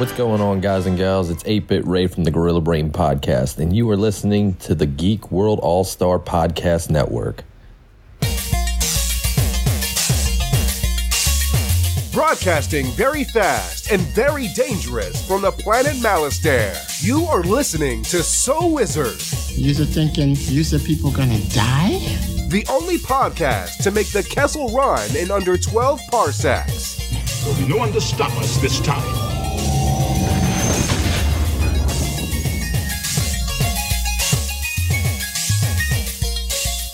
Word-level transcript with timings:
What's 0.00 0.12
going 0.12 0.40
on, 0.40 0.62
guys 0.62 0.86
and 0.86 0.96
gals? 0.96 1.28
It's 1.28 1.42
8 1.44 1.66
Bit 1.68 1.86
Ray 1.86 2.06
from 2.06 2.24
the 2.24 2.30
Gorilla 2.30 2.62
Brain 2.62 2.90
Podcast, 2.90 3.58
and 3.58 3.76
you 3.76 3.90
are 3.90 3.98
listening 3.98 4.54
to 4.54 4.74
the 4.74 4.86
Geek 4.86 5.30
World 5.30 5.58
All 5.60 5.84
Star 5.84 6.18
Podcast 6.18 6.88
Network. 6.88 7.44
Broadcasting 12.14 12.86
very 12.92 13.24
fast 13.24 13.92
and 13.92 14.00
very 14.14 14.48
dangerous 14.56 15.28
from 15.28 15.42
the 15.42 15.52
planet 15.52 15.96
Malastare. 15.96 16.78
You 17.04 17.26
are 17.26 17.42
listening 17.42 18.02
to 18.04 18.22
So 18.22 18.68
Wizard, 18.68 19.20
You're 19.50 19.84
thinking, 19.84 20.34
you're 20.34 20.78
people 20.78 21.10
gonna 21.10 21.40
die? 21.50 21.98
the 22.48 22.64
only 22.70 22.96
podcast 22.96 23.82
to 23.82 23.90
make 23.90 24.06
the 24.08 24.22
Kessel 24.22 24.70
run 24.70 25.14
in 25.14 25.30
under 25.30 25.58
12 25.58 26.00
parsecs. 26.10 26.96
There'll 27.44 27.60
be 27.60 27.68
no 27.68 27.76
one 27.76 27.92
to 27.92 28.00
stop 28.00 28.32
us 28.38 28.56
this 28.62 28.80
time. 28.80 29.29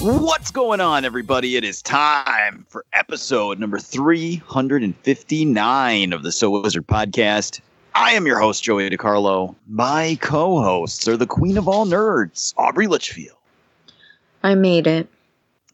What's 0.09 0.52
going 0.52 0.80
on, 0.80 1.05
everybody? 1.05 1.56
It 1.56 1.65
is 1.65 1.83
time 1.83 2.64
for 2.69 2.84
episode 2.92 3.59
number 3.59 3.80
359 3.80 6.12
of 6.12 6.23
the 6.23 6.30
So 6.30 6.60
Wizard 6.60 6.87
podcast. 6.87 7.59
I 7.92 8.12
am 8.12 8.24
your 8.24 8.38
host, 8.38 8.62
Joey 8.62 8.88
DiCarlo. 8.88 9.56
My 9.66 10.16
co 10.20 10.62
hosts 10.62 11.09
are 11.09 11.16
the 11.16 11.27
queen 11.27 11.59
of 11.59 11.66
all 11.66 11.87
nerds, 11.87 12.55
Aubrey 12.56 12.87
Litchfield. 12.87 13.37
I 14.45 14.55
made 14.55 14.87
it. 14.87 15.09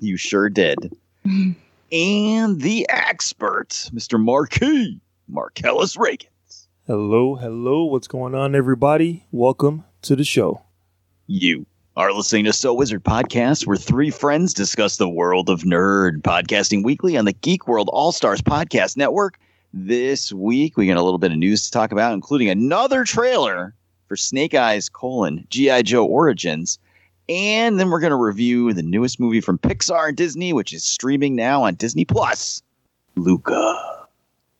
You 0.01 0.17
sure 0.17 0.48
did. 0.48 0.97
and 1.92 2.62
the 2.62 2.87
expert, 2.89 3.69
Mr. 3.92 4.19
Marquis, 4.19 4.98
Marcellus 5.29 5.97
Reagans. 5.97 6.69
Hello, 6.87 7.35
hello. 7.35 7.85
What's 7.85 8.09
going 8.09 8.35
on, 8.35 8.55
everybody? 8.55 9.27
Welcome 9.31 9.85
to 10.01 10.17
the 10.17 10.25
show. 10.25 10.62
You 11.27 11.67
are 11.95 12.12
listening 12.12 12.47
to 12.47 12.55
So 12.55 12.73
Wizard 12.73 13.05
Podcast, 13.05 13.67
where 13.67 13.77
three 13.77 14.09
friends 14.09 14.55
discuss 14.55 14.97
the 14.97 15.09
world 15.09 15.51
of 15.51 15.61
nerd, 15.61 16.23
podcasting 16.23 16.83
weekly 16.83 17.19
on 17.19 17.27
the 17.27 17.35
Geek 17.35 17.69
World 17.69 17.91
All 17.93 18.12
Stars 18.12 18.41
Podcast 18.41 18.97
Network. 18.97 19.39
This 19.75 20.33
week, 20.33 20.79
we 20.79 20.87
got 20.87 20.97
a 20.97 21.03
little 21.03 21.19
bit 21.19 21.33
of 21.33 21.37
news 21.37 21.67
to 21.67 21.70
talk 21.70 21.93
about, 21.93 22.15
including 22.15 22.48
another 22.48 23.05
trailer 23.05 23.75
for 24.09 24.17
Snake 24.17 24.55
Eyes 24.55 24.89
colon 24.89 25.47
G.I. 25.51 25.83
Joe 25.83 26.07
Origins. 26.07 26.79
And 27.29 27.79
then 27.79 27.91
we're 27.91 28.01
going 28.01 28.11
to 28.11 28.17
review 28.17 28.73
the 28.73 28.83
newest 28.83 29.20
movie 29.20 29.43
from 29.43 29.59
Pixar 29.59 30.09
and 30.09 30.17
Disney, 30.17 30.55
which 30.55 30.73
is 30.73 30.85
streaming 30.85 31.37
now 31.37 31.63
on 31.65 31.75
Disney 31.75 32.07
Plus, 32.07 32.63
Luca. 33.17 34.07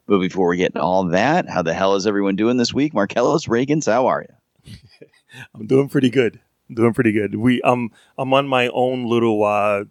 But 0.07 0.19
before 0.19 0.49
we 0.49 0.59
get 0.59 0.73
into 0.73 0.83
all 0.83 1.05
that, 1.05 1.49
how 1.49 1.63
the 1.63 1.73
hell 1.73 1.95
is 1.95 2.07
everyone 2.07 2.37
doing 2.37 2.59
this 2.59 2.75
week? 2.75 2.93
Marcellus 2.93 3.47
Reagans, 3.47 3.87
how 3.87 4.07
are 4.07 4.27
you? 4.67 4.75
I'm 5.55 5.67
doing 5.67 5.89
pretty 5.89 6.11
good. 6.11 6.39
I'm 6.69 6.75
doing 6.75 6.95
pretty 6.95 7.13
good. 7.13 7.35
We 7.37 7.61
um 7.63 7.91
I'm 8.19 8.33
on 8.33 8.49
my 8.49 8.69
own 8.69 9.05
little 9.07 9.45
uh 9.45 9.85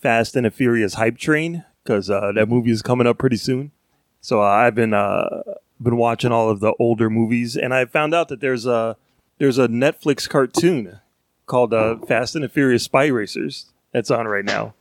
Fast 0.00 0.36
and 0.36 0.46
the 0.46 0.50
Furious 0.50 0.94
hype 0.94 1.18
train 1.18 1.64
because 1.82 2.08
uh, 2.08 2.32
that 2.34 2.48
movie 2.48 2.70
is 2.70 2.82
coming 2.82 3.06
up 3.06 3.18
pretty 3.18 3.36
soon. 3.36 3.72
So 4.20 4.40
uh, 4.40 4.46
I've 4.46 4.74
been 4.74 4.94
uh 4.94 5.42
been 5.80 5.96
watching 5.96 6.32
all 6.32 6.50
of 6.50 6.60
the 6.60 6.72
older 6.78 7.08
movies, 7.10 7.56
and 7.56 7.72
I 7.74 7.84
found 7.84 8.14
out 8.14 8.28
that 8.28 8.40
there's 8.40 8.66
a 8.66 8.96
there's 9.38 9.58
a 9.58 9.68
Netflix 9.68 10.28
cartoon 10.28 11.00
called 11.46 11.72
uh, 11.72 11.96
Fast 12.06 12.34
and 12.34 12.44
the 12.44 12.48
Furious 12.48 12.84
Spy 12.84 13.06
Racers 13.06 13.66
that's 13.92 14.10
on 14.10 14.26
right 14.26 14.44
now. 14.44 14.74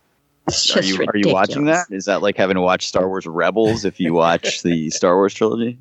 It's 0.48 0.70
Are 0.72 0.82
just 0.82 0.98
you, 0.98 1.06
are 1.06 1.18
you 1.18 1.34
watching 1.34 1.66
that? 1.66 1.88
Is 1.92 2.06
that 2.06 2.22
like 2.22 2.38
having 2.38 2.56
to 2.56 2.62
watch 2.62 2.88
Star 2.88 3.08
Wars 3.08 3.26
Rebels 3.26 3.86
if 3.86 4.00
you 4.00 4.14
watch 4.14 4.64
the 4.64 4.90
Star 4.92 5.16
Wars 5.16 5.34
trilogy? 5.34 5.80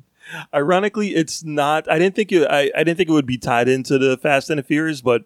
Ironically, 0.53 1.15
it's 1.15 1.43
not. 1.43 1.89
I 1.89 1.97
didn't 1.99 2.15
think 2.15 2.31
it. 2.31 2.45
I, 2.49 2.71
I 2.75 2.83
didn't 2.83 2.97
think 2.97 3.09
it 3.09 3.13
would 3.13 3.25
be 3.25 3.37
tied 3.37 3.69
into 3.69 3.97
the 3.97 4.17
Fast 4.17 4.49
and 4.49 4.59
the 4.59 4.63
Furious, 4.63 5.01
but 5.01 5.23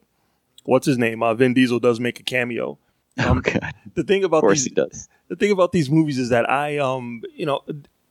what's 0.63 0.85
his 0.85 0.97
name? 0.97 1.21
Uh, 1.23 1.33
Vin 1.33 1.53
Diesel 1.53 1.79
does 1.79 1.99
make 1.99 2.19
a 2.19 2.23
cameo. 2.23 2.77
Oh 3.19 3.39
god, 3.41 3.73
The 3.95 4.03
thing 4.03 4.23
of 4.23 4.31
about 4.31 4.41
course 4.41 4.59
these, 4.59 4.63
he 4.65 4.69
does. 4.69 5.09
the 5.27 5.35
thing 5.35 5.51
about 5.51 5.71
these 5.73 5.89
movies 5.89 6.17
is 6.17 6.29
that 6.29 6.49
I 6.49 6.77
um 6.77 7.21
you 7.35 7.45
know 7.45 7.61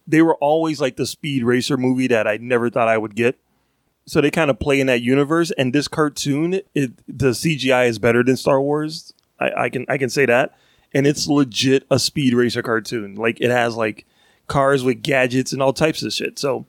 they 0.07 0.21
were 0.23 0.35
always 0.37 0.81
like 0.81 0.97
the 0.97 1.07
speed 1.07 1.43
racer 1.45 1.77
movie 1.77 2.07
that 2.09 2.27
I 2.27 2.37
never 2.37 2.69
thought 2.69 2.89
I 2.89 2.99
would 2.99 3.15
get. 3.15 3.39
So 4.07 4.21
they 4.21 4.31
kind 4.31 4.51
of 4.51 4.59
play 4.59 4.81
in 4.81 4.89
that 4.89 5.03
universe, 5.03 5.53
and 5.53 5.73
this 5.73 5.87
cartoon, 5.89 6.61
it 6.75 6.93
the 7.07 7.31
CGI 7.31 7.89
is 7.89 7.99
better 7.99 8.23
than 8.25 8.37
Star 8.37 8.61
Wars. 8.61 9.13
I, 9.39 9.51
I 9.65 9.69
can 9.71 9.87
I 9.89 9.97
can 9.99 10.11
say 10.11 10.27
that, 10.27 10.57
and 10.93 11.07
it's 11.07 11.27
legit 11.29 11.87
a 11.91 11.99
speed 11.99 12.35
racer 12.35 12.63
cartoon. 12.63 13.15
Like 13.15 13.41
it 13.41 13.51
has 13.51 13.77
like 13.77 14.05
cars 14.49 14.83
with 14.85 15.03
gadgets 15.03 15.53
and 15.53 15.63
all 15.63 15.73
types 15.73 16.03
of 16.03 16.13
shit. 16.13 16.39
So 16.39 16.67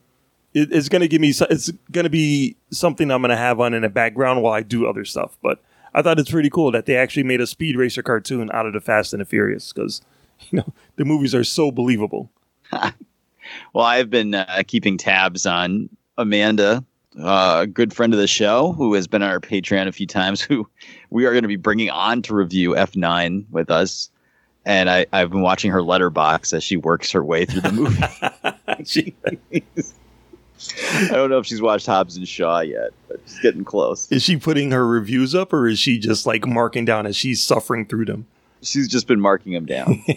it, 0.54 0.72
it's 0.72 0.88
gonna 0.88 1.08
give 1.08 1.20
me 1.20 1.34
it's 1.50 1.70
gonna 1.90 2.08
be 2.10 2.56
something 2.70 3.10
I'm 3.10 3.20
gonna 3.22 3.36
have 3.36 3.60
on 3.60 3.74
in 3.74 3.82
the 3.82 3.88
background 3.88 4.42
while 4.42 4.54
I 4.54 4.62
do 4.62 4.86
other 4.86 5.04
stuff. 5.04 5.36
But 5.42 5.60
I 5.94 6.02
thought 6.02 6.18
it's 6.18 6.30
pretty 6.30 6.50
cool 6.50 6.70
that 6.72 6.86
they 6.86 6.96
actually 6.96 7.24
made 7.24 7.40
a 7.40 7.46
speed 7.46 7.76
racer 7.76 8.02
cartoon 8.02 8.50
out 8.52 8.66
of 8.66 8.72
the 8.72 8.80
Fast 8.80 9.12
and 9.12 9.20
the 9.20 9.26
Furious 9.26 9.72
because 9.72 10.00
you 10.50 10.58
know 10.58 10.72
the 10.96 11.04
movies 11.04 11.34
are 11.34 11.44
so 11.44 11.70
believable. 11.70 12.30
Well, 13.72 13.84
I've 13.84 14.10
been 14.10 14.34
uh, 14.34 14.62
keeping 14.66 14.96
tabs 14.96 15.46
on 15.46 15.88
Amanda, 16.18 16.84
uh, 17.20 17.60
a 17.62 17.66
good 17.66 17.92
friend 17.92 18.12
of 18.12 18.20
the 18.20 18.26
show, 18.26 18.72
who 18.72 18.94
has 18.94 19.06
been 19.06 19.22
on 19.22 19.30
our 19.30 19.40
Patreon 19.40 19.88
a 19.88 19.92
few 19.92 20.06
times. 20.06 20.40
Who 20.40 20.68
we 21.10 21.26
are 21.26 21.32
going 21.32 21.42
to 21.42 21.48
be 21.48 21.56
bringing 21.56 21.90
on 21.90 22.22
to 22.22 22.34
review 22.34 22.70
F9 22.70 23.44
with 23.50 23.70
us. 23.70 24.10
And 24.64 24.88
I, 24.88 25.06
I've 25.12 25.30
been 25.30 25.42
watching 25.42 25.72
her 25.72 25.80
Letterboxd 25.80 26.52
as 26.52 26.62
she 26.62 26.76
works 26.76 27.10
her 27.10 27.24
way 27.24 27.44
through 27.44 27.62
the 27.62 27.72
movie. 27.72 29.14
She- 30.70 31.06
I 31.06 31.08
don't 31.16 31.30
know 31.30 31.38
if 31.38 31.46
she's 31.46 31.60
watched 31.62 31.86
Hobbs 31.86 32.16
and 32.16 32.26
Shaw 32.28 32.60
yet, 32.60 32.90
but 33.08 33.20
she's 33.26 33.38
getting 33.40 33.64
close. 33.64 34.10
is 34.12 34.22
she 34.22 34.36
putting 34.36 34.70
her 34.70 34.86
reviews 34.86 35.34
up 35.34 35.52
or 35.52 35.66
is 35.66 35.78
she 35.78 35.98
just 35.98 36.26
like 36.26 36.46
marking 36.46 36.84
down 36.84 37.06
as 37.06 37.16
she's 37.16 37.42
suffering 37.42 37.86
through 37.86 38.04
them? 38.06 38.26
She's 38.62 38.86
just 38.88 39.06
been 39.08 39.20
marking 39.20 39.52
them 39.52 39.66
down. 39.66 40.04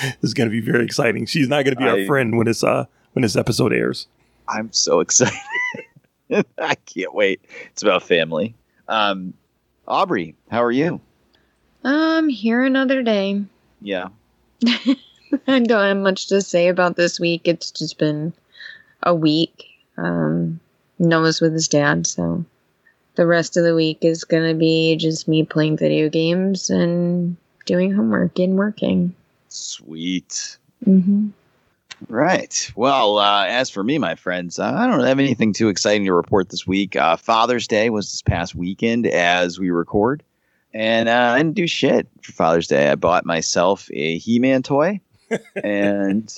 This 0.00 0.16
is 0.30 0.34
going 0.34 0.48
to 0.48 0.50
be 0.50 0.60
very 0.62 0.84
exciting. 0.86 1.26
She's 1.26 1.48
not 1.48 1.64
going 1.66 1.74
to 1.74 1.80
be 1.80 1.84
I- 1.86 2.00
our 2.00 2.06
friend 2.06 2.36
when 2.38 2.46
this 2.46 2.64
uh 2.64 2.86
when 3.12 3.22
this 3.22 3.36
episode 3.36 3.72
airs. 3.74 4.06
I'm 4.48 4.72
so 4.72 5.00
excited. 5.00 5.38
I 6.58 6.74
can't 6.86 7.14
wait. 7.14 7.42
It's 7.66 7.82
about 7.82 8.02
family. 8.02 8.54
Um, 8.88 9.34
Aubrey, 9.86 10.34
how 10.50 10.62
are 10.64 10.72
you? 10.72 11.00
Um, 11.84 12.28
here 12.30 12.62
another 12.64 13.02
day. 13.02 13.44
Yeah. 13.82 14.08
I 14.66 15.58
don't 15.60 15.68
have 15.70 15.96
much 15.98 16.28
to 16.28 16.40
say 16.40 16.68
about 16.68 16.96
this 16.96 17.20
week. 17.20 17.42
It's 17.46 17.70
just 17.70 17.98
been 17.98 18.32
a 19.02 19.14
week. 19.14 19.66
Um, 19.96 20.60
Noah's 20.98 21.40
with 21.40 21.52
his 21.52 21.68
dad, 21.68 22.06
so 22.06 22.44
the 23.14 23.26
rest 23.26 23.56
of 23.56 23.64
the 23.64 23.74
week 23.74 23.98
is 24.02 24.24
gonna 24.24 24.54
be 24.54 24.96
just 24.96 25.28
me 25.28 25.44
playing 25.44 25.76
video 25.76 26.08
games 26.08 26.70
and 26.70 27.36
doing 27.66 27.92
homework 27.92 28.38
and 28.38 28.56
working. 28.56 29.14
Sweet. 29.48 30.56
hmm 30.84 31.28
Right. 32.08 32.72
Well, 32.74 33.18
uh, 33.18 33.46
as 33.46 33.70
for 33.70 33.84
me, 33.84 33.96
my 33.98 34.16
friends, 34.16 34.58
uh, 34.58 34.72
I 34.74 34.88
don't 34.88 35.04
have 35.04 35.20
anything 35.20 35.52
too 35.52 35.68
exciting 35.68 36.04
to 36.06 36.12
report 36.12 36.48
this 36.48 36.66
week. 36.66 36.96
Uh, 36.96 37.16
Father's 37.16 37.68
Day 37.68 37.90
was 37.90 38.10
this 38.10 38.22
past 38.22 38.56
weekend 38.56 39.06
as 39.06 39.60
we 39.60 39.70
record, 39.70 40.24
and 40.74 41.08
uh, 41.08 41.32
I 41.34 41.38
didn't 41.38 41.54
do 41.54 41.68
shit 41.68 42.08
for 42.22 42.32
Father's 42.32 42.66
Day. 42.66 42.90
I 42.90 42.96
bought 42.96 43.24
myself 43.24 43.88
a 43.92 44.18
He 44.18 44.40
Man 44.40 44.64
toy, 44.64 45.00
and 45.62 46.32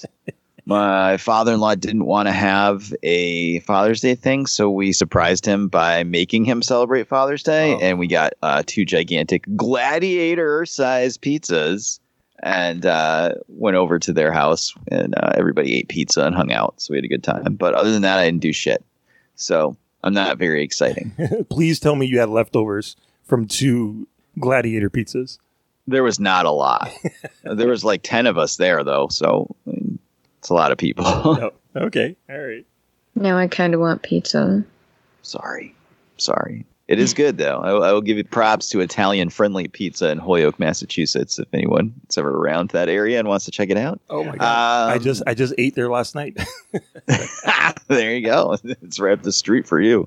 my 0.66 1.16
father 1.19 1.52
in 1.52 1.60
law 1.60 1.75
didn't 1.75 2.06
want 2.06 2.26
to 2.28 2.32
have 2.32 2.94
a 3.02 3.58
Father's 3.60 4.00
Day 4.00 4.14
thing, 4.14 4.47
so 4.47 4.70
we 4.70 4.92
surprised 4.92 5.44
him 5.44 5.69
by 5.69 6.04
making 6.04 6.44
him 6.44 6.62
celebrate 6.62 7.06
Father's 7.08 7.42
Day, 7.42 7.75
Oh. 7.75 7.78
and 7.80 7.98
we 7.98 8.06
got 8.06 8.32
uh, 8.42 8.62
two 8.66 8.84
gigantic 8.84 9.44
gladiator 9.56 10.64
sized 10.64 11.20
pizzas 11.22 12.00
and 12.43 12.84
uh, 12.87 13.34
went 13.49 13.76
over 13.76 13.99
to 13.99 14.12
their 14.12 14.32
house 14.32 14.75
and 14.90 15.14
uh, 15.16 15.32
everybody 15.37 15.75
ate 15.76 15.88
pizza 15.88 16.25
and 16.26 16.34
hung 16.34 16.52
out. 16.52 16.75
So 16.81 16.93
we 16.93 16.99
had 16.99 17.05
a 17.05 17.08
good 17.08 17.25
time. 17.25 17.55
But 17.55 17.75
other 17.75 17.90
than 17.93 18.02
that, 18.02 18.19
I 18.19 18.25
didn't 18.26 18.40
do 18.43 18.52
shit. 18.52 18.84
So 19.37 19.76
I'm 20.02 20.12
not 20.14 20.37
very 20.38 20.62
exciting. 20.62 21.12
Please 21.49 21.81
tell 21.81 21.94
me 21.96 22.06
you 22.06 22.19
had 22.20 22.28
leftovers 22.28 22.96
from 23.25 23.46
two 23.46 24.06
gladiator 24.38 24.90
pizzas. 24.90 25.38
there 25.87 26.02
was 26.02 26.19
not 26.20 26.44
a 26.44 26.50
lot. 26.50 26.90
there 27.44 27.69
was 27.69 27.84
like 27.84 28.02
10 28.02 28.26
of 28.26 28.37
us 28.37 28.56
there, 28.56 28.82
though. 28.84 29.08
So 29.08 29.55
it's 30.44 30.50
a 30.50 30.55
lot 30.55 30.70
of 30.73 30.76
people. 30.76 31.05
Oh, 31.17 31.50
okay. 31.87 32.14
All 32.29 32.38
right. 32.38 32.67
Now 33.14 33.38
I 33.38 33.46
kind 33.49 33.73
of 33.73 33.81
want 33.81 34.02
pizza. 34.02 34.62
Sorry. 35.23 35.75
Sorry. 36.19 36.67
It 36.87 36.99
is 36.99 37.14
good, 37.14 37.38
though. 37.38 37.61
I, 37.61 37.88
I 37.88 37.93
will 37.93 38.02
give 38.02 38.19
you 38.19 38.25
props 38.25 38.69
to 38.69 38.81
Italian 38.81 39.31
friendly 39.31 39.69
pizza 39.69 40.11
in 40.11 40.19
Holyoke, 40.19 40.61
Massachusetts. 40.61 41.38
If 41.38 41.49
anyone 41.55 41.94
is 42.11 42.19
ever 42.19 42.29
around 42.29 42.69
that 42.70 42.91
area 42.91 43.19
and 43.19 43.26
wants 43.26 43.46
to 43.46 43.50
check 43.50 43.70
it 43.70 43.79
out. 43.79 44.02
Oh 44.11 44.23
my 44.23 44.37
god. 44.37 44.91
I 44.93 44.96
Um, 44.96 45.02
just 45.02 45.23
I 45.26 45.32
just 45.32 45.55
ate 45.56 45.75
there 45.76 45.88
last 45.88 46.14
night. 46.14 46.37
there 47.88 48.14
you 48.14 48.20
go. 48.26 48.58
It's 48.62 49.00
right 49.00 49.14
up 49.14 49.23
the 49.23 49.32
street 49.32 49.67
for 49.67 49.81
you. 49.81 50.06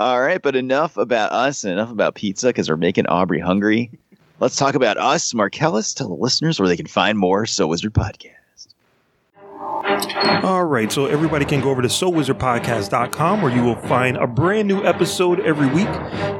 All 0.00 0.20
right, 0.22 0.40
but 0.40 0.56
enough 0.56 0.96
about 0.96 1.32
us 1.32 1.64
and 1.64 1.74
enough 1.74 1.90
about 1.90 2.14
pizza 2.14 2.46
because 2.46 2.70
we're 2.70 2.76
making 2.76 3.06
Aubrey 3.08 3.40
hungry. 3.40 3.90
Let's 4.40 4.56
talk 4.56 4.74
about 4.74 4.96
us. 4.96 5.34
Marcellus, 5.34 5.92
tell 5.92 6.08
the 6.08 6.14
listeners 6.14 6.58
where 6.58 6.66
they 6.68 6.78
can 6.78 6.86
find 6.86 7.18
more 7.18 7.44
So 7.44 7.66
Wizard 7.66 7.92
Podcast. 7.92 8.36
All 9.60 10.64
right, 10.64 10.90
so 10.90 11.04
everybody 11.04 11.44
can 11.44 11.60
go 11.60 11.68
over 11.68 11.82
to 11.82 11.88
SoWizardPodcast.com 11.88 13.42
where 13.42 13.54
you 13.54 13.62
will 13.62 13.76
find 13.76 14.16
a 14.16 14.26
brand 14.26 14.66
new 14.66 14.82
episode 14.84 15.40
every 15.40 15.66
week. 15.66 15.88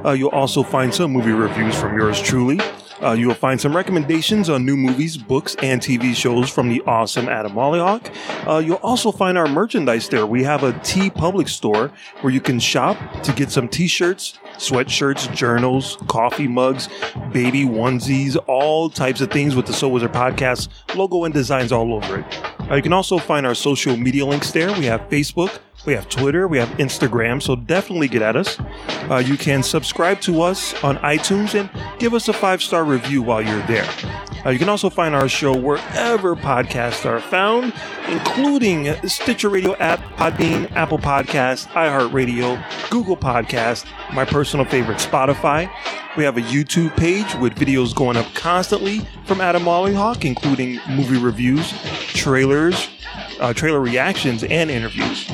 Uh, 0.06 0.12
you'll 0.12 0.30
also 0.30 0.62
find 0.62 0.94
some 0.94 1.12
movie 1.12 1.32
reviews 1.32 1.78
from 1.78 1.98
yours 1.98 2.18
truly. 2.18 2.58
Uh, 3.02 3.12
you 3.12 3.28
will 3.28 3.34
find 3.34 3.60
some 3.60 3.76
recommendations 3.76 4.48
on 4.48 4.64
new 4.64 4.76
movies, 4.76 5.18
books, 5.18 5.54
and 5.62 5.82
TV 5.82 6.14
shows 6.14 6.48
from 6.48 6.70
the 6.70 6.80
awesome 6.86 7.28
Adam 7.28 7.52
Mollyhawk. 7.52 8.10
Uh, 8.48 8.58
you'll 8.58 8.76
also 8.76 9.12
find 9.12 9.36
our 9.36 9.48
merchandise 9.48 10.08
there. 10.08 10.26
We 10.26 10.42
have 10.44 10.62
a 10.62 10.72
TeePublic 10.72 11.48
store 11.48 11.92
where 12.22 12.32
you 12.32 12.40
can 12.40 12.58
shop 12.58 12.96
to 13.22 13.32
get 13.32 13.50
some 13.50 13.68
t-shirts, 13.68 14.38
sweatshirts, 14.54 15.34
journals, 15.34 15.98
coffee 16.08 16.48
mugs, 16.48 16.88
baby 17.32 17.64
onesies, 17.64 18.38
all 18.46 18.88
types 18.88 19.20
of 19.20 19.30
things 19.30 19.54
with 19.54 19.66
the 19.66 19.74
So 19.74 19.88
Wizard 19.88 20.12
Podcast 20.12 20.68
logo 20.94 21.24
and 21.24 21.34
designs 21.34 21.70
all 21.70 21.92
over 21.92 22.20
it. 22.20 22.49
Uh, 22.70 22.76
you 22.76 22.82
can 22.82 22.92
also 22.92 23.18
find 23.18 23.44
our 23.44 23.54
social 23.54 23.96
media 23.96 24.24
links 24.24 24.52
there. 24.52 24.72
We 24.78 24.84
have 24.84 25.00
Facebook, 25.08 25.58
we 25.86 25.92
have 25.94 26.08
Twitter, 26.08 26.46
we 26.46 26.58
have 26.58 26.68
Instagram, 26.78 27.42
so 27.42 27.56
definitely 27.56 28.06
get 28.06 28.22
at 28.22 28.36
us. 28.36 28.58
Uh, 29.10 29.16
you 29.24 29.36
can 29.36 29.62
subscribe 29.62 30.20
to 30.22 30.42
us 30.42 30.72
on 30.84 30.96
iTunes 30.98 31.58
and 31.58 31.68
give 31.98 32.14
us 32.14 32.28
a 32.28 32.32
five 32.32 32.62
star 32.62 32.84
review 32.84 33.22
while 33.22 33.42
you're 33.42 33.66
there. 33.66 33.88
Uh, 34.44 34.50
you 34.50 34.58
can 34.58 34.68
also 34.68 34.88
find 34.88 35.14
our 35.14 35.28
show 35.28 35.54
wherever 35.54 36.34
podcasts 36.34 37.04
are 37.04 37.20
found, 37.20 37.72
including 38.08 38.94
Stitcher 39.06 39.48
Radio 39.48 39.76
app, 39.76 40.00
Podbean, 40.16 40.70
Apple 40.72 40.98
Podcast, 40.98 41.66
iHeartRadio, 41.68 42.62
Google 42.90 43.16
Podcast, 43.16 43.86
my 44.14 44.24
personal 44.24 44.64
favorite, 44.64 44.98
Spotify. 44.98 45.70
We 46.16 46.24
have 46.24 46.36
a 46.36 46.42
YouTube 46.42 46.96
page 46.96 47.34
with 47.36 47.54
videos 47.54 47.94
going 47.94 48.16
up 48.16 48.26
constantly 48.34 49.00
from 49.26 49.40
Adam 49.40 49.62
Mollyhawk, 49.62 50.24
including 50.24 50.80
movie 50.88 51.18
reviews, 51.18 51.72
trailers, 52.14 52.88
uh, 53.40 53.52
trailer 53.52 53.80
reactions, 53.80 54.44
and 54.44 54.70
interviews. 54.70 55.30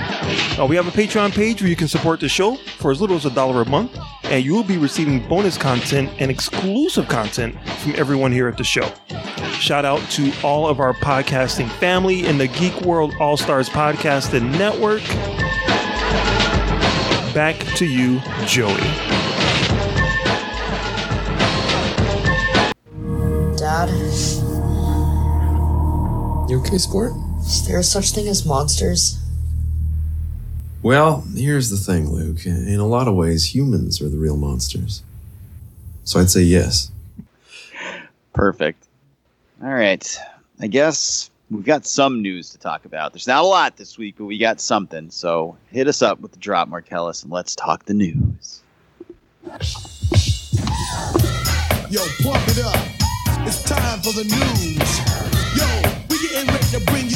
Uh, 0.59 0.67
we 0.69 0.77
have 0.77 0.87
a 0.87 0.91
Patreon 0.91 1.33
page 1.33 1.61
where 1.61 1.69
you 1.69 1.77
can 1.77 1.89
support 1.89 2.21
the 2.21 2.29
show 2.29 2.57
for 2.79 2.91
as 2.91 3.01
little 3.01 3.17
as 3.17 3.27
a 3.27 3.31
dollar 3.31 3.63
a 3.63 3.69
month, 3.69 3.99
and 4.25 4.45
you 4.45 4.55
will 4.55 4.65
be 4.65 4.79
receiving 4.79 5.27
bonus 5.29 5.59
content 5.59 6.11
and 6.19 6.31
exclusive 6.31 7.09
content 7.09 7.57
from 7.79 7.95
everyone 7.97 8.33
here 8.33 8.49
at 8.49 8.57
the 8.57 8.65
show. 8.65 8.91
Shout 9.59 9.85
out 9.85 10.01
to 10.11 10.33
all 10.43 10.69
of 10.69 10.81
our 10.81 10.93
podcasting 10.93 11.71
family 11.73 12.27
in 12.27 12.39
the 12.39 12.47
Geek 12.47 12.81
World 12.83 13.15
All 13.19 13.37
Stars 13.37 13.69
Podcasting 13.69 14.57
Network. 14.59 15.03
Back 17.35 17.57
to 17.77 17.85
you, 17.87 18.21
Joey. 18.47 18.77
Dad, 23.57 23.89
You 26.49 26.61
okay, 26.61 26.79
sport? 26.79 27.13
Is 27.47 27.67
there 27.67 27.83
such 27.83 28.11
thing 28.11 28.29
as 28.29 28.45
monsters? 28.45 29.19
Well, 30.83 31.25
here's 31.35 31.71
the 31.71 31.77
thing, 31.77 32.11
Luke. 32.11 32.45
In 32.45 32.79
a 32.79 32.87
lot 32.87 33.09
of 33.09 33.15
ways, 33.15 33.55
humans 33.55 34.01
are 34.03 34.09
the 34.09 34.19
real 34.19 34.37
monsters. 34.37 35.03
So 36.05 36.21
I'd 36.21 36.31
say 36.31 36.43
yes. 36.43 36.91
Perfect. 38.33 38.87
All 39.63 39.73
right. 39.73 40.17
I 40.61 40.67
guess 40.67 41.31
we've 41.51 41.65
got 41.65 41.87
some 41.87 42.23
news 42.23 42.51
to 42.51 42.59
talk 42.59 42.85
about. 42.85 43.13
There's 43.13 43.27
not 43.27 43.43
a 43.43 43.47
lot 43.47 43.77
this 43.77 43.99
week, 43.99 44.17
but 44.19 44.27
we 44.27 44.39
got 44.39 44.61
something. 44.61 45.11
So 45.11 45.57
hit 45.71 45.89
us 45.89 46.03
up 46.03 46.21
with 46.21 46.33
the 46.33 46.39
drop, 46.39 46.69
Marcellus, 46.69 47.23
and 47.23 47.33
let's 47.33 47.55
talk 47.55 47.85
the 47.85 47.95
news. 47.95 48.63
Yo, 51.89 52.03
pump 52.23 52.49
it 52.49 52.59
up. 52.65 52.77
It's 53.47 53.63
time 53.63 54.01
for 54.03 54.13
the 54.13 54.25
news. 54.25 54.99
Yo, 55.57 55.67
we 56.11 56.19
getting 56.29 56.49
ready 56.49 56.67
to 56.67 56.81
bring 56.91 57.07
you 57.09 57.16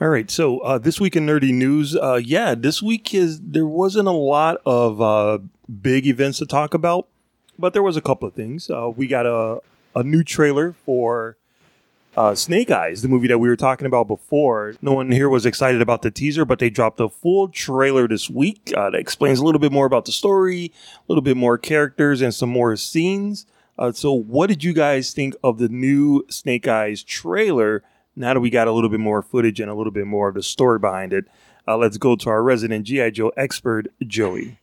All 0.00 0.08
right, 0.08 0.30
so 0.30 0.60
uh, 0.60 0.78
this 0.78 0.98
week 0.98 1.14
in 1.14 1.26
nerdy 1.26 1.52
news, 1.52 1.94
uh, 1.94 2.20
yeah, 2.22 2.54
this 2.54 2.82
week 2.82 3.12
is 3.12 3.38
there 3.40 3.66
wasn't 3.66 4.08
a 4.08 4.12
lot 4.12 4.56
of 4.64 5.00
uh, 5.02 5.38
big 5.82 6.06
events 6.06 6.38
to 6.38 6.46
talk 6.46 6.72
about, 6.72 7.08
but 7.58 7.74
there 7.74 7.82
was 7.82 7.98
a 7.98 8.00
couple 8.00 8.26
of 8.26 8.34
things. 8.34 8.70
Uh, 8.70 8.90
we 8.94 9.06
got 9.06 9.26
a 9.26 9.60
a 9.94 10.02
new 10.02 10.22
trailer 10.22 10.72
for 10.84 11.36
uh, 12.16 12.34
Snake 12.34 12.70
Eyes, 12.70 13.02
the 13.02 13.08
movie 13.08 13.28
that 13.28 13.38
we 13.38 13.48
were 13.48 13.56
talking 13.56 13.86
about 13.86 14.08
before. 14.08 14.74
No 14.82 14.92
one 14.92 15.12
here 15.12 15.28
was 15.28 15.46
excited 15.46 15.80
about 15.80 16.02
the 16.02 16.10
teaser, 16.10 16.44
but 16.44 16.58
they 16.58 16.70
dropped 16.70 16.98
a 17.00 17.08
full 17.08 17.48
trailer 17.48 18.08
this 18.08 18.28
week 18.28 18.72
uh, 18.76 18.90
that 18.90 18.98
explains 18.98 19.38
a 19.38 19.44
little 19.44 19.60
bit 19.60 19.72
more 19.72 19.86
about 19.86 20.06
the 20.06 20.12
story, 20.12 20.72
a 20.96 21.02
little 21.08 21.22
bit 21.22 21.36
more 21.36 21.56
characters, 21.58 22.20
and 22.20 22.34
some 22.34 22.48
more 22.48 22.74
scenes. 22.76 23.46
Uh, 23.80 23.90
so, 23.90 24.12
what 24.12 24.48
did 24.48 24.62
you 24.62 24.74
guys 24.74 25.12
think 25.12 25.34
of 25.42 25.56
the 25.56 25.68
new 25.70 26.22
Snake 26.28 26.68
Eyes 26.68 27.02
trailer? 27.02 27.82
Now 28.14 28.34
that 28.34 28.40
we 28.40 28.50
got 28.50 28.68
a 28.68 28.72
little 28.72 28.90
bit 28.90 29.00
more 29.00 29.22
footage 29.22 29.58
and 29.58 29.70
a 29.70 29.74
little 29.74 29.90
bit 29.90 30.06
more 30.06 30.28
of 30.28 30.34
the 30.34 30.42
story 30.42 30.78
behind 30.78 31.14
it, 31.14 31.24
uh, 31.66 31.78
let's 31.78 31.96
go 31.96 32.14
to 32.14 32.28
our 32.28 32.42
resident 32.42 32.84
GI 32.84 33.12
Joe 33.12 33.32
expert, 33.38 33.86
Joey. 34.06 34.58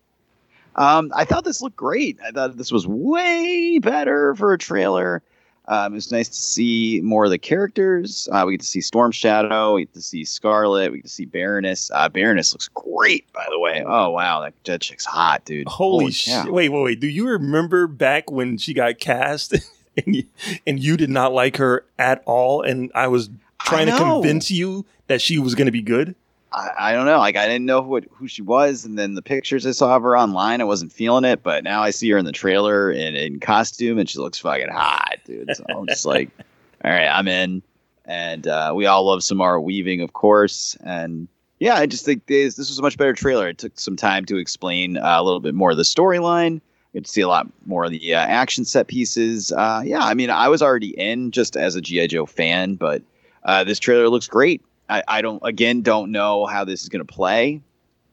Um, 0.75 1.12
I 1.16 1.25
thought 1.25 1.44
this 1.44 1.64
looked 1.64 1.75
great. 1.75 2.19
I 2.24 2.30
thought 2.30 2.58
this 2.58 2.72
was 2.72 2.86
way 2.86 3.80
better 3.80 4.36
for 4.36 4.54
a 4.54 4.58
trailer. 4.60 5.24
Um, 5.69 5.94
it 5.94 5.96
was 5.96 6.12
nice 6.12 6.30
to 6.30 6.36
see 6.36 7.02
more 7.04 7.25
of 7.25 7.31
the 7.31 7.38
characters. 7.38 8.30
Uh, 8.31 8.44
we 8.46 8.54
get 8.54 8.62
to 8.62 8.68
see 8.68 8.80
Storm 8.80 9.12
Shadow. 9.12 9.75
We 9.75 9.81
get 9.81 9.94
to 9.96 10.02
see 10.02 10.24
Scarlett. 10.24 10.92
We 10.92 11.00
get 11.00 11.06
to 11.06 11.12
see 11.12 11.25
Baroness. 11.25 11.92
Uh, 11.94 12.08
Baroness 12.08 12.54
looks 12.54 12.69
great, 12.69 13.31
by 13.34 13.46
the 13.50 13.60
way. 13.60 13.84
Oh 13.86 14.10
wow, 14.12 14.42
that, 14.42 14.54
that 14.64 14.81
chick's 14.81 15.06
hot, 15.06 15.44
dude. 15.44 15.68
Holy, 15.68 16.06
cow. 16.06 16.44
shit! 16.44 16.54
Wait, 16.54 16.69
wait, 16.69 16.84
wait. 16.84 17.00
Do 17.00 17.08
you 17.08 17.28
remember 17.28 17.88
back 17.88 18.31
when 18.31 18.58
she 18.58 18.74
got 18.74 19.00
cast 19.00 19.54
and 20.06 20.16
you, 20.16 20.24
and 20.66 20.81
you 20.81 20.96
did 20.96 21.10
not 21.10 21.34
like 21.34 21.58
her 21.58 21.86
at 22.00 22.24
all, 22.25 22.62
and 22.62 22.90
I 22.96 23.08
was 23.08 23.30
trying 23.60 23.88
to 23.88 23.98
convince 23.98 24.50
you 24.50 24.86
that 25.08 25.22
she 25.22 25.38
was 25.38 25.54
going 25.54 25.66
to 25.66 25.72
be 25.72 25.81
good? 25.81 26.16
I, 26.52 26.70
I 26.80 26.94
don't 26.94 27.06
know. 27.06 27.18
Like 27.18 27.36
I 27.36 27.46
didn't 27.46 27.66
know 27.66 27.84
who 27.84 28.02
who 28.12 28.28
she 28.28 28.42
was, 28.42 28.86
and 28.86 28.98
then 28.98 29.16
the 29.16 29.22
pictures 29.22 29.66
I 29.66 29.72
saw 29.72 29.96
of 29.96 30.04
her 30.04 30.18
online, 30.18 30.62
I 30.62 30.66
wasn't 30.66 30.92
feeling 30.92 31.26
it. 31.26 31.44
But 31.44 31.64
now 31.64 31.84
I 31.84 31.90
see 31.90 32.10
her 32.10 32.18
in 32.18 32.26
the 32.26 32.32
trailer 32.32 32.92
in, 32.92 33.16
in 33.16 33.40
costume, 33.40 33.98
and 33.98 34.10
she 34.10 34.20
looks 34.20 34.40
fucking 34.40 34.70
hot, 34.70 35.18
dude. 35.26 35.56
So 35.56 35.66
I'm 35.70 35.88
just 35.88 36.06
like, 36.06 36.30
all 36.86 36.92
right, 36.92 37.08
I'm 37.08 37.28
in. 37.28 37.62
And 38.06 38.48
uh, 38.48 38.72
we 38.74 38.86
all 38.86 39.06
love 39.06 39.22
Samara 39.24 39.60
Weaving, 39.60 40.02
of 40.02 40.14
course. 40.14 40.78
And 40.82 41.28
yeah, 41.60 41.76
I 41.76 41.86
just 41.86 42.06
think 42.06 42.26
this 42.28 42.56
this 42.56 42.70
was 42.70 42.80
a 42.80 42.82
much 42.82 42.98
better 42.98 43.14
trailer. 43.14 43.50
It 43.50 43.58
took 43.58 43.78
some 43.80 43.98
time 43.98 44.26
to 44.26 44.38
explain 44.38 44.98
uh, 44.98 45.18
a 45.18 45.24
little 45.24 45.42
bit 45.42 45.54
more 45.54 45.72
of 45.72 45.78
the 45.78 45.84
storyline. 45.84 46.62
Get 46.94 47.06
to 47.06 47.12
see 47.12 47.22
a 47.22 47.27
lot 47.27 47.48
more 47.66 47.84
of 47.84 47.92
the 47.92 48.16
uh, 48.16 48.20
action 48.20 48.63
set 48.63 48.88
pieces. 48.88 49.51
Uh, 49.51 49.82
yeah, 49.84 50.00
I 50.00 50.13
mean, 50.13 50.30
I 50.30 50.48
was 50.48 50.62
already 50.62 50.98
in 50.98 51.32
just 51.32 51.58
as 51.58 51.75
a 51.75 51.82
GI 51.82 52.08
Joe 52.08 52.25
fan, 52.25 52.75
but 52.75 53.01
uh, 53.44 53.66
this 53.66 53.77
trailer 53.77 54.08
looks 54.08 54.27
great. 54.27 54.63
I, 54.89 55.03
I 55.08 55.22
don't 55.22 55.41
again 55.44 55.82
don't 55.82 56.12
know 56.12 56.46
how 56.46 56.63
this 56.63 56.84
is 56.84 56.89
going 56.89 57.06
to 57.06 57.13
play 57.13 57.62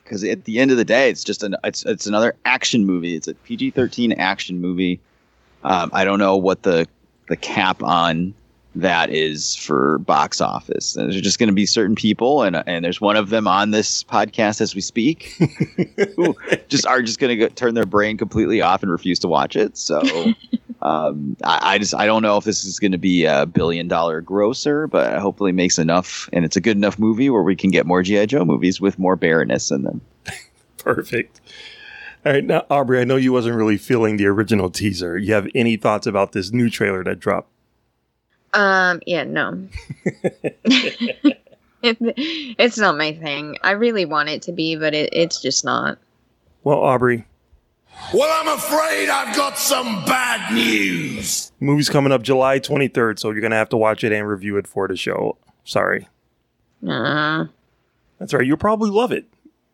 because 0.03 0.23
at 0.23 0.45
the 0.45 0.59
end 0.59 0.71
of 0.71 0.77
the 0.77 0.85
day, 0.85 1.11
it's 1.11 1.25
just 1.25 1.43
an 1.43 1.57
it's 1.65 1.85
it's 1.85 2.07
another 2.07 2.37
action 2.45 2.85
movie. 2.85 3.17
It's 3.17 3.29
a 3.29 3.35
PG 3.35 3.73
thirteen 3.73 4.13
action 4.13 4.61
movie. 4.61 5.01
Um, 5.63 5.91
I 5.93 6.05
don't 6.05 6.19
know 6.19 6.37
what 6.37 6.63
the 6.63 6.87
the 7.29 7.37
cap 7.37 7.83
on 7.83 8.35
that 8.77 9.09
is 9.11 9.55
for 9.55 9.99
box 9.99 10.41
office. 10.41 10.97
And 10.97 11.11
There's 11.11 11.23
just 11.23 11.39
going 11.39 11.49
to 11.49 11.55
be 11.55 11.67
certain 11.67 11.95
people, 11.95 12.43
and 12.43 12.63
and 12.67 12.85
there's 12.85 13.01
one 13.01 13.17
of 13.17 13.31
them 13.31 13.49
on 13.49 13.71
this 13.71 14.05
podcast 14.05 14.61
as 14.61 14.75
we 14.75 14.81
speak, 14.81 15.37
who 16.17 16.37
just 16.69 16.87
are 16.87 17.03
just 17.03 17.19
going 17.19 17.39
to 17.39 17.49
turn 17.51 17.75
their 17.75 17.87
brain 17.87 18.17
completely 18.17 18.61
off 18.61 18.83
and 18.83 18.91
refuse 18.93 19.19
to 19.21 19.29
watch 19.29 19.57
it. 19.57 19.77
So. 19.77 20.03
Um, 20.85 21.37
I, 21.43 21.75
I 21.75 21.79
just 21.79 21.95
I 21.95 22.05
don't 22.05 22.23
know 22.23 22.37
if 22.37 22.45
this 22.45 22.65
is 22.65 22.79
going 22.79 22.93
to 22.93 22.99
be 22.99 23.25
a 23.25 23.47
billion 23.47 23.89
dollar 23.89 24.21
grosser, 24.21 24.87
but 24.87 25.19
hopefully 25.19 25.51
makes 25.51 25.79
enough, 25.79 26.29
and 26.33 26.45
it's 26.45 26.57
a 26.57 26.61
good 26.61 26.77
enough 26.77 26.99
movie 26.99 27.31
where 27.31 27.43
we 27.43 27.57
can 27.57 27.71
get 27.71 27.87
more 27.87 28.03
GI 28.03 28.27
Joe 28.27 28.45
movies 28.45 28.81
with 28.81 28.99
more 28.99 29.17
Baroness 29.17 29.71
in 29.71 29.83
them. 29.83 30.01
Perfect. 30.79 31.41
All 32.27 32.33
right, 32.33 32.45
now 32.45 32.67
Aubrey, 32.71 33.01
I 33.01 33.05
know 33.05 33.17
you 33.17 33.33
wasn't 33.33 33.57
really 33.57 33.79
feeling 33.79 34.19
the 34.19 34.27
original 34.27 34.71
teaser. 34.71 35.17
You 35.17 35.33
have 35.35 35.49
any 35.55 35.77
thoughts 35.77 36.07
about 36.07 36.33
this 36.33 36.53
new 36.53 36.69
trailer 36.69 37.03
that 37.05 37.19
dropped? 37.19 37.51
Um, 38.53 39.01
yeah, 39.07 39.25
no. 39.25 39.69
it, 40.05 41.39
it's 41.85 42.79
not 42.79 42.97
my 42.97 43.13
thing. 43.13 43.59
I 43.63 43.73
really 43.73 44.05
want 44.07 44.31
it 44.31 44.43
to 44.43 44.53
be, 44.53 44.77
but 44.77 44.95
it, 44.95 45.11
it's 45.13 45.41
just 45.43 45.65
not. 45.65 45.99
Well, 46.63 46.79
Aubrey, 46.79 47.27
Well, 48.13 48.31
I'm 48.41 48.57
afraid 48.57 49.09
I've 49.09 49.35
got 49.37 49.59
some 49.59 50.05
bad 50.05 50.53
news. 50.55 51.53
movie's 51.61 51.89
coming 51.89 52.13
up 52.13 52.23
July 52.23 52.61
23rd, 52.61 53.19
so 53.19 53.31
you're 53.31 53.41
gonna 53.41 53.57
have 53.57 53.69
to 53.71 53.77
watch 53.77 54.05
it 54.05 54.13
and 54.13 54.29
review 54.29 54.57
it 54.57 54.67
for 54.67 54.87
the 54.87 54.97
show. 54.97 55.37
Sorry. 55.65 56.09
Uh, 56.87 57.47
That's 58.19 58.35
right. 58.35 58.47
You'll 58.47 58.57
probably 58.57 58.91
love 58.91 59.11
it. 59.11 59.27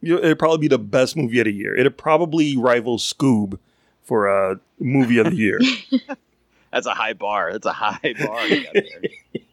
It'll 0.02 0.34
probably 0.36 0.58
be 0.58 0.68
the 0.68 0.78
best 0.78 1.16
movie 1.16 1.40
of 1.40 1.44
the 1.44 1.52
year. 1.52 1.76
It'll 1.76 1.92
probably 1.92 2.56
rival 2.56 2.96
Scoob 2.98 3.58
for 4.02 4.26
a 4.28 4.58
movie 4.78 5.18
of 5.18 5.26
the 5.30 5.36
year. 5.36 5.60
That's 6.72 6.86
a 6.86 6.94
high 6.94 7.12
bar. 7.12 7.52
That's 7.52 7.66
a 7.66 7.72
high 7.72 8.14
bar. 8.18 8.46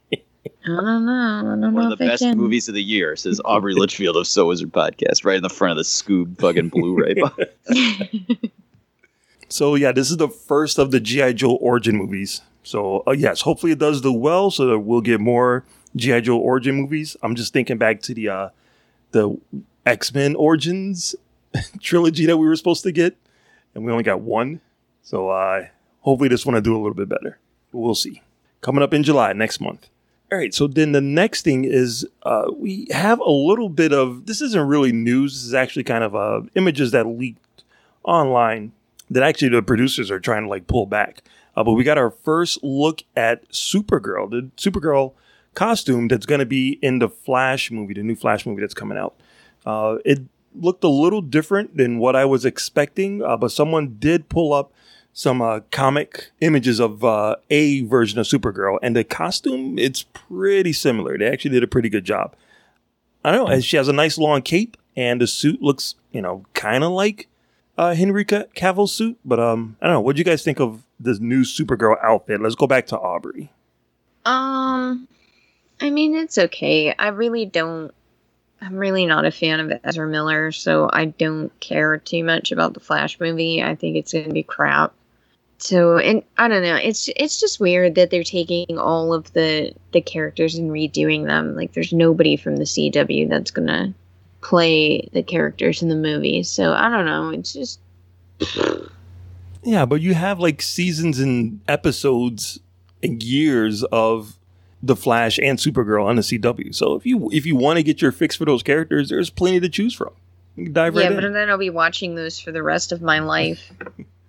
you 0.67 0.75
got 0.75 0.81
there. 0.83 0.89
I 0.89 0.93
don't 0.93 1.05
know. 1.05 1.11
I 1.13 1.41
don't 1.43 1.59
know 1.61 1.69
One 1.71 1.91
of 1.91 1.97
the 1.97 2.05
best 2.05 2.23
can. 2.23 2.37
movies 2.37 2.67
of 2.67 2.75
the 2.75 2.83
year, 2.83 3.15
says 3.15 3.41
Aubrey 3.45 3.73
Litchfield 3.73 4.15
of 4.17 4.27
So 4.27 4.51
Is 4.51 4.63
Wizard 4.63 4.73
Podcast, 4.73 5.25
right 5.25 5.37
in 5.37 5.43
the 5.43 5.49
front 5.49 5.71
of 5.71 5.77
the 5.77 5.83
Scoob 5.83 6.39
fucking 6.39 6.69
Blu-ray 6.69 7.15
box. 7.15 7.43
So 9.49 9.75
yeah, 9.75 9.91
this 9.91 10.11
is 10.11 10.17
the 10.17 10.27
first 10.27 10.77
of 10.77 10.91
the 10.91 10.99
GI 10.99 11.33
Joe 11.35 11.55
origin 11.55 11.95
movies. 11.95 12.41
So 12.63 13.03
uh, 13.07 13.11
yes, 13.11 13.41
hopefully 13.41 13.71
it 13.71 13.79
does 13.79 14.01
do 14.01 14.11
well, 14.11 14.51
so 14.51 14.65
that 14.67 14.79
we'll 14.79 15.01
get 15.01 15.19
more 15.21 15.63
GI 15.95 16.21
Joe 16.21 16.37
origin 16.37 16.75
movies. 16.75 17.15
I'm 17.21 17.35
just 17.35 17.53
thinking 17.53 17.77
back 17.77 18.01
to 18.03 18.13
the 18.13 18.27
uh, 18.29 18.49
the 19.11 19.37
X 19.85 20.13
Men 20.13 20.35
Origins 20.35 21.15
trilogy 21.81 22.25
that 22.25 22.37
we 22.37 22.45
were 22.45 22.55
supposed 22.55 22.83
to 22.83 22.91
get, 22.91 23.15
and 23.73 23.85
we 23.85 23.91
only 23.91 24.03
got 24.03 24.19
one. 24.19 24.59
So 25.01 25.29
uh, 25.29 25.67
hopefully 26.01 26.27
this 26.27 26.45
one 26.45 26.55
will 26.55 26.61
do 26.61 26.75
a 26.75 26.79
little 26.79 26.93
bit 26.93 27.07
better. 27.07 27.39
But 27.71 27.79
we'll 27.79 27.95
see. 27.95 28.21
Coming 28.59 28.83
up 28.83 28.93
in 28.93 29.03
July 29.03 29.31
next 29.31 29.61
month. 29.61 29.87
All 30.31 30.37
right. 30.37 30.53
So 30.53 30.67
then 30.67 30.91
the 30.91 31.01
next 31.01 31.43
thing 31.43 31.63
is 31.63 32.05
uh, 32.23 32.51
we 32.53 32.87
have 32.91 33.19
a 33.19 33.29
little 33.29 33.69
bit 33.69 33.93
of 33.93 34.25
this 34.25 34.41
isn't 34.41 34.67
really 34.67 34.91
news. 34.91 35.33
This 35.33 35.43
is 35.43 35.53
actually 35.53 35.85
kind 35.85 36.03
of 36.03 36.15
uh, 36.15 36.41
images 36.55 36.91
that 36.91 37.07
leaked 37.07 37.63
online 38.03 38.73
that 39.09 39.23
actually 39.23 39.49
the 39.49 39.61
producers 39.61 40.11
are 40.11 40.19
trying 40.19 40.43
to 40.43 40.49
like 40.49 40.67
pull 40.67 40.85
back. 40.85 41.23
Uh, 41.55 41.63
but 41.63 41.73
we 41.73 41.83
got 41.83 41.97
our 41.97 42.11
first 42.11 42.61
look 42.63 43.03
at 43.15 43.47
Supergirl, 43.49 44.29
the 44.29 44.49
Supergirl 44.57 45.13
costume 45.55 46.07
that's 46.07 46.25
going 46.25 46.39
to 46.39 46.45
be 46.45 46.77
in 46.81 46.99
the 46.99 47.09
Flash 47.09 47.71
movie, 47.71 47.93
the 47.93 48.03
new 48.03 48.15
Flash 48.15 48.45
movie 48.45 48.61
that's 48.61 48.73
coming 48.73 48.97
out. 48.97 49.15
Uh, 49.65 49.97
it 50.05 50.19
looked 50.53 50.83
a 50.83 50.89
little 50.89 51.21
different 51.21 51.77
than 51.77 51.99
what 51.99 52.15
I 52.15 52.25
was 52.25 52.45
expecting, 52.45 53.23
uh, 53.23 53.37
but 53.37 53.51
someone 53.51 53.95
did 53.97 54.29
pull 54.29 54.53
up 54.53 54.71
some 55.17 55.41
uh, 55.41 55.61
comic 55.71 56.29
images 56.41 56.79
of 56.79 57.03
uh, 57.03 57.35
a 57.49 57.81
version 57.85 58.19
of 58.19 58.27
Supergirl, 58.27 58.77
and 58.83 58.95
the 58.95 59.03
costume 59.03 59.79
it's 59.79 60.03
pretty 60.03 60.71
similar. 60.71 61.17
They 61.17 61.27
actually 61.27 61.49
did 61.49 61.63
a 61.63 61.67
pretty 61.67 61.89
good 61.89 62.05
job. 62.05 62.35
I 63.25 63.31
don't 63.31 63.49
know. 63.49 63.59
She 63.59 63.77
has 63.77 63.87
a 63.87 63.93
nice 63.93 64.19
long 64.19 64.43
cape, 64.43 64.77
and 64.95 65.19
the 65.19 65.25
suit 65.25 65.59
looks, 65.59 65.95
you 66.11 66.21
know, 66.21 66.45
kind 66.53 66.83
of 66.83 66.91
like 66.91 67.27
uh, 67.79 67.95
Henry 67.95 68.25
Cavill's 68.25 68.93
suit. 68.93 69.17
But 69.25 69.39
um, 69.39 69.75
I 69.81 69.87
don't 69.87 69.95
know. 69.95 70.01
What 70.01 70.15
do 70.15 70.19
you 70.19 70.23
guys 70.23 70.43
think 70.43 70.59
of 70.59 70.83
this 70.99 71.19
new 71.19 71.41
Supergirl 71.41 71.97
outfit? 72.03 72.39
Let's 72.39 72.53
go 72.53 72.67
back 72.67 72.85
to 72.87 72.99
Aubrey. 72.99 73.51
Um, 74.23 75.07
I 75.81 75.89
mean, 75.89 76.15
it's 76.15 76.37
okay. 76.37 76.93
I 76.93 77.07
really 77.07 77.47
don't. 77.47 77.91
I'm 78.61 78.75
really 78.75 79.07
not 79.07 79.25
a 79.25 79.31
fan 79.31 79.61
of 79.61 79.79
Ezra 79.83 80.07
Miller, 80.07 80.51
so 80.51 80.91
I 80.93 81.05
don't 81.05 81.59
care 81.59 81.97
too 81.97 82.23
much 82.23 82.51
about 82.51 82.75
the 82.75 82.79
Flash 82.79 83.19
movie. 83.19 83.63
I 83.63 83.73
think 83.73 83.97
it's 83.97 84.13
gonna 84.13 84.29
be 84.29 84.43
crap. 84.43 84.93
So, 85.59 85.97
and 85.97 86.23
I 86.37 86.47
don't 86.47 86.61
know. 86.61 86.75
It's 86.75 87.09
it's 87.15 87.39
just 87.39 87.59
weird 87.59 87.95
that 87.95 88.11
they're 88.11 88.23
taking 88.23 88.77
all 88.77 89.13
of 89.13 89.31
the 89.33 89.73
the 89.91 90.01
characters 90.01 90.55
and 90.55 90.69
redoing 90.69 91.25
them. 91.25 91.55
Like, 91.55 91.73
there's 91.73 91.93
nobody 91.93 92.37
from 92.37 92.57
the 92.57 92.63
CW 92.63 93.27
that's 93.29 93.51
gonna 93.51 93.93
play 94.41 95.09
the 95.13 95.23
characters 95.23 95.81
in 95.81 95.89
the 95.89 95.95
movie. 95.95 96.43
So 96.43 96.73
I 96.73 96.89
don't 96.89 97.05
know. 97.05 97.29
It's 97.29 97.53
just 97.53 97.79
Yeah, 99.63 99.85
but 99.85 100.01
you 100.01 100.13
have 100.13 100.39
like 100.39 100.61
seasons 100.61 101.19
and 101.19 101.59
episodes 101.67 102.59
and 103.01 103.21
years 103.21 103.83
of 103.85 104.37
the 104.83 104.95
Flash 104.95 105.39
and 105.39 105.57
Supergirl 105.57 106.05
on 106.05 106.17
the 106.17 106.21
CW. 106.21 106.73
So 106.73 106.95
if 106.95 107.05
you 107.05 107.29
if 107.31 107.45
you 107.45 107.55
want 107.55 107.77
to 107.77 107.83
get 107.83 108.01
your 108.01 108.11
fix 108.11 108.35
for 108.35 108.45
those 108.45 108.61
characters, 108.61 109.09
there's 109.09 109.31
plenty 109.31 109.59
to 109.59 109.69
choose 109.69 109.93
from. 109.93 110.11
You 110.55 110.65
can 110.65 110.73
dive 110.73 110.95
yeah, 110.95 111.09
right 111.09 111.15
but 111.15 111.33
then 111.33 111.49
I'll 111.49 111.57
be 111.57 111.69
watching 111.69 112.15
those 112.15 112.39
for 112.39 112.51
the 112.51 112.63
rest 112.63 112.91
of 112.91 113.01
my 113.01 113.19
life. 113.19 113.71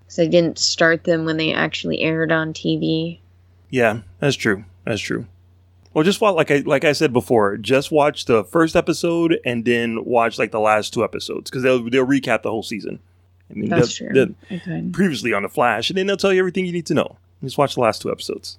Because 0.09 0.19
I 0.21 0.27
didn't 0.27 0.59
start 0.59 1.05
them 1.05 1.25
when 1.27 1.37
they 1.37 1.53
actually 1.53 2.01
aired 2.01 2.33
on 2.33 2.53
TV. 2.55 3.19
Yeah, 3.71 4.01
that's 4.21 4.37
true. 4.37 4.65
That's 4.85 5.01
true. 5.03 5.27
Well, 5.93 6.03
just 6.03 6.21
watch 6.21 6.35
like 6.35 6.51
I 6.51 6.59
like 6.65 6.85
I 6.85 6.93
said 6.93 7.13
before. 7.13 7.57
Just 7.59 7.93
watch 7.93 8.25
the 8.25 8.43
first 8.45 8.75
episode 8.75 9.39
and 9.45 9.65
then 9.67 10.05
watch 10.05 10.39
like 10.39 10.51
the 10.51 10.61
last 10.61 10.95
two 10.95 11.05
episodes 11.05 11.51
because 11.51 11.63
they'll 11.63 11.89
they'll 11.91 12.07
recap 12.07 12.43
the 12.43 12.51
whole 12.51 12.63
season. 12.63 12.99
I 13.51 13.55
mean, 13.55 13.69
That's 13.69 13.99
they'll- 13.99 14.09
true. 14.11 14.35
they'll- 14.51 14.59
Okay. 14.59 14.89
Previously 14.93 15.33
on 15.33 15.43
the 15.43 15.49
Flash, 15.49 15.91
and 15.91 15.97
then 15.99 16.07
they'll 16.07 16.17
tell 16.17 16.33
you 16.33 16.39
everything 16.39 16.65
you 16.67 16.73
need 16.73 16.87
to 16.87 16.95
know. 16.95 17.17
Just 17.43 17.59
watch 17.59 17.75
the 17.75 17.81
last 17.81 18.03
two 18.03 18.11
episodes. 18.11 18.59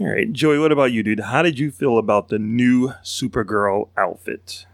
All 0.00 0.08
right, 0.08 0.32
Joey. 0.32 0.58
What 0.58 0.72
about 0.72 0.92
you, 0.92 1.02
dude? 1.02 1.20
How 1.20 1.42
did 1.42 1.58
you 1.58 1.70
feel 1.70 1.98
about 1.98 2.28
the 2.28 2.38
new 2.38 2.88
Supergirl 3.04 3.88
outfit? 3.96 4.66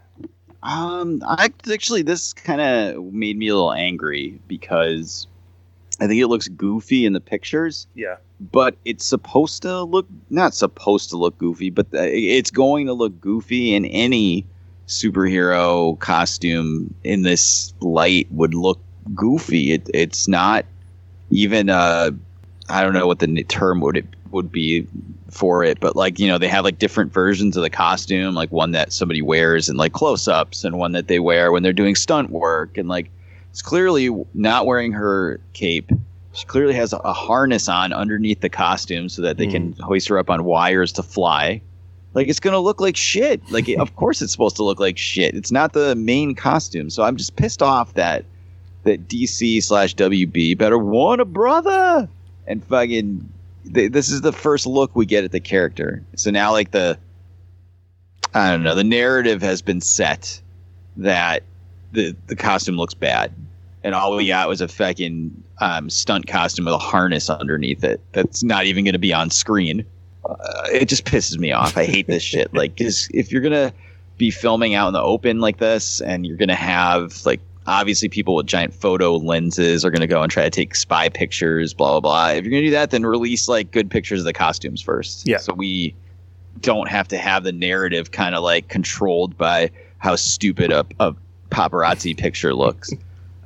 Um, 0.63 1.23
I 1.27 1.51
actually 1.73 2.03
this 2.03 2.33
kind 2.35 2.61
of 2.61 3.13
made 3.13 3.39
me 3.39 3.49
a 3.49 3.55
little 3.55 3.73
angry 3.73 4.39
because 4.49 5.27
I 6.01 6.07
think 6.07 6.21
it 6.21 6.29
looks 6.29 6.49
goofy 6.49 7.05
in 7.05 7.13
the 7.13 7.21
pictures, 7.21 7.87
Yeah. 7.95 8.17
but 8.53 8.77
it's 8.85 9.05
supposed 9.05 9.63
to 9.63 9.83
look 9.83 10.07
not 10.31 10.55
supposed 10.55 11.11
to 11.11 11.17
look 11.17 11.37
goofy, 11.39 11.71
but 11.71 11.87
it's 11.93 12.51
going 12.51 12.87
to 12.87 12.93
look 12.95 13.21
goofy 13.21 13.75
in 13.75 13.85
any 13.85 14.47
superhero 14.89 15.99
costume 15.99 16.93
in 17.05 17.23
this 17.23 17.73
light 17.81 18.27
would 18.31 18.55
look 18.55 18.81
goofy. 19.15 19.73
It, 19.73 19.89
it's 19.95 20.27
not 20.27 20.65
even 21.31 21.69
uh 21.71 22.11
I 22.69 22.83
don't 22.83 22.93
know 22.95 23.07
what 23.07 23.19
the 23.19 23.45
term 23.45 23.81
would 23.81 23.97
it 23.97 24.07
would 24.31 24.51
be 24.53 24.87
for 25.31 25.65
it, 25.65 25.81
but 25.81 25.97
like 25.97 26.19
you 26.19 26.29
know 26.29 26.39
they 26.39 26.49
have 26.49 26.65
like 26.65 26.79
different 26.79 27.13
versions 27.13 27.57
of 27.57 27.63
the 27.63 27.71
costume, 27.71 28.35
like 28.35 28.51
one 28.53 28.71
that 28.73 28.93
somebody 28.93 29.23
wears 29.23 29.69
in 29.69 29.77
like 29.77 29.93
close-ups, 29.93 30.65
and 30.65 30.79
one 30.79 30.93
that 30.93 31.09
they 31.09 31.19
wear 31.19 31.51
when 31.53 31.63
they're 31.63 31.73
doing 31.73 31.95
stunt 31.97 32.31
work, 32.31 32.79
and 32.79 32.89
like 32.89 33.11
it's 33.51 33.63
clearly 33.63 34.11
not 34.35 34.67
wearing 34.67 34.93
her 34.93 35.41
cape. 35.53 35.91
She 36.33 36.47
clearly 36.47 36.75
has 36.75 36.93
a, 36.93 37.13
harness 37.13 37.69
on 37.69 37.93
underneath 37.93 38.41
the 38.41 38.49
costume 38.49 39.09
so 39.09 39.23
that 39.23 39.37
they 39.37 39.47
can 39.49 39.73
hmm. 39.73 39.83
hoist 39.83 40.09
her 40.09 40.19
up 40.19 40.31
on 40.31 40.45
wires 40.45 40.93
to 40.93 41.03
fly. 41.03 41.61
Like 42.15 42.29
it's 42.29 42.41
gonna 42.41 42.61
look 42.61 42.81
like 42.81 42.97
shit. 42.97 43.41
Like 43.51 43.69
of 43.69 43.95
course 43.97 44.23
it's 44.23 44.33
supposed 44.33 44.57
to 44.57 44.65
look 44.65 44.81
like 44.81 44.99
shit. 44.99 45.35
It's 45.35 45.53
not 45.53 45.73
the 45.73 45.95
main 45.95 46.35
costume, 46.35 46.91
so 46.91 47.03
I'm 47.03 47.17
just 47.17 47.37
pissed 47.37 47.63
off 47.63 47.95
that 47.95 48.25
that 48.85 49.09
DC 49.09 49.63
slash 49.63 49.95
WB 49.95 50.57
better 50.59 50.79
want 50.79 51.21
a 51.21 51.25
brother 51.25 52.09
and 52.47 52.65
fucking. 52.65 53.29
Th- 53.75 53.93
this 53.93 54.11
is 54.11 54.23
the 54.23 54.33
first 54.33 54.67
look 54.67 54.97
we 54.97 55.07
get 55.07 55.23
at 55.23 55.33
the 55.33 55.41
character. 55.41 56.03
So 56.17 56.31
now, 56.31 56.51
like 56.51 56.71
the, 56.71 56.99
I 58.35 58.51
don't 58.51 58.63
know, 58.63 58.75
the 58.75 58.83
narrative 58.83 59.43
has 59.43 59.61
been 59.61 59.83
set 59.83 60.41
that 60.97 61.43
the 61.93 62.17
the 62.27 62.37
costume 62.37 62.77
looks 62.77 62.95
bad, 62.95 63.33
and 63.83 63.95
all 63.95 64.15
we 64.17 64.27
got 64.27 64.49
was 64.49 64.61
a 64.61 64.69
fucking 64.69 65.43
um, 65.59 65.91
stunt 65.91 66.27
costume 66.27 66.65
with 66.65 66.75
a 66.75 66.79
harness 66.79 67.31
underneath 67.31 67.85
it. 67.85 68.01
That's 68.13 68.43
not 68.43 68.67
even 68.67 68.85
going 68.85 68.95
to 68.95 68.99
be 68.99 69.13
on 69.13 69.31
screen. 69.31 69.85
Uh, 70.25 70.37
it 70.73 70.87
just 70.87 71.05
pisses 71.05 71.39
me 71.39 71.53
off. 71.53 71.77
I 71.77 71.85
hate 71.85 72.07
this 72.07 72.23
shit. 72.23 72.53
Like, 72.55 72.75
if 72.81 73.33
you're 73.33 73.43
gonna 73.43 73.73
be 74.19 74.31
filming 74.31 74.75
out 74.75 74.89
in 74.89 74.95
the 74.95 75.03
open 75.03 75.41
like 75.41 75.59
this, 75.59 76.01
and 76.01 76.27
you're 76.27 76.37
gonna 76.37 76.55
have 76.55 77.25
like 77.25 77.41
obviously 77.67 78.09
people 78.09 78.35
with 78.35 78.47
giant 78.47 78.75
photo 78.75 79.17
lenses 79.17 79.85
are 79.85 79.91
gonna 79.91 80.07
go 80.07 80.23
and 80.23 80.31
try 80.31 80.43
to 80.43 80.51
take 80.51 80.75
spy 80.75 81.09
pictures, 81.09 81.75
blah 81.75 81.93
blah 81.93 82.01
blah. 82.01 82.29
If 82.31 82.45
you're 82.45 82.51
gonna 82.51 82.63
do 82.63 82.71
that, 82.71 82.91
then 82.91 83.05
release 83.05 83.49
like 83.49 83.71
good 83.71 83.91
pictures 83.91 84.21
of 84.21 84.27
the 84.27 84.33
costumes 84.33 84.81
first. 84.81 85.27
Yeah. 85.27 85.39
So 85.39 85.55
we 85.55 85.95
don't 86.61 86.89
have 86.89 87.09
to 87.09 87.19
have 87.19 87.45
the 87.45 87.53
narrative 87.53 88.11
kind 88.11 88.35
of 88.35 88.43
like 88.43 88.69
controlled 88.69 89.37
by 89.37 89.71
how 89.99 90.17
stupid 90.17 90.73
a, 90.73 90.85
a 90.99 91.15
paparazzi 91.51 92.17
picture 92.17 92.55
looks. 92.55 92.91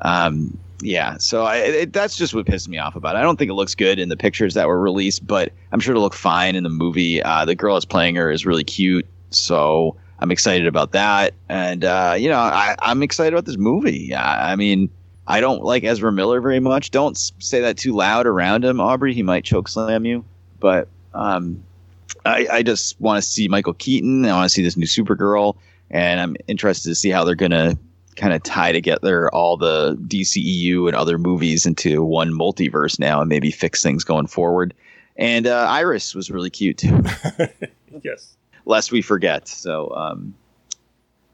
Um, 0.02 0.56
yeah, 0.80 1.16
so 1.18 1.44
I, 1.44 1.56
it, 1.56 1.92
that's 1.92 2.16
just 2.16 2.34
what 2.34 2.46
pissed 2.46 2.68
me 2.68 2.78
off 2.78 2.94
about 2.94 3.16
it. 3.16 3.18
I 3.18 3.22
don't 3.22 3.38
think 3.38 3.50
it 3.50 3.54
looks 3.54 3.74
good 3.74 3.98
in 3.98 4.10
the 4.10 4.16
pictures 4.16 4.54
that 4.54 4.68
were 4.68 4.80
released, 4.80 5.26
but 5.26 5.52
I'm 5.72 5.80
sure 5.80 5.92
it'll 5.92 6.02
look 6.02 6.14
fine 6.14 6.56
in 6.56 6.62
the 6.62 6.70
movie. 6.70 7.22
Uh, 7.22 7.44
the 7.44 7.54
girl 7.54 7.74
that's 7.74 7.86
playing 7.86 8.16
her 8.16 8.30
is 8.30 8.44
really 8.44 8.64
cute, 8.64 9.06
so 9.30 9.96
I'm 10.18 10.30
excited 10.30 10.66
about 10.66 10.92
that. 10.92 11.34
And 11.48 11.84
uh, 11.84 12.16
you 12.18 12.28
know, 12.28 12.38
I, 12.38 12.76
I'm 12.80 13.02
excited 13.02 13.32
about 13.32 13.46
this 13.46 13.56
movie. 13.56 14.14
I, 14.14 14.52
I 14.52 14.56
mean, 14.56 14.90
I 15.26 15.40
don't 15.40 15.62
like 15.62 15.84
Ezra 15.84 16.12
Miller 16.12 16.40
very 16.40 16.60
much. 16.60 16.90
Don't 16.90 17.16
say 17.38 17.60
that 17.60 17.78
too 17.78 17.94
loud 17.94 18.26
around 18.26 18.64
him, 18.64 18.80
Aubrey. 18.80 19.14
He 19.14 19.22
might 19.22 19.44
choke 19.44 19.68
slam 19.68 20.04
you. 20.04 20.24
But 20.60 20.88
um, 21.14 21.62
I, 22.26 22.46
I 22.50 22.62
just 22.62 23.00
want 23.00 23.22
to 23.22 23.28
see 23.28 23.48
Michael 23.48 23.74
Keaton. 23.74 24.24
I 24.26 24.32
want 24.32 24.50
to 24.50 24.54
see 24.54 24.62
this 24.62 24.76
new 24.76 24.86
Supergirl, 24.86 25.56
and 25.90 26.20
I'm 26.20 26.36
interested 26.46 26.88
to 26.90 26.94
see 26.94 27.10
how 27.10 27.24
they're 27.24 27.34
gonna 27.34 27.78
kind 28.16 28.32
of 28.32 28.42
tie 28.42 28.72
together 28.72 29.28
all 29.30 29.56
the 29.56 29.96
DCEU 29.96 30.86
and 30.86 30.96
other 30.96 31.18
movies 31.18 31.66
into 31.66 32.02
one 32.02 32.30
multiverse 32.30 32.98
now, 32.98 33.20
and 33.20 33.28
maybe 33.28 33.50
fix 33.50 33.82
things 33.82 34.04
going 34.04 34.26
forward. 34.26 34.74
And 35.16 35.46
uh, 35.46 35.66
Iris 35.68 36.14
was 36.14 36.30
really 36.30 36.50
cute 36.50 36.78
too, 36.78 37.02
yes. 38.02 38.36
lest 38.64 38.90
we 38.90 39.02
forget. 39.02 39.46
So, 39.48 39.94
um, 39.94 40.34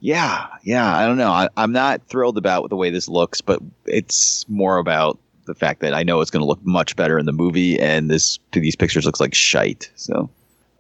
yeah, 0.00 0.46
yeah, 0.62 0.96
I 0.96 1.06
don't 1.06 1.18
know. 1.18 1.30
I, 1.30 1.49
I'm 1.56 1.72
not 1.72 2.02
thrilled 2.06 2.38
about 2.38 2.68
the 2.70 2.76
way 2.76 2.90
this 2.90 3.08
looks, 3.08 3.40
but 3.40 3.60
it's 3.87 4.49
more 4.49 4.78
about 4.78 5.18
the 5.46 5.54
fact 5.54 5.80
that 5.80 5.94
I 5.94 6.02
know 6.02 6.20
it's 6.20 6.30
going 6.30 6.42
to 6.42 6.46
look 6.46 6.64
much 6.64 6.96
better 6.96 7.18
in 7.18 7.26
the 7.26 7.32
movie, 7.32 7.78
and 7.78 8.10
this 8.10 8.38
these 8.52 8.76
pictures 8.76 9.04
looks 9.04 9.20
like 9.20 9.34
shite. 9.34 9.90
So. 9.96 10.30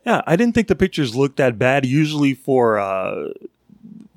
Yeah, 0.06 0.22
I 0.26 0.36
didn't 0.36 0.54
think 0.54 0.68
the 0.68 0.76
pictures 0.76 1.14
looked 1.14 1.36
that 1.36 1.58
bad. 1.58 1.84
Usually 1.84 2.32
for 2.32 2.78
uh, 2.78 3.28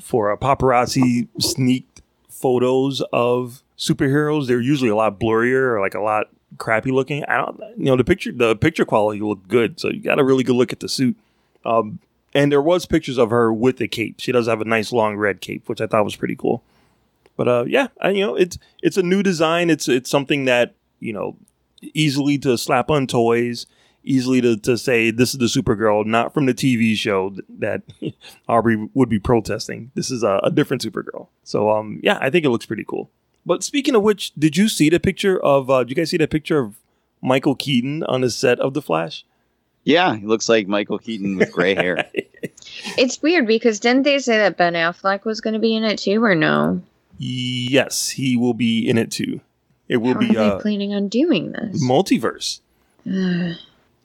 for 0.04 0.32
a 0.32 0.38
paparazzi 0.38 1.28
sneaked 1.40 2.02
photos 2.30 3.02
of 3.14 3.64
superheroes, 3.78 4.48
they're 4.48 4.60
usually 4.60 4.90
a 4.90 4.96
lot 4.96 5.20
blurrier 5.20 5.74
or 5.74 5.80
like 5.80 5.96
a 5.96 6.02
lot 6.02 6.28
crappy 6.58 6.92
looking. 6.92 7.24
I 7.26 7.38
don't, 7.38 7.60
you 7.78 7.86
know, 7.86 7.96
the 7.96 8.04
picture 8.04 8.32
the 8.32 8.56
picture 8.56 8.86
quality 8.86 9.22
looked 9.22 9.48
good, 9.48 9.80
so 9.80 9.90
you 9.90 10.02
got 10.02 10.20
a 10.20 10.24
really 10.24 10.44
good 10.44 10.56
look 10.56 10.74
at 10.74 10.82
the 10.82 10.90
suit. 10.90 11.18
Um, 11.66 12.00
and 12.34 12.52
there 12.52 12.62
was 12.62 12.86
pictures 12.86 13.18
of 13.18 13.30
her 13.30 13.54
with 13.54 13.78
the 13.78 13.88
cape. 13.88 14.20
She 14.20 14.32
does 14.32 14.48
have 14.48 14.60
a 14.60 14.66
nice 14.66 14.92
long 14.92 15.16
red 15.16 15.40
cape, 15.40 15.70
which 15.70 15.80
I 15.80 15.88
thought 15.88 16.04
was 16.04 16.16
pretty 16.16 16.36
cool. 16.36 16.64
But 17.38 17.48
uh, 17.48 17.66
yeah, 17.68 17.88
I, 18.02 18.10
you 18.10 18.22
know, 18.26 18.36
it's 18.36 18.58
it's 18.82 18.98
a 18.98 19.04
new 19.04 19.24
design. 19.24 19.70
It's 19.70 19.88
it's 19.88 20.10
something 20.10 20.46
that 20.46 20.76
you 21.00 21.14
know 21.14 21.38
easily 21.82 22.38
to 22.40 22.58
slap 22.58 22.90
on 22.90 23.08
toys. 23.08 23.66
Easily 24.04 24.42
to, 24.42 24.58
to 24.58 24.78
say 24.78 25.12
this 25.12 25.34
is 25.34 25.40
the 25.40 25.46
Supergirl, 25.62 26.06
not 26.06 26.34
from 26.34 26.46
the 26.46 26.54
TV 26.54 26.96
show 26.96 27.36
that 27.60 27.82
Aubrey 28.48 28.90
would 28.94 29.10
be 29.10 29.20
protesting. 29.20 29.92
This 29.96 30.12
is 30.12 30.24
a, 30.24 30.40
a 30.44 30.52
different 30.52 30.84
Supergirl. 30.84 31.28
So 31.44 31.70
um, 31.70 32.00
yeah, 32.04 32.18
I 32.22 32.30
think 32.30 32.46
it 32.46 32.50
looks 32.50 32.66
pretty 32.66 32.86
cool. 32.88 33.10
But 33.46 33.64
speaking 33.64 33.96
of 33.96 34.04
which, 34.04 34.34
did 34.36 34.56
you 34.58 34.70
see 34.70 34.90
the 34.90 35.00
picture 35.00 35.38
of? 35.44 35.70
Uh, 35.70 35.80
did 35.84 35.90
you 35.90 35.96
guys 35.96 36.10
see 36.12 36.18
the 36.18 36.28
picture 36.28 36.60
of 36.60 36.76
Michael 37.22 37.56
Keaton 37.56 38.04
on 38.04 38.22
the 38.22 38.30
set 38.30 38.60
of 38.60 38.74
The 38.74 38.82
Flash? 38.82 39.26
Yeah, 39.86 40.16
he 40.16 40.26
looks 40.26 40.48
like 40.48 40.66
Michael 40.68 40.98
Keaton 40.98 41.36
with 41.36 41.52
gray 41.52 41.76
hair. 41.76 42.10
It's 42.98 43.22
weird 43.22 43.46
because 43.46 43.82
didn't 43.82 44.04
they 44.04 44.20
say 44.20 44.38
that 44.38 44.56
Ben 44.56 44.74
Affleck 44.76 45.26
was 45.26 45.42
going 45.42 45.56
to 45.56 45.60
be 45.60 45.76
in 45.76 45.84
it 45.84 46.00
too, 46.00 46.24
or 46.24 46.36
no? 46.36 46.82
Yes, 47.18 48.10
he 48.10 48.38
will 48.38 48.54
be 48.54 48.88
in 48.88 48.98
it 48.98 49.12
too. 49.12 49.42
It 49.90 49.98
will 49.98 50.14
How 50.14 50.20
be 50.22 50.30
are 50.30 50.34
they 50.34 50.50
uh, 50.52 50.60
planning 50.60 50.94
on 50.94 51.10
doing 51.10 51.52
this? 51.52 51.84
multiverse. 51.84 52.62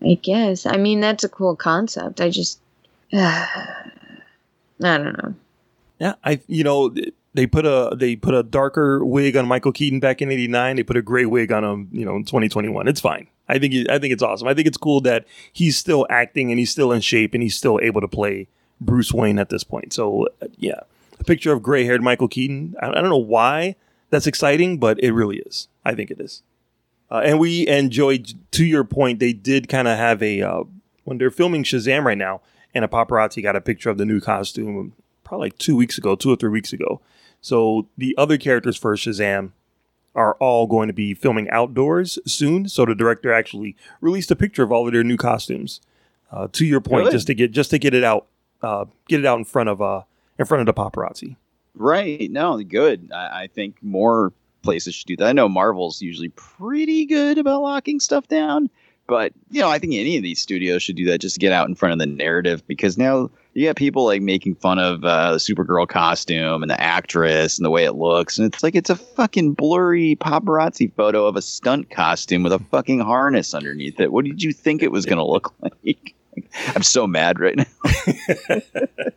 Uh, 0.03 0.11
I 0.11 0.15
guess. 0.15 0.67
I 0.67 0.77
mean, 0.77 1.01
that's 1.01 1.25
a 1.25 1.29
cool 1.29 1.57
concept. 1.57 2.21
I 2.21 2.31
just, 2.31 2.61
I 3.13 3.91
don't 4.81 5.19
know. 5.19 5.35
Yeah, 5.99 6.15
I 6.25 6.41
you 6.47 6.63
know 6.63 6.95
they 7.35 7.47
put 7.47 7.67
a 7.67 7.95
they 7.97 8.17
put 8.17 8.35
a 8.35 8.43
darker 8.43 9.05
wig 9.05 9.37
on 9.37 9.47
Michael 9.47 9.73
Keaton 9.73 10.01
back 10.01 10.23
in 10.23 10.31
'89. 10.31 10.77
They 10.77 10.83
put 10.83 10.97
a 10.97 11.03
gray 11.03 11.25
wig 11.25 11.53
on 11.53 11.65
him, 11.65 11.89
you 11.93 12.05
know, 12.05 12.17
in 12.17 12.25
2021. 12.25 12.87
It's 12.87 13.01
fine. 13.01 13.27
I 13.49 13.59
think 13.59 13.75
it, 13.75 13.91
I 13.91 13.99
think 13.99 14.13
it's 14.13 14.23
awesome. 14.23 14.47
I 14.47 14.55
think 14.55 14.67
it's 14.67 14.77
cool 14.77 15.01
that 15.03 15.27
he's 15.53 15.77
still 15.77 16.07
acting 16.11 16.51
and 16.51 16.59
he's 16.59 16.71
still 16.71 16.93
in 16.93 17.01
shape 17.01 17.35
and 17.35 17.43
he's 17.43 17.57
still 17.57 17.81
able 17.83 18.01
to 18.01 18.09
play 18.09 18.49
Bruce 18.81 19.13
Wayne 19.13 19.39
at 19.39 19.49
this 19.49 19.65
point. 19.65 19.93
So 19.93 20.29
uh, 20.43 20.47
yeah, 20.57 20.81
a 21.19 21.25
picture 21.25 21.53
of 21.53 21.63
gray 21.63 21.85
haired 21.85 22.03
Michael 22.03 22.29
Keaton. 22.29 22.77
I, 22.81 22.91
I 22.91 22.95
don't 22.95 23.09
know 23.09 23.17
why 23.17 23.77
that's 24.11 24.27
exciting, 24.27 24.79
but 24.79 25.03
it 25.03 25.13
really 25.13 25.39
is. 25.39 25.69
I 25.85 25.95
think 25.95 26.11
it 26.11 26.21
is. 26.21 26.43
Uh, 27.11 27.23
and 27.25 27.39
we 27.39 27.67
enjoyed. 27.67 28.35
To 28.53 28.65
your 28.65 28.85
point, 28.85 29.19
they 29.19 29.33
did 29.33 29.69
kind 29.69 29.89
of 29.89 29.97
have 29.97 30.23
a 30.23 30.43
uh, 30.43 30.65
when 31.05 31.19
they're 31.19 31.31
filming 31.31 31.65
Shazam 31.65 32.05
right 32.05 32.19
now, 32.19 32.41
and 32.75 32.85
a 32.85 32.89
paparazzi 32.89 33.43
got 33.43 33.57
a 33.57 33.61
picture 33.61 33.91
of 33.91 33.99
the 33.99 34.05
new 34.05 34.21
costume 34.21 34.93
probably 35.25 35.47
like 35.47 35.59
two 35.59 35.77
weeks 35.77 35.99
ago, 35.99 36.17
two 36.17 36.33
or 36.33 36.37
three 36.37 36.51
weeks 36.51 36.73
ago. 36.73 37.01
So 37.41 37.87
the 37.97 38.15
other 38.19 38.37
characters 38.37 38.77
for 38.77 38.95
Shazam 38.97 39.53
are 40.15 40.35
all 40.35 40.67
going 40.67 40.89
to 40.89 40.93
be 40.93 41.15
filming 41.15 41.49
outdoors 41.51 42.19
soon. 42.27 42.69
So 42.69 42.85
the 42.85 42.95
director 42.95 43.33
actually 43.33 43.77
released 44.01 44.31
a 44.31 44.37
picture 44.37 44.63
of 44.63 44.73
all 44.73 44.87
of 44.87 44.93
their 44.93 45.05
new 45.05 45.17
costumes. 45.17 45.81
Uh, 46.31 46.49
to 46.53 46.67
your 46.67 46.81
point, 46.81 47.11
just 47.11 47.27
to 47.29 47.35
get 47.35 47.53
just 47.53 47.71
to 47.71 47.79
get 47.79 47.95
it 47.95 48.05
out, 48.05 48.27
uh, 48.63 48.85
get 49.09 49.21
it 49.21 49.27
out 49.27 49.39
in 49.39 49.45
front 49.45 49.69
of 49.69 49.81
uh, 49.81 50.03
in 50.39 50.45
front 50.45 50.67
of 50.67 50.67
the 50.67 50.79
paparazzi. 50.79 51.37
Right. 51.75 52.31
No, 52.31 52.61
good. 52.63 53.11
I, 53.15 53.43
I 53.43 53.47
think 53.47 53.77
more 53.83 54.33
places 54.63 54.95
should 54.95 55.07
do 55.07 55.17
that. 55.17 55.29
I 55.29 55.33
know 55.33 55.49
Marvel's 55.49 56.03
usually 56.03 56.31
pretty 56.31 57.07
good 57.07 57.39
about 57.39 57.63
locking 57.63 58.01
stuff 58.01 58.29
down, 58.29 58.71
but 59.07 59.33
you 59.51 59.61
know, 59.61 59.71
I 59.71 59.79
think 59.79 59.95
any 59.95 60.17
of 60.17 60.23
these 60.23 60.41
studios 60.41 60.83
should 60.83 60.97
do 60.97 61.07
that 61.07 61.21
just 61.21 61.35
to 61.35 61.41
get 61.41 61.53
out 61.53 61.69
in 61.69 61.75
front 61.75 61.93
of 61.93 61.99
the 61.99 62.07
narrative 62.07 62.67
because 62.67 62.99
now 62.99 63.31
you 63.55 63.67
got 63.67 63.77
people 63.77 64.05
like 64.05 64.23
making 64.23 64.55
fun 64.57 64.79
of 64.79 65.03
uh, 65.05 65.33
the 65.33 65.39
Supergirl 65.39 65.89
costume 65.89 66.63
and 66.63 66.71
the 66.71 66.81
actress 66.81 67.59
and 67.59 67.65
the 67.65 67.71
way 67.71 67.85
it 67.85 67.95
looks, 67.95 68.39
and 68.39 68.53
it's 68.53 68.63
like 68.63 68.75
it's 68.75 68.91
a 68.91 68.97
fucking 68.97 69.55
blurry 69.55 70.17
paparazzi 70.17 70.93
photo 70.95 71.27
of 71.27 71.37
a 71.37 71.43
stunt 71.43 71.91
costume 71.91 72.43
with 72.43 72.53
a 72.53 72.59
fucking 72.59 73.01
harness 73.01 73.55
underneath 73.55 73.99
it. 73.99 74.13
What 74.13 74.25
did 74.27 74.43
you 74.43 74.53
think 74.53 74.83
it 74.83 74.93
was 74.93 75.07
going 75.07 75.19
to 75.19 75.25
look 75.25 75.55
like? 75.85 76.15
I'm 76.69 76.85
so 76.85 77.07
mad 77.07 77.41
right 77.41 77.57
now. 77.57 78.61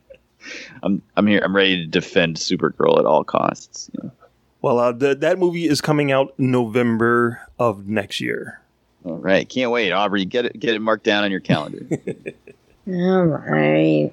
I'm 0.83 1.03
I'm 1.15 1.27
here. 1.27 1.41
I'm 1.43 1.55
ready 1.55 1.77
to 1.77 1.86
defend 1.86 2.38
Supergirl 2.38 2.98
at 2.98 3.05
all 3.05 3.24
costs. 3.24 3.91
you 3.93 4.03
know. 4.03 4.12
Well, 4.61 4.79
uh, 4.79 4.91
the, 4.91 5.15
that 5.15 5.39
movie 5.39 5.67
is 5.67 5.81
coming 5.81 6.11
out 6.11 6.33
November 6.37 7.41
of 7.57 7.87
next 7.87 8.21
year. 8.21 8.59
All 9.03 9.17
right, 9.17 9.47
can't 9.49 9.71
wait, 9.71 9.91
Aubrey. 9.91 10.25
Get 10.25 10.45
it 10.45 10.59
get 10.59 10.75
it 10.75 10.79
marked 10.79 11.03
down 11.03 11.24
on 11.24 11.31
your 11.31 11.39
calendar. 11.39 11.79
All 12.87 13.25
right. 13.25 14.11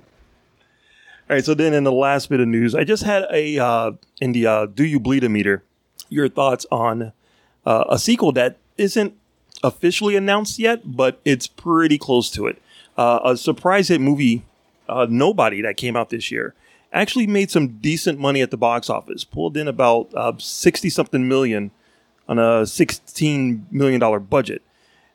All 1.28 1.36
right. 1.36 1.44
So 1.44 1.52
then, 1.52 1.74
in 1.74 1.84
the 1.84 1.92
last 1.92 2.30
bit 2.30 2.40
of 2.40 2.48
news, 2.48 2.74
I 2.74 2.84
just 2.84 3.02
had 3.02 3.26
a 3.30 3.58
uh, 3.58 3.92
in 4.20 4.32
the 4.32 4.46
uh, 4.46 4.66
"Do 4.66 4.84
You 4.84 4.98
Bleed 4.98 5.24
a 5.24 5.28
Meter?" 5.28 5.62
Your 6.08 6.30
thoughts 6.30 6.64
on 6.72 7.12
uh, 7.66 7.84
a 7.90 7.98
sequel 7.98 8.32
that 8.32 8.56
isn't 8.78 9.14
officially 9.62 10.16
announced 10.16 10.58
yet, 10.58 10.80
but 10.96 11.20
it's 11.24 11.46
pretty 11.46 11.98
close 11.98 12.30
to 12.30 12.46
it. 12.46 12.62
Uh, 12.96 13.20
a 13.24 13.36
surprise 13.36 13.88
hit 13.88 14.00
movie, 14.00 14.42
uh, 14.88 15.06
Nobody, 15.08 15.60
that 15.60 15.76
came 15.76 15.96
out 15.96 16.08
this 16.08 16.30
year, 16.30 16.54
actually 16.92 17.26
made 17.26 17.50
some 17.50 17.78
decent 17.78 18.18
money 18.18 18.40
at 18.40 18.50
the 18.50 18.56
box 18.56 18.88
office. 18.88 19.24
Pulled 19.24 19.56
in 19.56 19.68
about 19.68 20.12
uh, 20.14 20.32
sixty 20.38 20.90
something 20.90 21.28
million 21.28 21.70
on 22.28 22.38
a 22.38 22.66
sixteen 22.66 23.66
million 23.70 24.00
dollar 24.00 24.20
budget. 24.20 24.62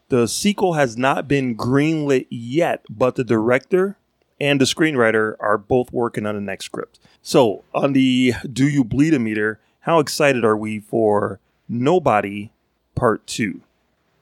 The 0.09 0.27
sequel 0.27 0.73
has 0.73 0.97
not 0.97 1.27
been 1.27 1.55
greenlit 1.55 2.27
yet, 2.29 2.85
but 2.89 3.15
the 3.15 3.23
director 3.23 3.97
and 4.39 4.59
the 4.59 4.65
screenwriter 4.65 5.35
are 5.39 5.57
both 5.57 5.91
working 5.91 6.25
on 6.25 6.35
the 6.35 6.41
next 6.41 6.65
script. 6.65 6.99
So, 7.21 7.63
on 7.73 7.93
the 7.93 8.33
Do 8.51 8.67
You 8.67 8.83
Bleed 8.83 9.13
a 9.13 9.19
Meter, 9.19 9.59
how 9.81 9.99
excited 9.99 10.43
are 10.43 10.57
we 10.57 10.79
for 10.79 11.39
Nobody 11.69 12.51
Part 12.95 13.25
2? 13.27 13.61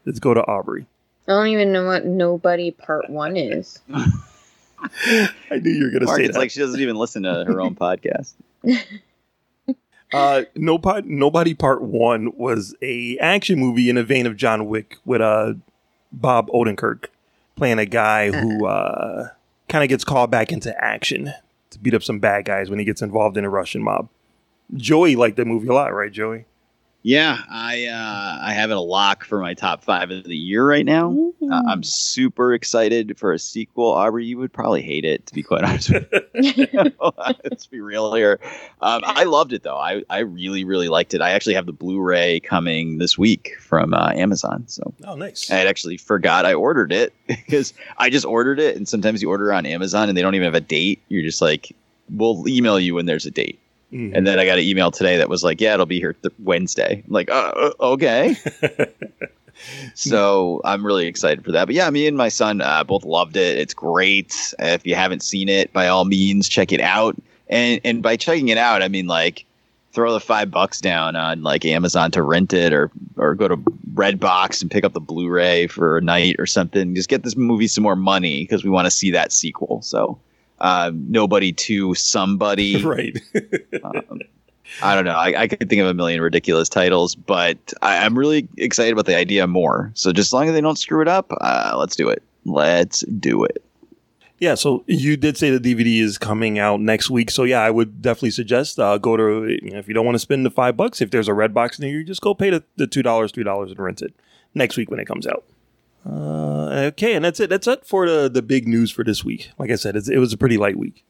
Let's 0.06 0.20
go 0.20 0.34
to 0.34 0.42
Aubrey. 0.46 0.86
I 1.28 1.32
don't 1.32 1.48
even 1.48 1.72
know 1.72 1.86
what 1.86 2.06
Nobody 2.06 2.72
Part 2.72 3.10
1 3.10 3.38
is. 3.38 3.80
I 4.82 5.60
knew 5.62 5.72
you 5.72 5.84
were 5.86 5.90
going 5.92 6.02
to 6.02 6.06
Mark, 6.06 6.18
say 6.18 6.26
it's 6.26 6.34
that. 6.34 6.40
like 6.40 6.52
she 6.52 6.60
doesn't 6.60 6.80
even 6.80 6.96
listen 6.96 7.24
to 7.24 7.46
her 7.46 7.62
own 7.62 7.76
podcast. 7.76 8.34
Uh, 10.14 10.44
Nobody, 10.56 11.08
Nobody 11.08 11.54
Part 11.54 11.82
One 11.82 12.34
was 12.36 12.76
a 12.82 13.18
action 13.20 13.58
movie 13.58 13.90
in 13.90 13.96
the 13.96 14.04
vein 14.04 14.26
of 14.28 14.36
John 14.36 14.66
Wick 14.68 14.98
with 15.06 15.22
uh, 15.22 15.54
Bob 16.12 16.50
Odenkirk 16.50 17.06
playing 17.56 17.80
a 17.80 17.86
guy 17.86 18.30
who 18.30 18.66
uh, 18.66 19.30
kind 19.70 19.86
of 19.86 19.88
gets 19.90 20.04
called 20.04 20.30
back 20.30 20.52
into 20.52 20.76
action 20.84 21.32
to 21.70 21.80
beat 21.80 21.94
up 21.94 22.04
some 22.04 22.20
bad 22.20 22.44
guys 22.44 22.70
when 22.70 22.78
he 22.78 22.84
gets 22.84 23.02
involved 23.02 23.38
in 23.38 23.46
a 23.46 23.50
Russian 23.50 23.82
mob. 23.82 24.10
Joey 24.74 25.16
liked 25.16 25.38
the 25.38 25.46
movie 25.46 25.70
a 25.70 25.74
lot, 25.74 25.94
right, 25.94 26.12
Joey? 26.12 26.44
Yeah, 27.04 27.40
I 27.50 27.86
uh, 27.88 28.46
I 28.46 28.54
have 28.54 28.70
it 28.70 28.78
a 28.78 28.80
lock 28.80 29.24
for 29.26 29.40
my 29.40 29.56
top 29.56 29.84
five 29.84 30.12
of 30.12 30.24
the 30.26 30.36
year 30.38 30.64
right 30.68 30.86
now. 30.86 31.32
Uh, 31.52 31.64
I'm 31.68 31.82
super 31.82 32.54
excited 32.54 33.18
for 33.18 33.34
a 33.34 33.40
sequel. 33.40 33.88
Aubrey, 33.88 34.26
you 34.26 34.38
would 34.38 34.54
probably 34.54 34.84
hate 34.84 35.04
it, 35.04 35.26
to 35.26 35.34
be 35.34 35.42
quite 35.42 35.64
honest. 35.66 35.90
with 35.90 36.08
you. 36.36 36.92
Let's 37.44 37.66
be 37.66 37.80
real 37.82 38.14
here. 38.14 38.40
Um, 38.82 39.02
I 39.04 39.24
loved 39.24 39.52
it 39.52 39.64
though. 39.64 39.78
I, 39.78 40.04
I 40.12 40.20
really 40.20 40.64
really 40.64 40.90
liked 40.90 41.16
it. 41.16 41.22
I 41.22 41.32
actually 41.32 41.56
have 41.56 41.66
the 41.66 41.74
Blu-ray 41.74 42.40
coming 42.42 43.00
this 43.00 43.18
week 43.18 43.56
from 43.60 43.96
uh, 43.96 44.12
Amazon. 44.14 44.66
So 44.68 44.94
Oh, 45.04 45.16
nice. 45.16 45.50
I 45.50 45.56
had 45.56 45.66
actually 45.66 45.98
forgot 45.98 46.46
I 46.46 46.54
ordered 46.54 46.92
it 46.92 47.14
because 47.28 47.74
I 47.98 48.12
just 48.12 48.28
ordered 48.28 48.60
it, 48.60 48.76
and 48.78 48.88
sometimes 48.88 49.24
you 49.24 49.30
order 49.30 49.52
on 49.52 49.66
Amazon 49.66 50.08
and 50.08 50.16
they 50.16 50.22
don't 50.22 50.36
even 50.36 50.46
have 50.46 50.54
a 50.54 50.62
date. 50.62 51.02
You're 51.10 51.24
just 51.24 51.42
like, 51.42 51.76
we'll 52.12 52.48
email 52.48 52.80
you 52.80 52.94
when 52.94 53.08
there's 53.08 53.26
a 53.26 53.32
date. 53.32 53.58
Mhm. 53.94 54.16
And 54.16 54.26
then 54.26 54.40
I 54.40 54.46
got 54.46 54.58
an 54.58 54.64
email 54.64 54.92
today 54.92 55.18
that 55.18 55.28
was 55.30 55.44
like, 55.44 55.60
"Yeah, 55.60 55.74
it'll 55.74 55.86
be 55.86 56.00
here 56.00 56.14
th- 56.14 56.34
Wednesday." 56.40 57.04
I'm 57.06 57.14
like, 57.14 57.30
uh, 57.30 57.52
uh, 57.56 57.72
okay. 57.94 58.36
so 59.96 60.62
I'm 60.64 60.86
really 60.86 61.08
excited 61.08 61.44
for 61.44 61.52
that. 61.52 61.66
But 61.66 61.76
yeah, 61.76 61.90
me 61.90 62.08
and 62.08 62.18
my 62.18 62.30
son 62.30 62.62
uh, 62.62 62.84
both 62.84 63.04
loved 63.04 63.36
it. 63.36 63.58
It's 63.58 63.74
great. 63.74 64.54
If 64.60 64.86
you 64.86 64.96
haven't 64.96 65.24
seen 65.24 65.50
it, 65.50 65.72
by 65.74 65.88
all 65.88 66.06
means, 66.06 66.48
check 66.50 66.72
it 66.72 66.82
out. 66.82 67.16
And 67.50 67.82
and 67.84 68.02
by 68.02 68.16
checking 68.18 68.48
it 68.48 68.58
out, 68.58 68.82
I 68.82 68.88
mean 68.88 69.08
like 69.08 69.46
throw 69.94 70.14
the 70.14 70.22
five 70.22 70.50
bucks 70.50 70.80
down 70.80 71.18
on 71.18 71.44
like 71.44 71.66
Amazon 71.66 72.12
to 72.12 72.24
rent 72.24 72.54
it, 72.54 72.72
or 72.74 72.90
or 73.18 73.36
go 73.36 73.48
to 73.50 73.58
Redbox 73.94 74.62
and 74.62 74.72
pick 74.72 74.86
up 74.86 74.94
the 74.94 75.02
Blu-ray 75.02 75.68
for 75.68 75.98
a 75.98 76.02
night 76.02 76.38
or 76.40 76.46
something. 76.46 76.96
Just 76.96 77.10
get 77.10 77.24
this 77.24 77.36
movie 77.36 77.68
some 77.68 77.84
more 77.84 77.98
money 77.98 78.44
because 78.44 78.64
we 78.64 78.70
want 78.70 78.86
to 78.86 78.92
see 78.92 79.12
that 79.12 79.32
sequel. 79.34 79.82
So. 79.82 80.18
Um, 80.62 81.06
nobody 81.10 81.52
to 81.54 81.94
somebody 81.96 82.82
right. 82.84 83.20
um, 83.84 84.22
I 84.82 84.96
don't 84.96 85.06
know. 85.06 85.16
I, 85.16 85.42
I 85.42 85.48
could 85.48 85.70
think 85.70 85.82
of 85.82 85.88
a 85.88 85.94
million 85.94 86.22
ridiculous 86.22 86.70
titles, 86.70 87.16
but 87.16 87.74
I, 87.82 88.06
I'm 88.06 88.18
really 88.18 88.48
excited 88.58 88.94
about 88.94 89.06
the 89.06 89.18
idea 89.18 89.46
more. 89.48 89.92
So 89.96 90.14
just 90.14 90.30
as 90.30 90.34
long 90.34 90.48
as 90.48 90.54
they 90.54 90.62
don't 90.62 90.78
screw 90.78 91.02
it 91.02 91.08
up, 91.08 91.32
uh, 91.42 91.76
let's 91.78 91.96
do 91.96 92.08
it. 92.10 92.24
Let's 92.46 93.02
do 93.02 93.44
it. 93.44 93.64
Yeah, 94.40 94.56
so 94.56 94.84
you 94.88 95.18
did 95.18 95.38
say 95.38 95.56
the 95.56 95.60
DVD 95.60 96.02
is 96.02 96.18
coming 96.18 96.58
out 96.58 96.80
next 96.80 97.12
week. 97.12 97.30
So 97.30 97.44
yeah, 97.44 97.62
I 97.62 97.70
would 97.70 98.02
definitely 98.02 98.32
suggest 98.32 98.80
uh, 98.80 98.98
go 98.98 99.16
to 99.16 99.58
you 99.62 99.72
know, 99.72 99.78
if 99.78 99.88
you 99.88 99.94
don't 99.94 100.06
want 100.06 100.16
to 100.16 100.20
spend 100.20 100.46
the 100.46 100.50
five 100.50 100.76
bucks. 100.76 101.00
If 101.00 101.12
there's 101.12 101.28
a 101.28 101.32
Redbox 101.32 101.80
near 101.80 102.00
you, 102.00 102.04
just 102.04 102.22
go 102.22 102.34
pay 102.34 102.50
the, 102.50 102.64
the 102.76 102.88
two 102.88 103.04
dollars, 103.04 103.32
three 103.32 103.44
dollars, 103.44 103.70
and 103.70 103.80
rent 103.80 104.02
it 104.02 104.16
next 104.56 104.78
week 104.78 104.90
when 104.90 105.00
it 105.00 105.06
comes 105.06 105.28
out. 105.28 105.44
Uh, 106.06 106.90
okay, 106.90 107.14
and 107.14 107.24
that's 107.24 107.40
it. 107.40 107.50
That's 107.50 107.68
it 107.68 107.86
for 107.86 108.10
the 108.10 108.30
the 108.30 108.42
big 108.42 108.68
news 108.68 108.92
for 108.92 109.04
this 109.04 109.24
week. 109.24 109.52
Like 109.58 109.70
I 109.70 109.76
said, 109.76 109.96
it 109.96 110.18
was 110.18 110.34
a 110.34 110.38
pretty 110.38 110.58
light 110.58 110.78
week. 110.78 111.06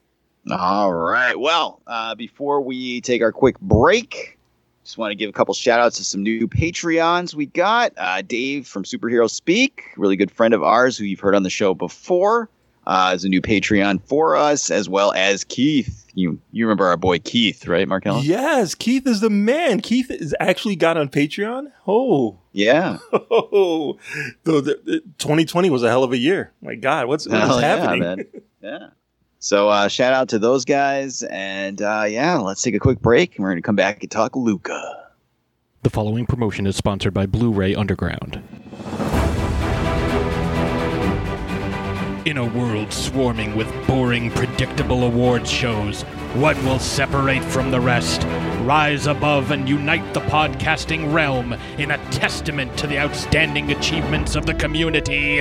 All 0.49 0.91
right. 0.93 1.39
Well, 1.39 1.81
uh, 1.87 2.15
before 2.15 2.61
we 2.61 3.01
take 3.01 3.21
our 3.21 3.31
quick 3.31 3.59
break, 3.59 4.39
just 4.83 4.97
want 4.97 5.11
to 5.11 5.15
give 5.15 5.29
a 5.29 5.33
couple 5.33 5.53
shout 5.53 5.79
outs 5.79 5.97
to 5.97 6.03
some 6.03 6.23
new 6.23 6.47
Patreons 6.47 7.35
we 7.35 7.45
got. 7.45 7.93
Uh, 7.95 8.21
Dave 8.21 8.67
from 8.67 8.83
Superhero 8.83 9.29
Speak, 9.29 9.83
really 9.97 10.15
good 10.15 10.31
friend 10.31 10.53
of 10.53 10.63
ours 10.63 10.97
who 10.97 11.05
you've 11.05 11.19
heard 11.19 11.35
on 11.35 11.43
the 11.43 11.49
show 11.49 11.73
before. 11.73 12.49
Uh, 12.91 13.11
as 13.13 13.23
a 13.23 13.29
new 13.29 13.41
Patreon 13.41 14.01
for 14.03 14.35
us, 14.35 14.69
as 14.69 14.89
well 14.89 15.13
as 15.13 15.45
Keith. 15.45 16.05
You 16.13 16.41
you 16.51 16.65
remember 16.65 16.87
our 16.87 16.97
boy 16.97 17.19
Keith, 17.19 17.65
right, 17.65 17.87
Markel? 17.87 18.21
Yes, 18.21 18.75
Keith 18.75 19.07
is 19.07 19.21
the 19.21 19.29
man. 19.29 19.79
Keith 19.79 20.11
is 20.11 20.35
actually 20.41 20.75
got 20.75 20.97
on 20.97 21.07
Patreon. 21.07 21.71
Oh, 21.87 22.37
Yeah. 22.51 22.97
oh, 23.13 23.97
the, 24.43 24.51
the, 24.61 24.81
the 24.83 24.99
2020 25.19 25.69
was 25.69 25.83
a 25.83 25.89
hell 25.89 26.03
of 26.03 26.11
a 26.11 26.17
year. 26.17 26.51
My 26.61 26.75
God, 26.75 27.07
what's, 27.07 27.25
what's 27.25 27.41
Hell 27.41 27.61
yeah, 27.61 27.77
happening? 27.77 28.01
man. 28.01 28.25
Yeah. 28.61 28.89
So 29.39 29.69
uh, 29.69 29.87
shout 29.87 30.13
out 30.13 30.29
to 30.29 30.37
those 30.37 30.65
guys, 30.65 31.23
and 31.23 31.81
uh, 31.81 32.03
yeah, 32.07 32.37
let's 32.37 32.61
take 32.61 32.75
a 32.75 32.79
quick 32.79 32.99
break, 32.99 33.35
and 33.37 33.43
we're 33.43 33.49
gonna 33.51 33.63
come 33.63 33.75
back 33.75 34.03
and 34.03 34.11
talk 34.11 34.35
Luca. 34.35 35.07
The 35.81 35.89
following 35.89 36.27
promotion 36.27 36.67
is 36.67 36.75
sponsored 36.75 37.13
by 37.13 37.25
Blu 37.25 37.51
ray 37.51 37.73
Underground. 37.73 38.43
In 42.23 42.37
a 42.37 42.45
world 42.45 42.93
swarming 42.93 43.55
with 43.55 43.67
boring, 43.87 44.29
predictable 44.29 45.05
award 45.05 45.47
shows, 45.47 46.03
what 46.35 46.55
will 46.57 46.77
separate 46.77 47.43
from 47.43 47.71
the 47.71 47.79
rest? 47.79 48.21
Rise 48.61 49.07
above 49.07 49.49
and 49.49 49.67
unite 49.67 50.13
the 50.13 50.19
podcasting 50.19 51.11
realm 51.11 51.53
in 51.79 51.89
a 51.89 52.11
testament 52.11 52.77
to 52.77 52.85
the 52.85 52.99
outstanding 52.99 53.71
achievements 53.71 54.35
of 54.35 54.45
the 54.45 54.53
community. 54.53 55.37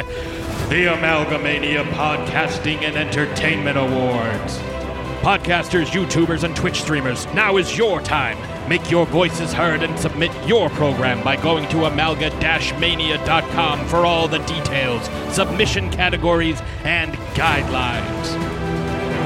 The 0.70 0.86
Amalgamania 0.86 1.84
Podcasting 1.92 2.80
and 2.80 2.96
Entertainment 2.96 3.76
Awards. 3.76 4.79
Podcasters, 5.20 5.86
YouTubers, 5.88 6.44
and 6.44 6.56
Twitch 6.56 6.80
streamers, 6.80 7.26
now 7.34 7.58
is 7.58 7.76
your 7.76 8.00
time. 8.00 8.38
Make 8.70 8.90
your 8.90 9.04
voices 9.04 9.52
heard 9.52 9.82
and 9.82 9.98
submit 9.98 10.32
your 10.48 10.70
program 10.70 11.22
by 11.22 11.36
going 11.36 11.68
to 11.68 11.84
amalga-mania.com 11.84 13.86
for 13.86 14.06
all 14.06 14.28
the 14.28 14.38
details, 14.38 15.04
submission 15.34 15.90
categories, 15.90 16.62
and 16.84 17.12
guidelines. 17.34 18.32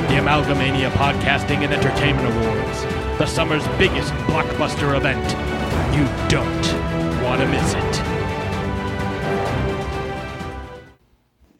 The 0.08 0.14
Amalgamania 0.14 0.90
Podcasting 0.90 1.62
and 1.62 1.72
Entertainment 1.72 2.26
Awards, 2.26 2.82
the 3.18 3.26
summer's 3.26 3.64
biggest 3.78 4.12
blockbuster 4.26 4.96
event. 4.96 5.24
You 5.94 6.08
don't 6.28 6.66
want 7.22 7.40
to 7.40 7.46
miss 7.46 7.74
it. 7.74 8.13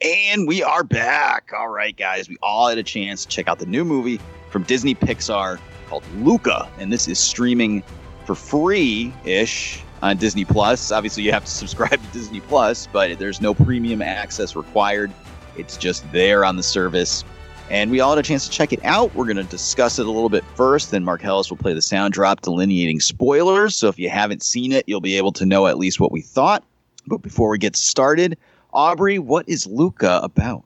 And 0.05 0.47
we 0.47 0.63
are 0.63 0.85
back. 0.85 1.51
All 1.57 1.71
right, 1.71 1.97
guys, 1.97 2.29
we 2.29 2.37
all 2.43 2.69
had 2.69 2.77
a 2.77 2.83
chance 2.83 3.25
to 3.25 3.29
check 3.29 3.49
out 3.49 3.59
the 3.59 3.65
new 3.65 3.87
movie 3.87 4.21
from 4.51 4.63
Disney 4.65 4.95
Pixar 4.95 5.59
called 5.89 6.05
Luca, 6.17 6.69
and 6.79 6.93
this 6.93 7.09
is 7.09 7.19
streaming 7.19 7.83
for 8.27 8.35
free 8.35 9.15
ish 9.25 9.83
on 10.03 10.19
Disney 10.19 10.45
Plus. 10.45 10.93
Obviously, 10.93 11.23
you 11.23 11.33
have 11.33 11.47
to 11.47 11.51
subscribe 11.51 12.03
to 12.03 12.13
Disney 12.13 12.41
Plus, 12.41 12.87
but 12.93 13.19
there's 13.19 13.41
no 13.41 13.55
premium 13.55 14.03
access 14.03 14.55
required. 14.55 15.11
It's 15.57 15.79
just 15.79 16.05
there 16.13 16.45
on 16.45 16.57
the 16.57 16.63
service. 16.63 17.25
And 17.71 17.91
we 17.91 18.01
all 18.01 18.11
had 18.11 18.19
a 18.19 18.29
chance 18.29 18.45
to 18.45 18.51
check 18.51 18.75
it 18.75 18.85
out. 18.85 19.15
We're 19.15 19.25
going 19.25 19.39
to 19.39 19.45
discuss 19.45 19.99
it 19.99 20.05
a 20.05 20.11
little 20.11 20.29
bit 20.29 20.45
first. 20.55 20.91
Then 20.91 21.03
Marcellus 21.03 21.49
will 21.49 21.57
play 21.57 21.73
the 21.73 21.81
sound 21.81 22.13
drop 22.13 22.43
delineating 22.43 23.01
spoilers. 23.01 23.75
So 23.75 23.89
if 23.89 23.99
you 23.99 24.11
haven't 24.11 24.43
seen 24.43 24.71
it, 24.71 24.85
you'll 24.87 25.01
be 25.01 25.17
able 25.17 25.33
to 25.33 25.47
know 25.47 25.67
at 25.67 25.79
least 25.79 25.99
what 25.99 26.13
we 26.13 26.21
thought. 26.21 26.63
But 27.07 27.23
before 27.23 27.49
we 27.49 27.57
get 27.57 27.75
started, 27.75 28.37
Aubrey, 28.75 29.21
what 29.21 29.49
is 29.49 29.69
Luca 29.69 30.19
about? 30.25 30.65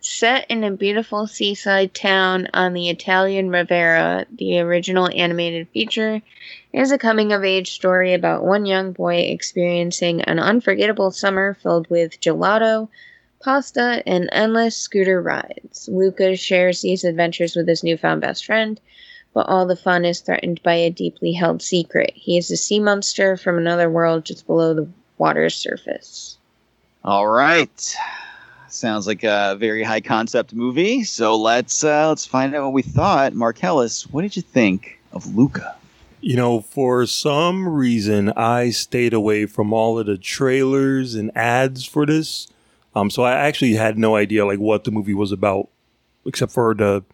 Set 0.00 0.46
in 0.48 0.64
a 0.64 0.70
beautiful 0.70 1.26
seaside 1.26 1.92
town 1.92 2.48
on 2.54 2.72
the 2.72 2.88
Italian 2.88 3.50
Riviera, 3.50 4.24
the 4.38 4.58
original 4.60 5.10
animated 5.14 5.68
feature 5.68 6.22
is 6.72 6.90
a 6.90 6.96
coming 6.96 7.34
of 7.34 7.44
age 7.44 7.72
story 7.72 8.14
about 8.14 8.44
one 8.44 8.64
young 8.64 8.92
boy 8.92 9.16
experiencing 9.16 10.22
an 10.22 10.38
unforgettable 10.38 11.10
summer 11.10 11.52
filled 11.62 11.90
with 11.90 12.18
gelato, 12.20 12.88
pasta, 13.40 14.02
and 14.06 14.30
endless 14.32 14.74
scooter 14.74 15.20
rides. 15.20 15.90
Luca 15.92 16.36
shares 16.36 16.80
these 16.80 17.04
adventures 17.04 17.54
with 17.54 17.68
his 17.68 17.84
newfound 17.84 18.22
best 18.22 18.46
friend, 18.46 18.80
but 19.34 19.46
all 19.46 19.66
the 19.66 19.76
fun 19.76 20.06
is 20.06 20.20
threatened 20.20 20.62
by 20.62 20.74
a 20.74 20.88
deeply 20.88 21.32
held 21.32 21.60
secret. 21.60 22.12
He 22.14 22.38
is 22.38 22.50
a 22.50 22.56
sea 22.56 22.80
monster 22.80 23.36
from 23.36 23.58
another 23.58 23.90
world 23.90 24.24
just 24.24 24.46
below 24.46 24.72
the 24.72 24.88
water's 25.18 25.54
surface. 25.54 26.35
All 27.06 27.28
right. 27.28 27.96
Sounds 28.68 29.06
like 29.06 29.22
a 29.22 29.54
very 29.60 29.84
high 29.84 30.00
concept 30.00 30.52
movie. 30.52 31.04
So 31.04 31.36
let's 31.36 31.84
uh, 31.84 32.08
let's 32.08 32.26
find 32.26 32.52
out 32.52 32.64
what 32.64 32.72
we 32.72 32.82
thought. 32.82 33.32
Marcellus, 33.32 34.08
what 34.08 34.22
did 34.22 34.34
you 34.34 34.42
think 34.42 34.98
of 35.12 35.36
Luca? 35.36 35.76
You 36.20 36.34
know, 36.34 36.60
for 36.60 37.06
some 37.06 37.68
reason, 37.68 38.30
I 38.30 38.70
stayed 38.70 39.14
away 39.14 39.46
from 39.46 39.72
all 39.72 40.00
of 40.00 40.06
the 40.06 40.18
trailers 40.18 41.14
and 41.14 41.30
ads 41.36 41.84
for 41.84 42.06
this. 42.06 42.48
Um, 42.96 43.08
so 43.08 43.22
I 43.22 43.34
actually 43.34 43.74
had 43.74 43.96
no 43.96 44.16
idea 44.16 44.44
like 44.44 44.58
what 44.58 44.82
the 44.82 44.90
movie 44.90 45.14
was 45.14 45.30
about, 45.30 45.68
except 46.24 46.50
for 46.50 46.74
the 46.74 47.04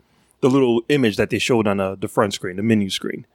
the 0.41 0.49
little 0.49 0.81
image 0.89 1.19
that 1.19 1.29
they 1.29 1.39
showed 1.39 1.67
on 1.67 1.81
uh, 1.81 1.97
the 1.97 2.09
front 2.09 2.33
screen, 2.33 2.57
the 2.57 2.63
menu 2.63 2.89
screen. 2.89 3.27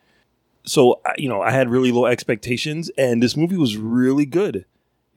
So 0.66 1.02
you 1.20 1.30
know, 1.30 1.44
I 1.44 1.52
had 1.52 1.70
really 1.70 1.92
low 1.92 2.08
expectations, 2.08 2.90
and 2.98 3.22
this 3.22 3.38
movie 3.38 3.58
was 3.58 3.78
really 3.78 4.26
good. 4.26 4.66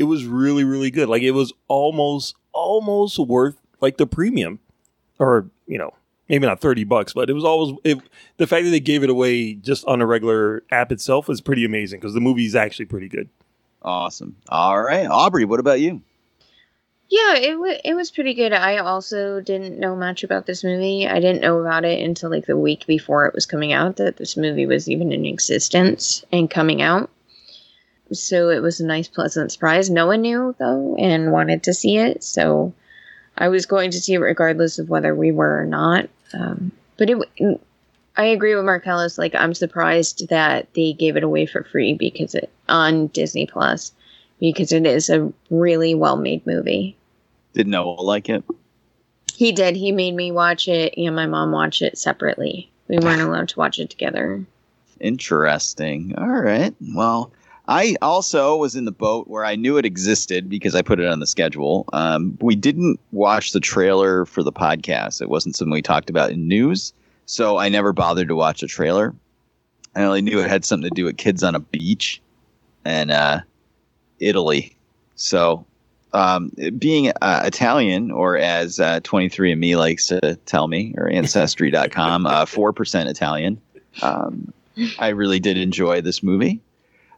It 0.01 0.05
was 0.05 0.25
really, 0.25 0.65
really 0.65 0.91
good. 0.91 1.11
Like 1.11 1.21
it 1.21 1.33
was 1.33 1.53
almost, 1.69 2.35
almost 2.55 3.19
worth 3.19 3.61
like 3.83 3.99
the 3.99 4.07
premium, 4.07 4.59
or 5.19 5.51
you 5.67 5.77
know, 5.77 5.93
maybe 6.31 6.47
not 6.47 6.59
thirty 6.61 6.85
bucks, 6.85 7.13
but 7.13 7.29
it 7.29 7.35
was 7.35 7.45
always 7.45 7.77
it, 7.85 7.99
the 8.39 8.47
fact 8.47 8.65
that 8.65 8.71
they 8.71 8.81
gave 8.81 9.03
it 9.03 9.11
away 9.11 9.53
just 9.53 9.85
on 9.85 10.01
a 10.01 10.07
regular 10.07 10.63
app 10.71 10.91
itself 10.91 11.29
is 11.29 11.43
pretty 11.43 11.67
amazing 11.67 12.01
because 12.01 12.15
the 12.15 12.21
movie 12.21 12.47
is 12.47 12.57
actually 12.57 12.87
pretty 12.87 13.09
good. 13.09 13.29
Awesome. 13.83 14.37
All 14.49 14.83
right, 14.83 15.07
Aubrey, 15.07 15.45
what 15.45 15.61
about 15.61 15.81
you? 15.81 16.01
Yeah, 17.11 17.35
it 17.35 17.59
was 17.59 17.77
it 17.85 17.93
was 17.93 18.11
pretty 18.11 18.33
good. 18.33 18.55
I 18.55 18.79
also 18.79 19.43
didn't 19.43 19.79
know 19.79 19.97
much 19.97 20.25
about 20.25 20.47
this 20.47 20.65
movie. 20.65 21.07
I 21.07 21.21
didn't 21.21 21.43
know 21.43 21.61
about 21.61 21.85
it 21.85 22.03
until 22.03 22.31
like 22.31 22.47
the 22.47 22.57
week 22.57 22.87
before 22.87 23.27
it 23.27 23.35
was 23.35 23.45
coming 23.45 23.75
out 23.75 23.97
that 23.97 24.17
this 24.17 24.35
movie 24.37 24.65
was 24.65 24.89
even 24.89 25.13
in 25.13 25.27
existence 25.27 26.25
and 26.33 26.49
coming 26.49 26.81
out. 26.81 27.11
So 28.13 28.49
it 28.49 28.61
was 28.61 28.81
a 28.81 28.87
nice 28.87 29.09
pleasant 29.09 29.53
surprise. 29.53 29.91
No 29.91 30.07
one 30.07 30.23
knew 30.23 30.55
though 30.59 30.97
and 30.99 31.33
wanted 31.33 31.63
to 31.65 31.75
see 31.75 31.97
it, 31.97 32.25
so 32.25 32.73
I 33.39 33.49
was 33.49 33.67
going 33.67 33.91
to 33.93 34.01
see 34.01 34.15
it 34.15 34.19
regardless 34.19 34.79
of 34.79 34.89
whether 34.89 35.15
we 35.15 35.33
were 35.33 35.61
or 35.61 35.67
not. 35.67 36.09
Um, 36.33 36.73
but 36.97 37.11
it 37.11 37.61
I 38.17 38.25
agree 38.25 38.55
with 38.55 38.65
Marcellus. 38.65 39.17
Like 39.17 39.35
I'm 39.35 39.55
surprised 39.55 40.29
that 40.29 40.73
they 40.75 40.93
gave 40.93 41.17
it 41.17 41.25
away 41.25 41.47
for 41.47 41.65
free 41.65 41.95
because 41.95 42.35
it 42.35 42.51
on 42.69 43.07
Disney 43.09 43.47
Plus 43.47 43.93
because 44.39 44.73
it 44.73 44.87
is 44.87 45.09
a 45.09 45.33
really 45.51 45.95
well 45.95 46.17
made 46.17 46.47
movie. 46.47 46.97
Did 47.53 47.67
Noah 47.67 48.01
like 48.01 48.29
it? 48.29 48.45
He 49.35 49.53
did. 49.53 49.75
He 49.77 49.93
made 49.93 50.15
me 50.15 50.33
watch 50.33 50.69
it 50.69 50.95
and 50.97 51.17
my 51.17 51.27
mom 51.27 51.53
watch 51.53 51.81
it 51.83 51.97
separately. 51.97 52.71
We 52.89 52.99
weren't 52.99 53.23
allowed 53.23 53.49
to 53.51 53.59
watch 53.59 53.79
it 53.79 53.89
together. 53.89 54.45
Interesting. 55.01 56.15
All 56.19 56.29
right. 56.29 56.75
Well, 56.95 57.33
I 57.71 57.95
also 58.03 58.57
was 58.57 58.75
in 58.75 58.85
the 58.85 58.91
boat 58.91 59.29
where 59.29 59.45
I 59.45 59.55
knew 59.55 59.79
it 59.79 59.87
existed 59.87 60.49
because 60.49 60.75
I 60.75 60.83
put 60.83 60.99
it 60.99 61.07
on 61.07 61.21
the 61.21 61.27
schedule. 61.27 61.85
Um, 61.93 62.37
we 62.41 62.57
didn't 62.57 62.99
watch 63.13 63.53
the 63.53 63.61
trailer 63.61 64.27
for 64.27 64.43
the 64.43 64.51
podcast. 64.51 65.23
It 65.23 65.31
wasn't 65.31 65.55
something 65.55 65.73
we 65.73 65.81
talked 65.81 66.11
about 66.11 66.33
in 66.33 66.49
news, 66.49 66.93
so 67.27 67.59
I 67.59 67.69
never 67.69 67.93
bothered 67.93 68.27
to 68.27 68.35
watch 68.35 68.61
the 68.61 68.67
trailer. 68.67 69.15
I 69.95 70.03
only 70.03 70.21
knew 70.21 70.41
it 70.41 70.51
had 70.51 70.65
something 70.65 70.91
to 70.91 70.95
do 70.95 71.05
with 71.05 71.17
kids 71.17 71.45
on 71.45 71.55
a 71.55 71.61
beach 71.61 72.21
and 72.85 73.13
uh, 73.13 73.43
Italy. 74.19 74.77
So, 75.15 75.65
um, 76.13 76.51
being 76.77 77.13
uh, 77.23 77.43
Italian, 77.45 78.11
or 78.11 78.37
as 78.37 78.81
uh, 78.81 78.99
23andMe 79.01 79.77
likes 79.77 80.09
to 80.09 80.35
tell 80.45 80.67
me, 80.67 80.93
or 80.99 81.09
Ancestry.com, 81.09 82.27
uh, 82.27 82.47
4% 82.47 83.07
Italian, 83.07 83.61
um, 84.03 84.53
I 84.99 85.11
really 85.11 85.39
did 85.39 85.57
enjoy 85.57 86.01
this 86.01 86.21
movie. 86.21 86.61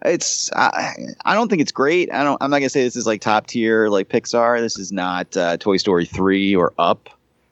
It's 0.04 0.52
I, 0.52 0.94
I 1.24 1.34
don't 1.34 1.48
think 1.48 1.62
it's 1.62 1.72
great. 1.72 2.12
I 2.12 2.24
don't. 2.24 2.40
I'm 2.42 2.50
not 2.50 2.58
gonna 2.58 2.68
say 2.68 2.82
this 2.82 2.96
is 2.96 3.06
like 3.06 3.20
top 3.20 3.46
tier 3.46 3.88
like 3.88 4.08
Pixar. 4.08 4.60
This 4.60 4.78
is 4.78 4.90
not 4.90 5.36
uh, 5.36 5.56
Toy 5.58 5.76
Story 5.76 6.06
three 6.06 6.54
or 6.54 6.72
Up 6.78 7.08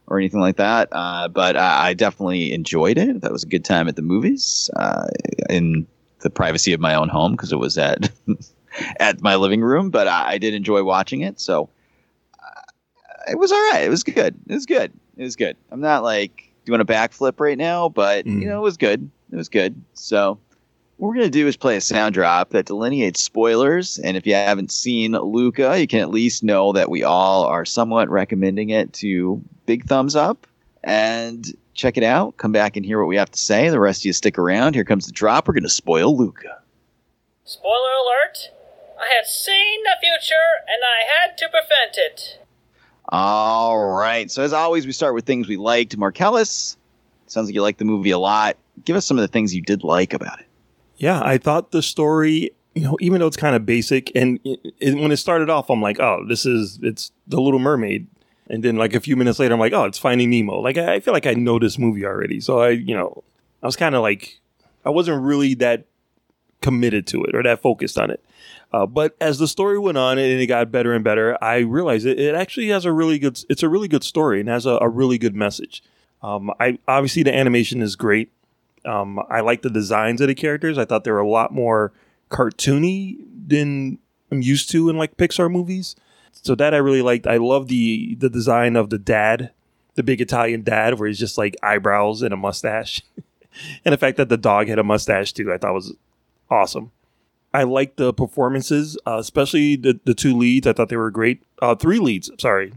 or 0.08 0.18
anything 0.18 0.40
like 0.40 0.56
that. 0.56 0.88
Uh, 0.90 1.28
but 1.28 1.56
I, 1.56 1.88
I 1.88 1.94
definitely 1.94 2.52
enjoyed 2.52 2.98
it. 2.98 3.20
That 3.20 3.32
was 3.32 3.44
a 3.44 3.46
good 3.46 3.64
time 3.64 3.88
at 3.88 3.96
the 3.96 4.02
movies 4.02 4.68
uh, 4.76 5.06
in 5.48 5.86
the 6.20 6.30
privacy 6.30 6.72
of 6.72 6.80
my 6.80 6.94
own 6.94 7.08
home 7.08 7.32
because 7.32 7.52
it 7.52 7.58
was 7.58 7.78
at 7.78 8.10
at 8.98 9.22
my 9.22 9.36
living 9.36 9.62
room. 9.62 9.90
But 9.90 10.08
I, 10.08 10.32
I 10.32 10.38
did 10.38 10.52
enjoy 10.54 10.82
watching 10.82 11.20
it. 11.20 11.40
So 11.40 11.70
uh, 12.42 13.30
it 13.30 13.38
was 13.38 13.52
all 13.52 13.70
right. 13.72 13.84
It 13.84 13.90
was 13.90 14.02
good. 14.02 14.34
It 14.48 14.54
was 14.54 14.66
good. 14.66 14.92
It 15.16 15.22
was 15.22 15.36
good. 15.36 15.56
I'm 15.70 15.80
not 15.80 16.02
like 16.02 16.52
doing 16.64 16.80
a 16.80 16.84
backflip 16.84 17.38
right 17.38 17.58
now, 17.58 17.88
but 17.88 18.26
you 18.26 18.46
know, 18.48 18.58
it 18.58 18.62
was 18.62 18.76
good. 18.76 19.08
It 19.32 19.36
was 19.36 19.48
good. 19.48 19.80
So 19.94 20.38
what 21.00 21.08
we're 21.08 21.14
going 21.14 21.26
to 21.26 21.30
do 21.30 21.46
is 21.46 21.56
play 21.56 21.76
a 21.76 21.80
sound 21.80 22.12
drop 22.12 22.50
that 22.50 22.66
delineates 22.66 23.22
spoilers. 23.22 23.98
And 23.98 24.18
if 24.18 24.26
you 24.26 24.34
haven't 24.34 24.70
seen 24.70 25.12
Luca, 25.12 25.80
you 25.80 25.86
can 25.86 26.00
at 26.00 26.10
least 26.10 26.42
know 26.42 26.74
that 26.74 26.90
we 26.90 27.04
all 27.04 27.44
are 27.44 27.64
somewhat 27.64 28.10
recommending 28.10 28.68
it 28.68 28.92
to 28.94 29.42
big 29.64 29.86
thumbs 29.86 30.14
up 30.14 30.46
and 30.84 31.56
check 31.72 31.96
it 31.96 32.02
out. 32.02 32.36
Come 32.36 32.52
back 32.52 32.76
and 32.76 32.84
hear 32.84 32.98
what 32.98 33.08
we 33.08 33.16
have 33.16 33.30
to 33.30 33.38
say. 33.38 33.70
The 33.70 33.80
rest 33.80 34.02
of 34.02 34.04
you 34.04 34.12
stick 34.12 34.36
around. 34.36 34.74
Here 34.74 34.84
comes 34.84 35.06
the 35.06 35.12
drop. 35.12 35.48
We're 35.48 35.54
going 35.54 35.62
to 35.62 35.70
spoil 35.70 36.14
Luca. 36.14 36.60
Spoiler 37.44 37.72
alert! 37.72 38.50
I 39.00 39.10
had 39.16 39.26
seen 39.26 39.82
the 39.84 39.96
future 40.02 40.34
and 40.68 40.82
I 40.84 41.22
had 41.22 41.38
to 41.38 41.48
prevent 41.48 41.96
it. 41.96 42.40
All 43.08 43.96
right. 43.96 44.30
So 44.30 44.42
as 44.42 44.52
always, 44.52 44.84
we 44.84 44.92
start 44.92 45.14
with 45.14 45.24
things 45.24 45.48
we 45.48 45.56
liked. 45.56 45.96
Marcellus, 45.96 46.76
sounds 47.26 47.46
like 47.46 47.54
you 47.54 47.62
liked 47.62 47.78
the 47.78 47.86
movie 47.86 48.10
a 48.10 48.18
lot. 48.18 48.58
Give 48.84 48.96
us 48.96 49.06
some 49.06 49.16
of 49.16 49.22
the 49.22 49.28
things 49.28 49.54
you 49.54 49.62
did 49.62 49.82
like 49.82 50.12
about 50.12 50.40
it. 50.40 50.46
Yeah, 51.00 51.22
I 51.24 51.38
thought 51.38 51.70
the 51.70 51.80
story, 51.80 52.50
you 52.74 52.82
know, 52.82 52.96
even 53.00 53.20
though 53.20 53.26
it's 53.26 53.36
kind 53.36 53.56
of 53.56 53.64
basic, 53.64 54.12
and 54.14 54.38
it, 54.44 54.60
it, 54.78 54.94
when 54.96 55.10
it 55.10 55.16
started 55.16 55.48
off, 55.48 55.70
I'm 55.70 55.80
like, 55.80 55.98
oh, 55.98 56.24
this 56.28 56.44
is 56.44 56.78
it's 56.82 57.10
the 57.26 57.40
Little 57.40 57.58
Mermaid, 57.58 58.06
and 58.50 58.62
then 58.62 58.76
like 58.76 58.94
a 58.94 59.00
few 59.00 59.16
minutes 59.16 59.38
later, 59.38 59.54
I'm 59.54 59.60
like, 59.60 59.72
oh, 59.72 59.84
it's 59.84 59.98
Finding 59.98 60.28
Nemo. 60.28 60.60
Like 60.60 60.76
I, 60.76 60.96
I 60.96 61.00
feel 61.00 61.14
like 61.14 61.26
I 61.26 61.32
know 61.32 61.58
this 61.58 61.78
movie 61.78 62.04
already, 62.04 62.38
so 62.38 62.60
I, 62.60 62.68
you 62.68 62.94
know, 62.94 63.24
I 63.62 63.66
was 63.66 63.76
kind 63.76 63.94
of 63.94 64.02
like, 64.02 64.40
I 64.84 64.90
wasn't 64.90 65.22
really 65.22 65.54
that 65.54 65.86
committed 66.60 67.06
to 67.06 67.24
it 67.24 67.34
or 67.34 67.42
that 67.42 67.62
focused 67.62 67.96
on 67.98 68.10
it. 68.10 68.22
Uh, 68.70 68.84
but 68.84 69.16
as 69.22 69.38
the 69.38 69.48
story 69.48 69.78
went 69.78 69.96
on 69.96 70.18
and 70.18 70.40
it 70.40 70.46
got 70.46 70.70
better 70.70 70.92
and 70.92 71.02
better, 71.02 71.42
I 71.42 71.60
realized 71.60 72.04
it, 72.04 72.20
it 72.20 72.34
actually 72.34 72.68
has 72.68 72.84
a 72.84 72.92
really 72.92 73.18
good. 73.18 73.40
It's 73.48 73.62
a 73.62 73.70
really 73.70 73.88
good 73.88 74.04
story 74.04 74.40
and 74.40 74.50
has 74.50 74.66
a, 74.66 74.78
a 74.82 74.88
really 74.88 75.16
good 75.16 75.34
message. 75.34 75.82
Um, 76.22 76.52
I 76.60 76.78
obviously 76.86 77.22
the 77.22 77.34
animation 77.34 77.80
is 77.80 77.96
great. 77.96 78.30
Um, 78.84 79.20
I 79.28 79.40
like 79.40 79.62
the 79.62 79.70
designs 79.70 80.20
of 80.20 80.28
the 80.28 80.34
characters. 80.34 80.78
I 80.78 80.84
thought 80.84 81.04
they 81.04 81.10
were 81.10 81.18
a 81.18 81.28
lot 81.28 81.52
more 81.52 81.92
cartoony 82.30 83.18
than 83.46 83.98
I'm 84.30 84.42
used 84.42 84.70
to 84.70 84.88
in 84.88 84.96
like 84.96 85.16
Pixar 85.16 85.50
movies. 85.50 85.96
So 86.32 86.54
that 86.54 86.74
I 86.74 86.78
really 86.78 87.02
liked. 87.02 87.26
I 87.26 87.36
love 87.36 87.68
the 87.68 88.14
the 88.14 88.30
design 88.30 88.76
of 88.76 88.90
the 88.90 88.98
dad, 88.98 89.50
the 89.94 90.02
big 90.02 90.20
Italian 90.20 90.62
dad, 90.62 90.98
where 90.98 91.08
he's 91.08 91.18
just 91.18 91.36
like 91.36 91.56
eyebrows 91.62 92.22
and 92.22 92.32
a 92.32 92.36
mustache, 92.36 93.02
and 93.84 93.92
the 93.92 93.98
fact 93.98 94.16
that 94.16 94.28
the 94.28 94.36
dog 94.36 94.68
had 94.68 94.78
a 94.78 94.84
mustache 94.84 95.32
too. 95.32 95.52
I 95.52 95.58
thought 95.58 95.74
was 95.74 95.94
awesome. 96.48 96.92
I 97.52 97.64
liked 97.64 97.96
the 97.96 98.12
performances, 98.12 98.96
uh, 99.06 99.18
especially 99.18 99.76
the 99.76 99.98
the 100.04 100.14
two 100.14 100.36
leads. 100.36 100.66
I 100.66 100.72
thought 100.72 100.88
they 100.88 100.96
were 100.96 101.10
great. 101.10 101.42
Uh, 101.60 101.74
three 101.74 101.98
leads. 101.98 102.30
Sorry, 102.38 102.72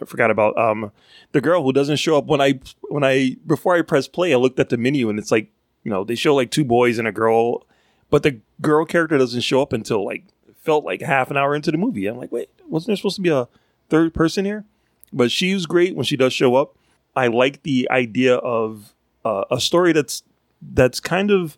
I 0.00 0.04
forgot 0.04 0.30
about 0.30 0.56
um 0.58 0.92
the 1.32 1.40
girl 1.40 1.62
who 1.62 1.72
doesn't 1.72 1.96
show 1.96 2.16
up 2.16 2.26
when 2.26 2.40
I 2.40 2.60
when 2.82 3.04
I 3.04 3.36
before 3.46 3.76
I 3.76 3.82
press 3.82 4.08
play. 4.08 4.32
I 4.32 4.36
looked 4.36 4.58
at 4.60 4.68
the 4.68 4.76
menu 4.76 5.08
and 5.08 5.18
it's 5.18 5.30
like 5.30 5.50
you 5.84 5.90
know 5.90 6.04
they 6.04 6.14
show 6.14 6.34
like 6.34 6.50
two 6.50 6.64
boys 6.64 6.98
and 6.98 7.08
a 7.08 7.12
girl, 7.12 7.66
but 8.10 8.22
the 8.22 8.40
girl 8.60 8.84
character 8.84 9.18
doesn't 9.18 9.42
show 9.42 9.62
up 9.62 9.72
until 9.72 10.04
like 10.04 10.24
felt 10.62 10.84
like 10.84 11.00
half 11.00 11.30
an 11.30 11.36
hour 11.36 11.54
into 11.54 11.70
the 11.70 11.78
movie. 11.78 12.06
I'm 12.06 12.18
like, 12.18 12.32
wait, 12.32 12.50
wasn't 12.66 12.88
there 12.88 12.96
supposed 12.96 13.16
to 13.16 13.22
be 13.22 13.30
a 13.30 13.48
third 13.88 14.12
person 14.12 14.44
here? 14.44 14.64
But 15.12 15.30
she's 15.30 15.66
great 15.66 15.94
when 15.94 16.04
she 16.04 16.16
does 16.16 16.32
show 16.32 16.56
up. 16.56 16.76
I 17.14 17.28
like 17.28 17.62
the 17.62 17.88
idea 17.90 18.34
of 18.36 18.94
uh, 19.24 19.44
a 19.50 19.60
story 19.60 19.92
that's 19.92 20.22
that's 20.60 21.00
kind 21.00 21.30
of 21.30 21.56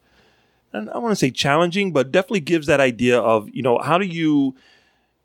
I 0.73 0.99
want 0.99 1.13
to 1.13 1.17
say 1.17 1.31
challenging, 1.31 1.93
but 1.93 2.13
definitely 2.13 2.41
gives 2.41 2.67
that 2.67 2.81
idea 2.81 3.19
of 3.19 3.49
you 3.53 3.63
know 3.63 3.79
how 3.79 3.99
do 3.99 4.05
you 4.07 4.55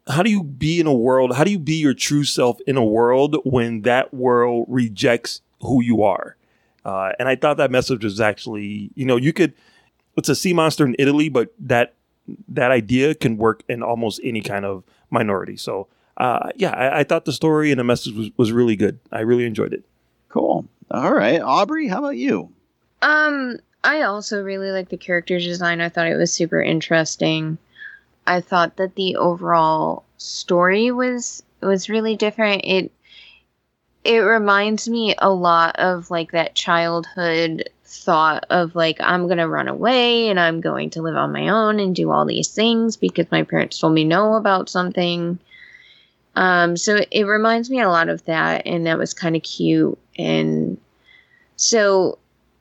how 0.07 0.23
do 0.23 0.29
you 0.29 0.43
be 0.43 0.79
in 0.79 0.87
a 0.87 0.93
world? 0.93 1.35
How 1.35 1.43
do 1.43 1.51
you 1.51 1.59
be 1.59 1.75
your 1.75 1.93
true 1.93 2.23
self 2.23 2.59
in 2.67 2.77
a 2.77 2.83
world 2.83 3.37
when 3.45 3.81
that 3.81 4.13
world 4.13 4.65
rejects 4.67 5.41
who 5.61 5.81
you 5.81 6.03
are? 6.03 6.35
Uh, 6.83 7.13
and 7.17 7.29
I 7.29 7.35
thought 7.35 7.57
that 7.57 7.71
message 7.71 8.03
was 8.03 8.19
actually 8.19 8.91
you 8.95 9.05
know 9.05 9.15
you 9.15 9.31
could 9.31 9.53
it's 10.17 10.29
a 10.29 10.35
sea 10.35 10.53
monster 10.53 10.85
in 10.85 10.95
Italy, 10.99 11.29
but 11.29 11.53
that 11.59 11.95
that 12.47 12.71
idea 12.71 13.15
can 13.15 13.37
work 13.37 13.63
in 13.67 13.83
almost 13.83 14.19
any 14.23 14.41
kind 14.41 14.65
of 14.65 14.83
minority. 15.09 15.57
So 15.57 15.87
uh, 16.17 16.51
yeah, 16.55 16.71
I, 16.71 16.99
I, 16.99 17.03
thought 17.03 17.25
the 17.25 17.33
story 17.33 17.71
and 17.71 17.79
the 17.79 17.83
message 17.83 18.13
was, 18.13 18.29
was 18.37 18.51
really 18.51 18.75
good. 18.75 18.99
I 19.11 19.21
really 19.21 19.45
enjoyed 19.45 19.73
it. 19.73 19.83
Cool. 20.29 20.65
All 20.91 21.11
right, 21.11 21.41
Aubrey, 21.41 21.87
how 21.87 21.99
about 21.99 22.17
you? 22.17 22.51
Um, 23.01 23.57
I 23.83 24.03
also 24.03 24.43
really 24.43 24.71
like 24.71 24.89
the 24.89 24.97
character 24.97 25.39
design. 25.39 25.81
I 25.81 25.89
thought 25.89 26.07
it 26.07 26.15
was 26.15 26.31
super 26.31 26.61
interesting. 26.61 27.57
I 28.25 28.41
thought 28.41 28.77
that 28.77 28.95
the 28.95 29.17
overall 29.17 30.05
story 30.17 30.91
was 30.91 31.43
was 31.61 31.89
really 31.89 32.15
different. 32.15 32.61
It 32.65 32.91
it 34.03 34.19
reminds 34.19 34.89
me 34.89 35.15
a 35.17 35.31
lot 35.31 35.77
of 35.77 36.11
like 36.11 36.31
that 36.31 36.55
childhood 36.55 37.69
thought 37.85 38.45
of 38.49 38.75
like 38.75 38.97
I'm 38.99 39.27
going 39.27 39.37
to 39.37 39.47
run 39.47 39.67
away 39.67 40.29
and 40.29 40.39
I'm 40.39 40.61
going 40.61 40.89
to 40.91 41.01
live 41.01 41.15
on 41.15 41.31
my 41.31 41.49
own 41.49 41.79
and 41.79 41.95
do 41.95 42.11
all 42.11 42.25
these 42.25 42.49
things 42.49 42.97
because 42.97 43.31
my 43.31 43.43
parents 43.43 43.79
told 43.79 43.93
me 43.93 44.03
no 44.03 44.33
about 44.35 44.67
something. 44.69 45.39
Um 46.35 46.75
so 46.75 46.99
it, 47.11 47.23
reminds 47.23 47.69
me 47.69 47.79
a 47.79 47.89
lot 47.89 48.09
of 48.09 48.25
that 48.25 48.65
and 48.65 48.87
that 48.87 48.97
was 48.97 49.13
kind 49.13 49.35
of 49.35 49.43
cute 49.43 49.97
and 50.17 50.77
so 51.55 52.17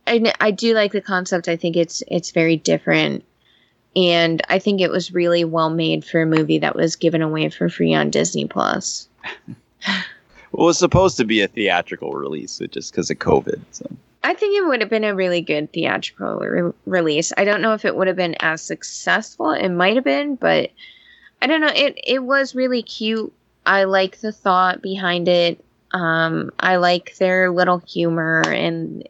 I, 0.07 0.33
I 0.41 0.51
do 0.51 0.75
like 0.75 0.93
the 0.93 1.01
concept. 1.01 1.49
I 1.49 1.57
think 1.57 1.77
it's 1.77 2.03
it's 2.09 2.33
very 2.33 2.57
different, 2.57 3.25
and 3.95 4.41
I 4.49 4.59
think 4.59 4.81
it 4.81 4.91
was 4.91 5.13
really 5.13 5.45
well 5.45 5.71
made 5.71 6.05
for 6.05 6.23
a 6.23 6.27
movie 6.27 6.59
that 6.59 6.77
was 6.77 6.97
given 6.97 7.23
away 7.23 7.51
for 7.51 7.69
free 7.69 7.95
on 7.95 8.11
Disney 8.11 8.47
Plus. 8.47 9.09
well, 9.87 9.97
it 10.53 10.59
was 10.67 10.79
supposed 10.79 11.17
to 11.19 11.25
be 11.25 11.41
a 11.41 11.49
theatrical 11.49 12.13
release, 12.13 12.61
just 12.71 12.93
because 12.93 13.11
of 13.11 13.19
COVID. 13.19 13.61
So 13.73 13.87
I 14.25 14.35
think 14.35 14.57
it 14.57 14.67
would 14.67 14.81
have 14.81 14.91
been 14.91 15.05
a 15.05 15.15
really 15.15 15.41
good 15.41 15.73
theatrical 15.73 16.39
re- 16.39 16.73
release. 16.87 17.33
I 17.37 17.45
don't 17.45 17.61
know 17.61 17.75
if 17.75 17.85
it 17.85 17.97
would 17.97 18.07
have 18.07 18.17
been 18.17 18.37
as 18.41 18.63
successful. 18.63 19.51
It 19.51 19.69
might 19.69 19.97
have 19.97 20.05
been, 20.05 20.37
but 20.37 20.71
I 21.41 21.47
don't 21.47 21.61
know. 21.61 21.73
It 21.75 21.99
it 22.05 22.23
was 22.23 22.55
really 22.55 22.83
cute. 22.83 23.33
I 23.67 23.85
like 23.85 24.19
the 24.19 24.33
thought 24.33 24.81
behind 24.81 25.29
it. 25.29 25.63
Um, 25.93 26.51
I 26.59 26.77
like 26.77 27.17
their 27.17 27.51
little 27.51 27.79
humor 27.79 28.43
and 28.47 29.07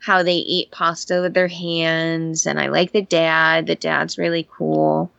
how 0.00 0.22
they 0.22 0.36
eat 0.36 0.70
pasta 0.70 1.20
with 1.20 1.34
their 1.34 1.48
hands, 1.48 2.46
and 2.46 2.58
I 2.58 2.68
like 2.68 2.92
the 2.92 3.02
dad. 3.02 3.66
The 3.66 3.74
dad's 3.74 4.18
really 4.18 4.48
cool. 4.50 5.10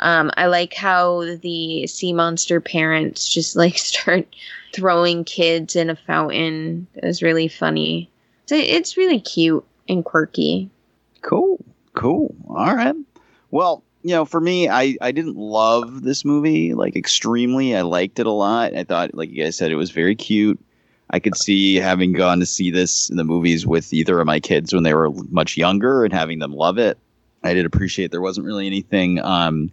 Um, 0.00 0.30
I 0.36 0.46
like 0.46 0.74
how 0.74 1.36
the 1.36 1.86
sea 1.86 2.12
monster 2.12 2.60
parents 2.60 3.28
just 3.28 3.54
like 3.54 3.78
start 3.78 4.26
throwing 4.74 5.24
kids 5.24 5.76
in 5.76 5.90
a 5.90 5.96
fountain. 5.96 6.86
It 6.94 7.04
was 7.04 7.22
really 7.22 7.48
funny. 7.48 8.10
So 8.46 8.56
it's 8.56 8.96
really 8.96 9.20
cute 9.20 9.64
and 9.88 10.04
quirky. 10.04 10.68
Cool, 11.22 11.64
cool. 11.94 12.34
All 12.48 12.74
right. 12.74 12.94
Well, 13.50 13.82
you 14.02 14.10
know, 14.10 14.24
for 14.24 14.40
me, 14.40 14.68
I 14.68 14.96
I 15.00 15.12
didn't 15.12 15.36
love 15.36 16.02
this 16.02 16.24
movie 16.24 16.74
like 16.74 16.96
extremely. 16.96 17.74
I 17.74 17.82
liked 17.82 18.18
it 18.18 18.26
a 18.26 18.30
lot. 18.30 18.74
I 18.74 18.84
thought, 18.84 19.14
like 19.14 19.30
you 19.30 19.44
guys 19.44 19.56
said, 19.56 19.70
it 19.70 19.76
was 19.76 19.90
very 19.90 20.14
cute. 20.14 20.60
I 21.14 21.20
could 21.20 21.36
see 21.36 21.76
having 21.76 22.12
gone 22.12 22.40
to 22.40 22.46
see 22.46 22.72
this 22.72 23.08
in 23.08 23.16
the 23.16 23.22
movies 23.22 23.64
with 23.64 23.92
either 23.92 24.18
of 24.18 24.26
my 24.26 24.40
kids 24.40 24.74
when 24.74 24.82
they 24.82 24.94
were 24.94 25.12
much 25.30 25.56
younger 25.56 26.04
and 26.04 26.12
having 26.12 26.40
them 26.40 26.52
love 26.52 26.76
it. 26.76 26.98
I 27.44 27.54
did 27.54 27.64
appreciate 27.64 28.10
there 28.10 28.20
wasn't 28.20 28.46
really 28.46 28.66
anything. 28.66 29.20
Um, 29.20 29.70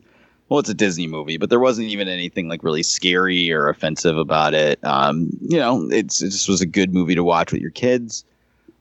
well, 0.50 0.60
it's 0.60 0.70
a 0.70 0.76
Disney 0.76 1.08
movie, 1.08 1.38
but 1.38 1.50
there 1.50 1.60
wasn't 1.60 1.88
even 1.88 2.08
anything 2.08 2.48
like 2.48 2.62
really 2.62 2.84
scary 2.84 3.52
or 3.52 3.70
offensive 3.70 4.20
about 4.20 4.54
it. 4.54 4.78
Um, 4.84 5.32
you 5.42 5.58
know, 5.58 5.90
it's 5.90 6.22
it 6.22 6.30
just 6.30 6.48
was 6.48 6.62
a 6.62 6.68
good 6.68 6.94
movie 6.94 7.16
to 7.16 7.24
watch 7.24 7.52
with 7.52 7.62
your 7.62 7.72
kids. 7.72 8.24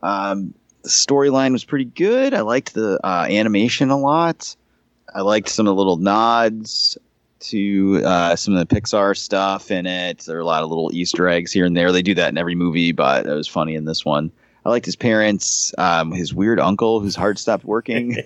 Um, 0.03 0.53
the 0.83 0.91
storyline 0.91 1.53
was 1.53 1.65
pretty 1.65 1.87
good. 1.87 2.35
I 2.35 2.43
liked 2.43 2.75
the 2.75 3.01
uh, 3.03 3.27
animation 3.31 3.89
a 3.89 3.99
lot. 3.99 4.55
I 5.15 5.23
liked 5.23 5.49
some 5.49 5.67
of 5.67 5.71
the 5.71 5.77
little 5.77 5.97
nods 5.97 6.99
to 7.41 8.03
uh, 8.05 8.37
some 8.37 8.55
of 8.55 8.69
the 8.69 8.75
Pixar 8.75 9.17
stuff 9.17 9.71
in 9.71 9.87
it. 9.87 10.21
There 10.21 10.37
are 10.37 10.41
a 10.41 10.45
lot 10.45 10.63
of 10.63 10.69
little 10.69 10.91
Easter 10.93 11.29
eggs 11.29 11.53
here 11.53 11.65
and 11.65 11.77
there. 11.77 11.93
They 11.93 12.03
do 12.03 12.15
that 12.15 12.29
in 12.29 12.39
every 12.39 12.55
movie, 12.55 12.93
but 12.93 13.27
it 13.27 13.33
was 13.33 13.49
funny 13.49 13.75
in 13.75 13.85
this 13.85 14.05
one. 14.05 14.31
I 14.65 14.69
liked 14.69 14.87
his 14.87 14.97
parents, 14.97 15.73
um, 15.79 16.13
his 16.13 16.35
weird 16.35 16.61
uncle 16.61 17.01
whose 17.01 17.17
heart 17.17 17.39
stopped 17.39 17.65
working. 17.65 18.17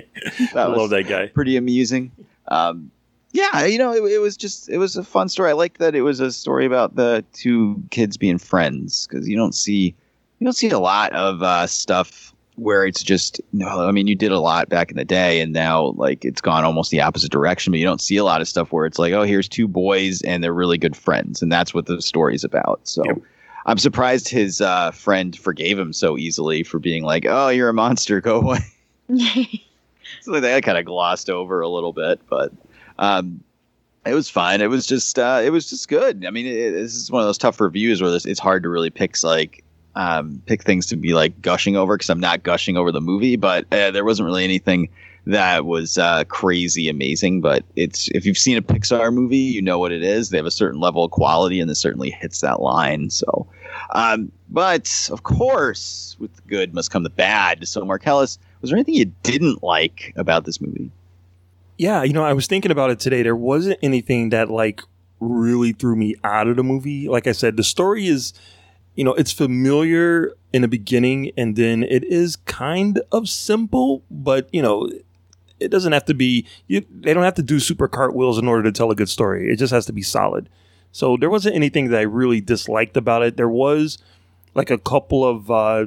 I 0.54 0.64
love 0.64 0.90
that 0.90 1.06
guy. 1.06 1.26
Pretty 1.26 1.56
amusing. 1.56 2.10
Um, 2.48 2.90
yeah, 3.32 3.64
you 3.64 3.78
know, 3.78 3.92
it, 3.92 4.02
it, 4.12 4.18
was 4.18 4.36
just 4.36 4.68
it 4.68 4.78
was 4.78 4.96
a 4.96 5.04
fun 5.04 5.28
story. 5.28 5.50
I 5.50 5.54
liked 5.54 5.78
that 5.78 5.94
it 5.94 6.02
was 6.02 6.20
a 6.20 6.32
story 6.32 6.66
about 6.66 6.96
the 6.96 7.24
two 7.32 7.82
kids 7.90 8.16
being 8.16 8.38
friends 8.38 9.06
because 9.06 9.28
you 9.28 9.36
don't 9.36 9.54
see 9.54 9.94
you 10.38 10.44
don't 10.44 10.52
see 10.54 10.70
a 10.70 10.78
lot 10.78 11.12
of 11.12 11.42
uh, 11.42 11.66
stuff 11.66 12.31
where 12.56 12.84
it's 12.84 13.02
just 13.02 13.40
no 13.52 13.88
i 13.88 13.90
mean 13.90 14.06
you 14.06 14.14
did 14.14 14.30
a 14.32 14.38
lot 14.38 14.68
back 14.68 14.90
in 14.90 14.96
the 14.96 15.04
day 15.04 15.40
and 15.40 15.52
now 15.52 15.86
like 15.96 16.24
it's 16.24 16.40
gone 16.40 16.64
almost 16.64 16.90
the 16.90 17.00
opposite 17.00 17.30
direction 17.30 17.70
but 17.70 17.78
you 17.78 17.84
don't 17.84 18.00
see 18.00 18.16
a 18.16 18.24
lot 18.24 18.40
of 18.40 18.48
stuff 18.48 18.72
where 18.72 18.84
it's 18.84 18.98
like 18.98 19.12
oh 19.12 19.22
here's 19.22 19.48
two 19.48 19.66
boys 19.66 20.20
and 20.22 20.44
they're 20.44 20.52
really 20.52 20.78
good 20.78 20.96
friends 20.96 21.40
and 21.40 21.50
that's 21.50 21.72
what 21.72 21.86
the 21.86 22.02
story's 22.02 22.44
about 22.44 22.80
so 22.84 23.02
yep. 23.06 23.18
i'm 23.66 23.78
surprised 23.78 24.28
his 24.28 24.60
uh, 24.60 24.90
friend 24.90 25.38
forgave 25.38 25.78
him 25.78 25.92
so 25.92 26.18
easily 26.18 26.62
for 26.62 26.78
being 26.78 27.04
like 27.04 27.24
oh 27.26 27.48
you're 27.48 27.70
a 27.70 27.74
monster 27.74 28.20
go 28.22 28.40
away 28.40 28.58
so 30.20 30.38
that 30.38 30.62
kind 30.62 30.76
of 30.76 30.84
glossed 30.84 31.30
over 31.30 31.62
a 31.62 31.68
little 31.68 31.92
bit 31.92 32.20
but 32.28 32.52
um, 32.98 33.42
it 34.04 34.14
was 34.14 34.28
fine. 34.28 34.60
It 34.60 34.68
was 34.68 34.86
just 34.86 35.18
uh, 35.18 35.40
it 35.44 35.50
was 35.50 35.70
just 35.70 35.88
good. 35.88 36.26
I 36.26 36.30
mean, 36.30 36.46
it, 36.46 36.72
this 36.72 36.94
is 36.94 37.10
one 37.10 37.22
of 37.22 37.28
those 37.28 37.38
tough 37.38 37.60
reviews 37.60 38.02
where 38.02 38.10
this, 38.10 38.26
it's 38.26 38.40
hard 38.40 38.62
to 38.64 38.68
really 38.68 38.90
pick 38.90 39.22
like 39.22 39.64
um, 39.94 40.42
pick 40.46 40.62
things 40.62 40.86
to 40.86 40.96
be 40.96 41.14
like 41.14 41.40
gushing 41.42 41.76
over 41.76 41.96
because 41.96 42.10
I'm 42.10 42.20
not 42.20 42.42
gushing 42.42 42.76
over 42.76 42.92
the 42.92 43.00
movie, 43.00 43.36
but 43.36 43.66
uh, 43.72 43.90
there 43.90 44.04
wasn't 44.04 44.26
really 44.26 44.44
anything 44.44 44.88
that 45.26 45.66
was 45.66 45.98
uh, 45.98 46.24
crazy 46.24 46.88
amazing. 46.88 47.40
But 47.40 47.64
it's 47.76 48.08
if 48.08 48.24
you've 48.26 48.38
seen 48.38 48.56
a 48.56 48.62
Pixar 48.62 49.12
movie, 49.12 49.36
you 49.36 49.62
know 49.62 49.78
what 49.78 49.92
it 49.92 50.02
is. 50.02 50.30
They 50.30 50.36
have 50.38 50.46
a 50.46 50.50
certain 50.50 50.80
level 50.80 51.04
of 51.04 51.10
quality, 51.10 51.60
and 51.60 51.70
this 51.70 51.80
certainly 51.80 52.10
hits 52.10 52.40
that 52.40 52.60
line. 52.60 53.10
So, 53.10 53.46
um, 53.90 54.32
but 54.48 55.08
of 55.12 55.22
course, 55.22 56.16
with 56.18 56.34
the 56.34 56.42
good 56.42 56.74
must 56.74 56.90
come 56.90 57.02
the 57.02 57.10
bad. 57.10 57.66
So, 57.68 57.84
Marcellus, 57.84 58.38
was 58.60 58.70
there 58.70 58.76
anything 58.76 58.94
you 58.94 59.12
didn't 59.22 59.62
like 59.62 60.12
about 60.16 60.44
this 60.44 60.60
movie? 60.60 60.90
Yeah, 61.78 62.02
you 62.02 62.12
know, 62.12 62.24
I 62.24 62.32
was 62.32 62.46
thinking 62.46 62.70
about 62.70 62.90
it 62.90 63.00
today. 63.00 63.22
There 63.22 63.36
wasn't 63.36 63.78
anything 63.82 64.30
that 64.30 64.50
like 64.50 64.82
really 65.20 65.72
threw 65.72 65.96
me 65.96 66.16
out 66.24 66.48
of 66.48 66.56
the 66.56 66.62
movie. 66.62 67.08
Like 67.08 67.26
I 67.26 67.32
said, 67.32 67.56
the 67.56 67.64
story 67.64 68.06
is, 68.06 68.32
you 68.94 69.04
know, 69.04 69.14
it's 69.14 69.32
familiar 69.32 70.32
in 70.52 70.62
the 70.62 70.68
beginning 70.68 71.32
and 71.36 71.56
then 71.56 71.82
it 71.82 72.04
is 72.04 72.36
kind 72.36 73.00
of 73.10 73.28
simple, 73.28 74.02
but, 74.10 74.48
you 74.52 74.60
know, 74.60 74.90
it 75.58 75.70
doesn't 75.70 75.92
have 75.92 76.04
to 76.06 76.14
be, 76.14 76.46
you, 76.66 76.84
they 76.90 77.14
don't 77.14 77.22
have 77.22 77.34
to 77.34 77.42
do 77.42 77.60
super 77.60 77.88
cartwheels 77.88 78.38
in 78.38 78.48
order 78.48 78.62
to 78.64 78.72
tell 78.72 78.90
a 78.90 78.94
good 78.94 79.08
story. 79.08 79.50
It 79.50 79.56
just 79.56 79.72
has 79.72 79.86
to 79.86 79.92
be 79.92 80.02
solid. 80.02 80.48
So 80.90 81.16
there 81.16 81.30
wasn't 81.30 81.54
anything 81.54 81.88
that 81.88 81.98
I 81.98 82.02
really 82.02 82.40
disliked 82.40 82.96
about 82.96 83.22
it. 83.22 83.36
There 83.36 83.48
was 83.48 83.98
like 84.54 84.70
a 84.70 84.78
couple 84.78 85.24
of, 85.24 85.50
uh, 85.50 85.86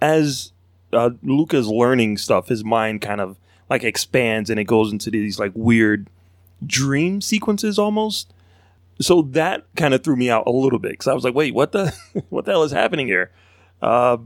as 0.00 0.52
uh, 0.92 1.10
Luca's 1.22 1.66
learning 1.66 2.18
stuff, 2.18 2.48
his 2.48 2.64
mind 2.64 3.00
kind 3.00 3.20
of 3.20 3.36
like 3.68 3.82
expands 3.82 4.50
and 4.50 4.60
it 4.60 4.64
goes 4.64 4.92
into 4.92 5.10
these 5.10 5.38
like 5.38 5.52
weird 5.54 6.08
dream 6.64 7.20
sequences 7.20 7.78
almost. 7.78 8.32
So 9.00 9.22
that 9.22 9.64
kind 9.76 9.94
of 9.94 10.04
threw 10.04 10.16
me 10.16 10.30
out 10.30 10.46
a 10.46 10.50
little 10.50 10.78
bit 10.78 10.92
because 10.92 11.08
I 11.08 11.14
was 11.14 11.24
like, 11.24 11.34
wait, 11.34 11.54
what 11.54 11.72
the 11.72 11.94
what 12.28 12.44
the 12.44 12.52
hell 12.52 12.62
is 12.62 12.72
happening 12.72 13.06
here? 13.06 13.30
Uh, 13.82 14.18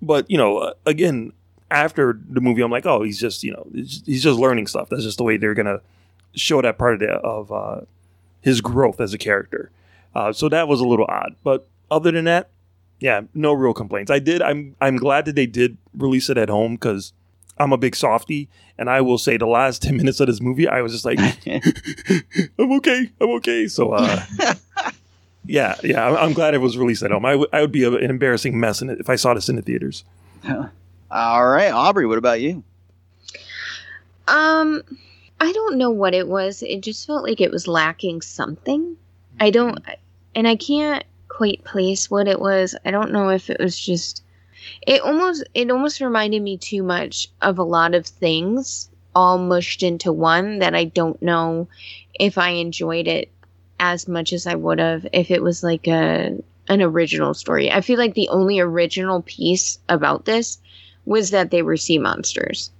but 0.00 0.30
you 0.30 0.38
know, 0.38 0.58
uh, 0.58 0.74
again, 0.86 1.32
after 1.70 2.18
the 2.28 2.40
movie, 2.40 2.62
I'm 2.62 2.70
like, 2.70 2.86
oh, 2.86 3.02
he's 3.02 3.18
just 3.18 3.42
you 3.42 3.52
know 3.52 3.66
he's 3.72 4.22
just 4.22 4.38
learning 4.38 4.66
stuff. 4.66 4.88
That's 4.88 5.02
just 5.02 5.18
the 5.18 5.24
way 5.24 5.36
they're 5.36 5.54
gonna 5.54 5.80
show 6.34 6.60
that 6.62 6.78
part 6.78 6.94
of 6.94 7.00
the, 7.00 7.10
of 7.10 7.52
uh, 7.52 7.80
his 8.40 8.60
growth 8.60 9.00
as 9.00 9.14
a 9.14 9.18
character. 9.18 9.70
Uh, 10.14 10.32
so 10.32 10.48
that 10.48 10.68
was 10.68 10.80
a 10.80 10.86
little 10.86 11.06
odd, 11.08 11.34
but 11.42 11.66
other 11.90 12.12
than 12.12 12.24
that, 12.24 12.50
yeah, 13.00 13.22
no 13.34 13.52
real 13.52 13.74
complaints. 13.74 14.10
I 14.10 14.18
did. 14.20 14.42
I'm 14.42 14.76
I'm 14.80 14.96
glad 14.96 15.24
that 15.24 15.34
they 15.34 15.46
did 15.46 15.76
release 15.96 16.30
it 16.30 16.38
at 16.38 16.48
home 16.48 16.74
because 16.74 17.12
I'm 17.58 17.72
a 17.72 17.76
big 17.76 17.94
softy, 17.96 18.48
and 18.78 18.90
I 18.90 19.00
will 19.00 19.18
say 19.18 19.36
the 19.36 19.46
last 19.46 19.82
ten 19.82 19.96
minutes 19.96 20.20
of 20.20 20.26
this 20.26 20.40
movie, 20.40 20.68
I 20.68 20.82
was 20.82 20.92
just 20.92 21.04
like, 21.04 21.18
I'm 22.58 22.72
okay, 22.72 23.10
I'm 23.20 23.30
okay. 23.36 23.68
So, 23.68 23.92
uh, 23.92 24.22
yeah, 25.46 25.76
yeah, 25.82 26.06
I'm, 26.06 26.16
I'm 26.16 26.32
glad 26.32 26.54
it 26.54 26.58
was 26.58 26.76
released 26.78 27.02
at 27.02 27.10
home. 27.10 27.24
I, 27.24 27.32
w- 27.32 27.48
I 27.52 27.60
would 27.60 27.72
be 27.72 27.84
a, 27.84 27.92
an 27.92 28.10
embarrassing 28.10 28.58
mess 28.58 28.82
in 28.82 28.90
it 28.90 28.98
if 29.00 29.08
I 29.08 29.16
saw 29.16 29.34
this 29.34 29.48
in 29.48 29.56
the 29.56 29.62
theaters. 29.62 30.04
All 31.10 31.48
right, 31.48 31.70
Aubrey, 31.70 32.06
what 32.06 32.18
about 32.18 32.40
you? 32.40 32.64
Um, 34.26 34.82
I 35.40 35.52
don't 35.52 35.76
know 35.76 35.90
what 35.90 36.14
it 36.14 36.28
was. 36.28 36.62
It 36.62 36.80
just 36.80 37.06
felt 37.06 37.22
like 37.24 37.40
it 37.40 37.50
was 37.50 37.68
lacking 37.68 38.22
something. 38.22 38.96
I 39.40 39.50
don't, 39.50 39.78
and 40.34 40.48
I 40.48 40.56
can't 40.56 41.04
quite 41.28 41.62
place 41.64 42.10
what 42.10 42.26
it 42.28 42.40
was. 42.40 42.74
I 42.84 42.90
don't 42.90 43.12
know 43.12 43.28
if 43.28 43.50
it 43.50 43.60
was 43.60 43.78
just. 43.78 44.22
It 44.86 45.00
almost 45.02 45.44
it 45.54 45.70
almost 45.70 46.00
reminded 46.00 46.42
me 46.42 46.56
too 46.56 46.82
much 46.82 47.28
of 47.42 47.58
a 47.58 47.62
lot 47.62 47.94
of 47.94 48.06
things 48.06 48.88
all 49.14 49.38
mushed 49.38 49.82
into 49.82 50.12
one 50.12 50.58
that 50.58 50.74
I 50.74 50.84
don't 50.84 51.20
know 51.22 51.68
if 52.18 52.38
I 52.38 52.50
enjoyed 52.50 53.06
it 53.06 53.30
as 53.78 54.08
much 54.08 54.32
as 54.32 54.46
I 54.46 54.54
would 54.54 54.78
have 54.78 55.06
if 55.12 55.30
it 55.30 55.42
was 55.42 55.62
like 55.62 55.86
a 55.86 56.36
an 56.68 56.82
original 56.82 57.34
story. 57.34 57.70
I 57.70 57.80
feel 57.80 57.98
like 57.98 58.14
the 58.14 58.30
only 58.30 58.58
original 58.58 59.22
piece 59.22 59.78
about 59.88 60.24
this 60.24 60.58
was 61.04 61.30
that 61.30 61.50
they 61.50 61.62
were 61.62 61.76
sea 61.76 61.98
monsters. 61.98 62.70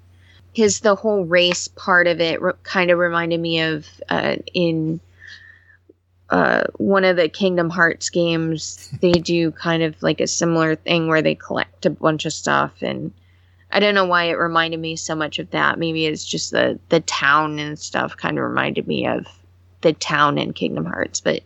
Because 0.53 0.81
the 0.81 0.94
whole 0.94 1.25
race 1.25 1.68
part 1.68 2.07
of 2.07 2.20
it 2.20 2.40
re- 2.40 2.53
kind 2.62 2.90
of 2.90 2.99
reminded 2.99 3.40
me 3.40 3.61
of 3.61 3.87
uh, 4.09 4.37
in 4.55 5.01
uh, 6.35 6.64
one 6.79 7.05
of 7.05 7.14
the 7.14 7.29
Kingdom 7.29 7.70
Hearts 7.70 8.11
games, 8.11 8.90
they 9.01 9.12
do 9.12 9.53
kind 9.53 9.85
of 9.85 10.03
like 10.03 10.20
a 10.20 10.27
similar 10.27 10.75
thing 10.75 11.07
where 11.07 11.23
they 11.23 11.37
collect 11.37 11.87
a 11.87 11.90
bunch 11.90 12.27
of 12.27 12.33
stuff, 12.33 12.73
and 12.83 13.12
I 13.70 13.79
don't 13.79 13.94
know 13.94 14.05
why 14.05 14.25
it 14.25 14.33
reminded 14.33 14.81
me 14.81 14.97
so 14.97 15.14
much 15.14 15.38
of 15.38 15.49
that. 15.53 15.79
Maybe 15.79 16.07
it's 16.07 16.25
just 16.25 16.51
the 16.51 16.81
the 16.88 16.99
town 16.99 17.61
and 17.61 17.79
stuff 17.79 18.16
kind 18.16 18.37
of 18.37 18.42
reminded 18.42 18.88
me 18.88 19.07
of 19.07 19.29
the 19.83 19.92
town 19.92 20.37
in 20.37 20.53
Kingdom 20.53 20.87
Hearts, 20.87 21.20
but 21.20 21.37
it 21.37 21.44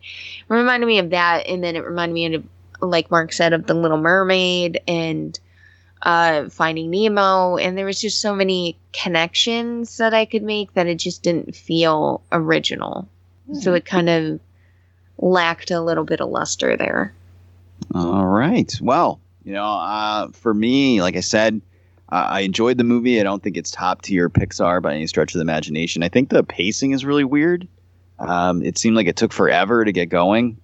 reminded 0.49 0.87
me 0.87 0.99
of 1.01 1.11
that, 1.11 1.47
and 1.47 1.63
then 1.63 1.77
it 1.77 1.85
reminded 1.85 2.15
me 2.15 2.35
of, 2.37 2.45
like 2.81 3.11
Mark 3.11 3.35
said, 3.35 3.53
of 3.53 3.67
the 3.67 3.75
Little 3.75 3.99
Mermaid 3.99 4.81
and 4.89 5.39
uh, 6.01 6.49
Finding 6.49 6.89
Nemo, 6.89 7.59
and 7.59 7.77
there 7.77 7.85
was 7.85 8.01
just 8.01 8.23
so 8.23 8.35
many 8.35 8.79
connections 8.95 9.99
that 9.99 10.15
I 10.15 10.25
could 10.25 10.43
make 10.43 10.73
that 10.73 10.87
it 10.87 10.95
just 10.95 11.23
didn't 11.23 11.55
feel 11.55 12.23
original. 12.33 13.07
So 13.61 13.73
it 13.73 13.87
kind 13.87 14.11
of 14.11 14.41
lacked 15.19 15.71
a 15.71 15.81
little 15.81 16.05
bit 16.05 16.21
of 16.21 16.31
luster 16.31 16.77
there. 16.77 17.13
All 17.95 18.27
right. 18.27 18.73
Well, 18.81 19.21
you 19.45 19.53
know, 19.53 19.65
uh, 19.65 20.29
for 20.29 20.55
me, 20.55 21.01
like 21.01 21.17
I 21.17 21.21
said, 21.21 21.61
uh, 22.11 22.27
I 22.31 22.41
enjoyed 22.41 22.79
the 22.79 22.85
movie. 22.85 23.21
I 23.21 23.23
don't 23.23 23.43
think 23.43 23.57
it's 23.57 23.71
top 23.71 24.03
tier 24.03 24.29
Pixar 24.29 24.81
by 24.83 24.95
any 24.95 25.07
stretch 25.07 25.35
of 25.35 25.39
the 25.39 25.43
imagination. 25.43 26.03
I 26.03 26.09
think 26.09 26.31
the 26.31 26.43
pacing 26.43 26.93
is 26.93 27.05
really 27.05 27.25
weird. 27.25 27.69
Um, 28.19 28.63
it 28.63 28.79
seemed 28.79 28.97
like 28.97 29.07
it 29.07 29.17
took 29.17 29.33
forever 29.33 29.85
to 29.85 29.93
get 29.93 30.07
going. 30.07 30.59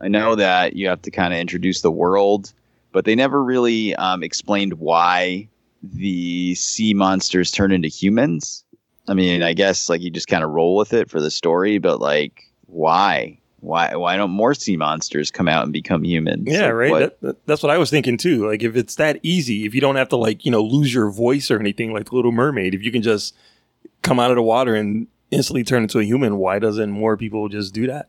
I 0.00 0.08
know 0.08 0.34
that 0.34 0.76
you 0.76 0.88
have 0.88 1.02
to 1.02 1.10
kind 1.10 1.32
of 1.32 1.38
introduce 1.38 1.80
the 1.80 1.90
world, 1.90 2.52
but 2.92 3.04
they 3.04 3.14
never 3.14 3.42
really 3.42 3.94
um, 3.96 4.22
explained 4.22 4.74
why 4.74 5.48
the 5.82 6.54
sea 6.54 6.94
monsters 6.94 7.50
turn 7.50 7.72
into 7.72 7.88
humans. 7.88 8.64
I 9.08 9.14
mean, 9.14 9.42
I 9.42 9.52
guess 9.52 9.88
like 9.88 10.00
you 10.00 10.10
just 10.10 10.28
kind 10.28 10.44
of 10.44 10.50
roll 10.50 10.76
with 10.76 10.92
it 10.92 11.10
for 11.10 11.20
the 11.20 11.30
story, 11.30 11.78
but 11.78 12.00
like, 12.00 12.50
why? 12.66 13.38
Why? 13.62 13.94
Why 13.96 14.16
don't 14.16 14.30
more 14.32 14.54
sea 14.54 14.76
monsters 14.76 15.30
come 15.30 15.46
out 15.48 15.62
and 15.64 15.72
become 15.72 16.04
humans? 16.04 16.44
Yeah, 16.46 16.66
Like, 16.66 16.74
right. 16.74 16.90
what- 16.90 17.00
That, 17.00 17.20
that- 17.20 17.46
that's 17.46 17.62
what 17.62 17.70
I 17.70 17.78
was 17.78 17.90
thinking 17.90 18.16
too. 18.18 18.46
Like 18.48 18.62
if 18.62 18.76
it's 18.76 18.96
that 18.96 19.18
easy, 19.22 19.64
if 19.64 19.74
you 19.74 19.80
don't 19.80 19.96
have 19.96 20.08
to 20.10 20.16
like 20.16 20.44
you 20.44 20.50
know 20.50 20.62
lose 20.62 20.92
your 20.92 21.10
voice 21.10 21.50
or 21.50 21.58
anything 21.58 21.92
like 21.92 22.10
the 22.10 22.16
Little 22.16 22.32
Mermaid, 22.32 22.74
if 22.74 22.82
you 22.82 22.92
can 22.92 23.02
just 23.02 23.34
come 24.02 24.18
out 24.20 24.30
of 24.30 24.36
the 24.36 24.42
water 24.42 24.74
and 24.74 25.06
instantly 25.30 25.64
turn 25.64 25.82
into 25.84 25.98
a 26.00 26.04
human, 26.04 26.36
why 26.38 26.58
doesn't 26.58 26.90
more 26.90 27.16
people 27.16 27.48
just 27.48 27.72
do 27.72 27.86
that? 27.86 28.08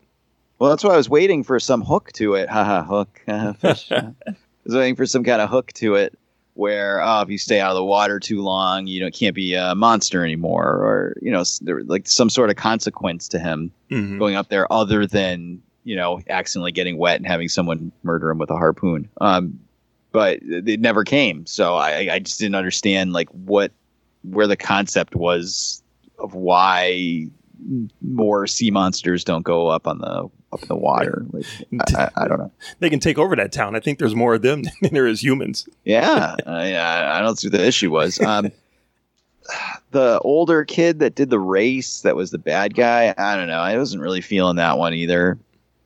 Well, 0.59 0.69
that's 0.71 0.83
why 0.83 0.93
I 0.93 0.97
was 0.97 1.09
waiting 1.09 1.43
for 1.43 1.59
some 1.59 1.81
hook 1.83 2.11
to 2.13 2.33
it. 2.35 2.49
Haha, 2.57 2.83
hook. 2.83 3.21
fish. 3.59 3.91
I 3.91 4.13
was 4.65 4.75
waiting 4.75 4.95
for 4.95 5.05
some 5.05 5.23
kind 5.23 5.41
of 5.41 5.49
hook 5.49 5.71
to 5.73 5.95
it 5.95 6.17
where, 6.55 7.01
oh, 7.03 7.21
if 7.21 7.29
you 7.29 7.37
stay 7.37 7.59
out 7.59 7.71
of 7.71 7.75
the 7.75 7.83
water 7.83 8.19
too 8.19 8.41
long, 8.41 8.85
you 8.87 8.99
know, 8.99 9.09
can't 9.09 9.35
be 9.35 9.53
a 9.55 9.73
monster 9.75 10.23
anymore, 10.23 10.65
or 10.65 11.17
you 11.21 11.31
know, 11.31 11.43
there 11.61 11.83
like 11.83 12.07
some 12.07 12.29
sort 12.29 12.49
of 12.49 12.55
consequence 12.55 13.27
to 13.29 13.39
him 13.39 13.71
Mhm. 13.89 14.19
going 14.19 14.35
up 14.35 14.49
there, 14.49 14.71
other 14.71 15.05
than 15.07 15.61
you 15.85 15.97
know, 15.97 16.21
accidentally 16.29 16.71
getting 16.71 16.97
wet 16.97 17.17
and 17.17 17.27
having 17.27 17.49
someone 17.49 17.91
murder 18.03 18.29
him 18.31 18.37
with 18.37 18.49
a 18.49 18.55
harpoon. 18.55 19.09
Um, 19.19 19.59
but 20.13 20.39
it 20.41 20.79
never 20.79 21.03
came, 21.03 21.45
so 21.45 21.75
I, 21.75 22.07
I 22.13 22.19
just 22.19 22.39
didn't 22.39 22.55
understand 22.55 23.11
like 23.13 23.27
what 23.29 23.71
where 24.23 24.47
the 24.47 24.55
concept 24.55 25.15
was 25.15 25.83
of 26.19 26.35
why 26.35 27.27
more 28.01 28.47
sea 28.47 28.71
monsters 28.71 29.23
don't 29.23 29.41
go 29.43 29.67
up 29.67 29.87
on 29.87 29.97
the 29.99 30.29
up 30.53 30.61
in 30.61 30.67
the 30.67 30.75
water. 30.75 31.25
Like, 31.31 31.45
I, 31.95 32.03
I, 32.03 32.23
I 32.23 32.27
don't 32.27 32.39
know. 32.39 32.51
They 32.79 32.89
can 32.89 32.99
take 32.99 33.17
over 33.17 33.35
that 33.35 33.51
town. 33.51 33.75
I 33.75 33.79
think 33.79 33.99
there's 33.99 34.15
more 34.15 34.33
of 34.35 34.41
them 34.41 34.63
than 34.81 34.93
there 34.93 35.07
is 35.07 35.21
humans. 35.23 35.67
Yeah, 35.85 36.35
I, 36.45 36.73
I 36.75 37.19
I 37.19 37.21
don't 37.21 37.37
see 37.37 37.47
what 37.49 37.57
the 37.57 37.65
issue 37.65 37.91
was. 37.91 38.19
Um, 38.21 38.51
the 39.91 40.19
older 40.23 40.63
kid 40.65 40.99
that 40.99 41.15
did 41.15 41.29
the 41.29 41.39
race, 41.39 42.01
that 42.01 42.15
was 42.15 42.31
the 42.31 42.37
bad 42.37 42.75
guy. 42.75 43.13
I 43.17 43.35
don't 43.35 43.47
know. 43.47 43.59
I 43.59 43.77
wasn't 43.77 44.01
really 44.03 44.21
feeling 44.21 44.55
that 44.57 44.77
one 44.77 44.93
either. 44.93 45.37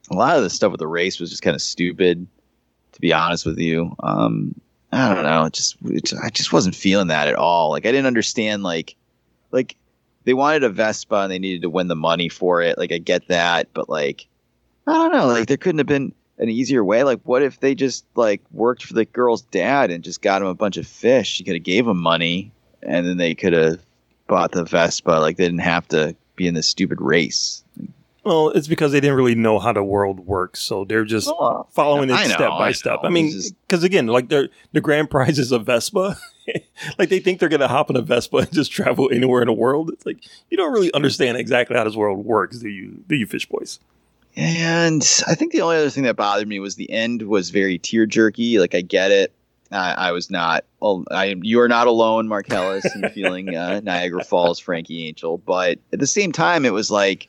A 0.09 0.15
lot 0.15 0.37
of 0.37 0.43
the 0.43 0.49
stuff 0.49 0.71
with 0.71 0.79
the 0.79 0.87
race 0.87 1.19
was 1.19 1.29
just 1.29 1.41
kind 1.41 1.55
of 1.55 1.61
stupid, 1.61 2.25
to 2.93 3.01
be 3.01 3.11
honest 3.11 3.45
with 3.45 3.59
you. 3.59 3.93
Um, 4.01 4.55
I 4.91 5.13
don't 5.13 5.23
know. 5.25 5.45
It 5.45 5.53
just, 5.53 5.75
it 5.85 6.05
just- 6.05 6.23
I 6.23 6.29
just 6.29 6.53
wasn't 6.53 6.75
feeling 6.75 7.07
that 7.07 7.27
at 7.27 7.35
all. 7.35 7.71
Like 7.71 7.85
I 7.85 7.91
didn't 7.91 8.05
understand. 8.07 8.63
Like, 8.63 8.95
like 9.51 9.75
they 10.23 10.33
wanted 10.33 10.63
a 10.63 10.69
Vespa 10.69 11.15
and 11.15 11.31
they 11.31 11.39
needed 11.39 11.61
to 11.63 11.69
win 11.69 11.87
the 11.87 11.95
money 11.95 12.29
for 12.29 12.61
it. 12.61 12.77
Like 12.77 12.91
I 12.93 12.97
get 12.99 13.27
that, 13.27 13.67
but 13.73 13.89
like 13.89 14.27
I 14.87 14.93
don't 14.93 15.11
know. 15.11 15.27
Like 15.27 15.47
there 15.47 15.57
couldn't 15.57 15.79
have 15.79 15.87
been 15.87 16.13
an 16.37 16.49
easier 16.49 16.83
way. 16.83 17.03
Like 17.03 17.21
what 17.23 17.41
if 17.41 17.59
they 17.59 17.75
just 17.75 18.05
like 18.15 18.41
worked 18.51 18.83
for 18.83 18.93
the 18.93 19.05
girl's 19.05 19.41
dad 19.43 19.91
and 19.91 20.03
just 20.03 20.21
got 20.21 20.41
him 20.41 20.47
a 20.47 20.55
bunch 20.55 20.77
of 20.77 20.87
fish? 20.87 21.27
She 21.27 21.43
could 21.43 21.55
have 21.55 21.63
gave 21.63 21.87
him 21.87 21.99
money 21.99 22.51
and 22.81 23.05
then 23.05 23.17
they 23.17 23.35
could 23.35 23.53
have 23.53 23.79
bought 24.27 24.51
the 24.51 24.63
Vespa. 24.63 25.11
Like 25.11 25.37
they 25.37 25.45
didn't 25.45 25.59
have 25.59 25.87
to 25.89 26.15
be 26.35 26.47
in 26.47 26.53
this 26.53 26.67
stupid 26.67 27.01
race. 27.01 27.63
Well, 28.23 28.49
it's 28.49 28.67
because 28.67 28.91
they 28.91 28.99
didn't 28.99 29.15
really 29.15 29.35
know 29.35 29.57
how 29.57 29.71
the 29.71 29.83
world 29.83 30.19
works, 30.19 30.59
so 30.59 30.83
they're 30.83 31.05
just 31.05 31.29
following 31.71 32.09
it 32.09 32.13
know, 32.13 32.23
step 32.25 32.49
by 32.49 32.67
I 32.67 32.71
step. 32.73 33.01
know. 33.01 33.07
I 33.07 33.09
mean, 33.09 33.33
because 33.65 33.85
again, 33.85 34.07
like 34.07 34.27
the 34.27 34.49
the 34.73 34.81
grand 34.81 35.09
prize 35.09 35.39
is 35.39 35.53
a 35.53 35.59
Vespa. 35.59 36.17
like 36.99 37.07
they 37.07 37.19
think 37.19 37.39
they're 37.39 37.47
gonna 37.47 37.69
hop 37.69 37.89
on 37.89 37.95
a 37.95 38.01
Vespa 38.01 38.37
and 38.37 38.51
just 38.51 38.69
travel 38.69 39.09
anywhere 39.13 39.41
in 39.41 39.47
the 39.47 39.53
world. 39.53 39.91
It's 39.93 40.05
like 40.05 40.17
you 40.49 40.57
don't 40.57 40.73
really 40.73 40.93
understand 40.93 41.37
exactly 41.37 41.77
how 41.77 41.85
this 41.85 41.95
world 41.95 42.25
works, 42.25 42.59
do 42.59 42.67
you? 42.67 43.01
Do 43.07 43.15
you, 43.15 43.25
fish 43.25 43.45
boys? 43.45 43.79
And 44.37 45.01
I 45.27 45.33
think 45.33 45.51
the 45.51 45.61
only 45.61 45.77
other 45.77 45.89
thing 45.89 46.03
that 46.03 46.15
bothered 46.15 46.47
me 46.47 46.59
was 46.59 46.75
the 46.75 46.91
end 46.91 47.23
was 47.23 47.49
very 47.49 47.79
tear 47.79 48.05
jerky. 48.05 48.59
Like 48.59 48.75
I 48.75 48.81
get 48.81 49.11
it. 49.11 49.33
I, 49.71 49.93
I 49.93 50.11
was 50.11 50.29
not. 50.29 50.63
I 51.11 51.35
you 51.41 51.59
are 51.59 51.67
not 51.67 51.87
alone, 51.87 52.27
Marcellus, 52.27 52.85
in 52.95 53.09
feeling 53.15 53.55
uh, 53.55 53.81
Niagara 53.83 54.23
Falls, 54.23 54.59
Frankie 54.59 55.07
Angel. 55.07 55.39
But 55.39 55.79
at 55.91 55.99
the 55.99 56.07
same 56.07 56.31
time, 56.31 56.65
it 56.65 56.71
was 56.71 56.91
like, 56.91 57.27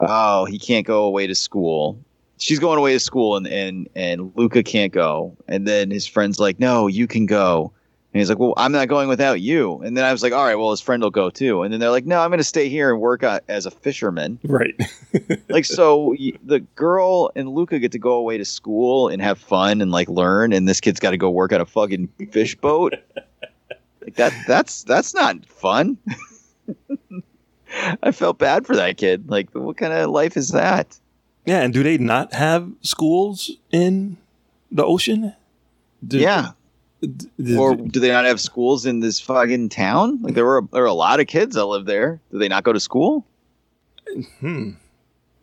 oh, 0.00 0.44
he 0.44 0.58
can't 0.58 0.84
go 0.84 1.04
away 1.04 1.28
to 1.28 1.36
school. 1.36 1.96
She's 2.38 2.58
going 2.58 2.78
away 2.78 2.94
to 2.94 3.00
school, 3.00 3.36
and 3.36 3.46
and 3.46 3.88
and 3.94 4.32
Luca 4.34 4.64
can't 4.64 4.92
go. 4.92 5.36
And 5.46 5.68
then 5.68 5.92
his 5.92 6.04
friend's 6.04 6.40
like, 6.40 6.58
no, 6.58 6.88
you 6.88 7.06
can 7.06 7.26
go. 7.26 7.72
And 8.12 8.20
he's 8.20 8.28
like, 8.28 8.40
"Well, 8.40 8.54
I'm 8.56 8.72
not 8.72 8.88
going 8.88 9.08
without 9.08 9.40
you." 9.40 9.80
And 9.82 9.96
then 9.96 10.04
I 10.04 10.10
was 10.10 10.22
like, 10.22 10.32
"All 10.32 10.44
right, 10.44 10.56
well, 10.56 10.72
his 10.72 10.80
friend 10.80 11.00
will 11.02 11.10
go 11.10 11.30
too." 11.30 11.62
And 11.62 11.72
then 11.72 11.78
they're 11.78 11.90
like, 11.90 12.06
"No, 12.06 12.20
I'm 12.20 12.30
going 12.30 12.38
to 12.38 12.44
stay 12.44 12.68
here 12.68 12.90
and 12.90 13.00
work 13.00 13.22
out 13.22 13.44
as 13.48 13.66
a 13.66 13.70
fisherman." 13.70 14.40
Right. 14.42 14.74
like 15.48 15.64
so, 15.64 16.16
the 16.44 16.60
girl 16.74 17.30
and 17.36 17.48
Luca 17.48 17.78
get 17.78 17.92
to 17.92 18.00
go 18.00 18.14
away 18.14 18.36
to 18.38 18.44
school 18.44 19.08
and 19.08 19.22
have 19.22 19.38
fun 19.38 19.80
and 19.80 19.92
like 19.92 20.08
learn, 20.08 20.52
and 20.52 20.68
this 20.68 20.80
kid's 20.80 20.98
got 20.98 21.12
to 21.12 21.16
go 21.16 21.30
work 21.30 21.52
on 21.52 21.60
a 21.60 21.66
fucking 21.66 22.08
fish 22.32 22.56
boat. 22.56 22.94
like 24.02 24.16
that. 24.16 24.34
That's 24.46 24.82
that's 24.82 25.14
not 25.14 25.46
fun. 25.46 25.96
I 28.02 28.10
felt 28.10 28.38
bad 28.38 28.66
for 28.66 28.74
that 28.74 28.96
kid. 28.96 29.30
Like, 29.30 29.50
what 29.52 29.76
kind 29.76 29.92
of 29.92 30.10
life 30.10 30.36
is 30.36 30.48
that? 30.48 30.98
Yeah, 31.46 31.60
and 31.60 31.72
do 31.72 31.84
they 31.84 31.98
not 31.98 32.34
have 32.34 32.70
schools 32.82 33.52
in 33.70 34.16
the 34.70 34.84
ocean? 34.84 35.34
Do- 36.06 36.18
yeah. 36.18 36.50
D- 37.00 37.56
or 37.56 37.74
do 37.76 38.00
they 38.00 38.08
not 38.08 38.24
have 38.24 38.40
schools 38.40 38.86
in 38.86 39.00
this 39.00 39.20
fucking 39.20 39.68
town? 39.68 40.20
Like 40.22 40.34
there 40.34 40.44
were 40.44 40.62
there 40.72 40.82
were 40.82 40.88
a 40.88 40.92
lot 40.92 41.20
of 41.20 41.26
kids 41.26 41.54
that 41.56 41.66
live 41.66 41.86
there. 41.86 42.20
Do 42.30 42.38
they 42.38 42.48
not 42.48 42.64
go 42.64 42.72
to 42.72 42.80
school? 42.80 43.26
Hmm. 44.40 44.72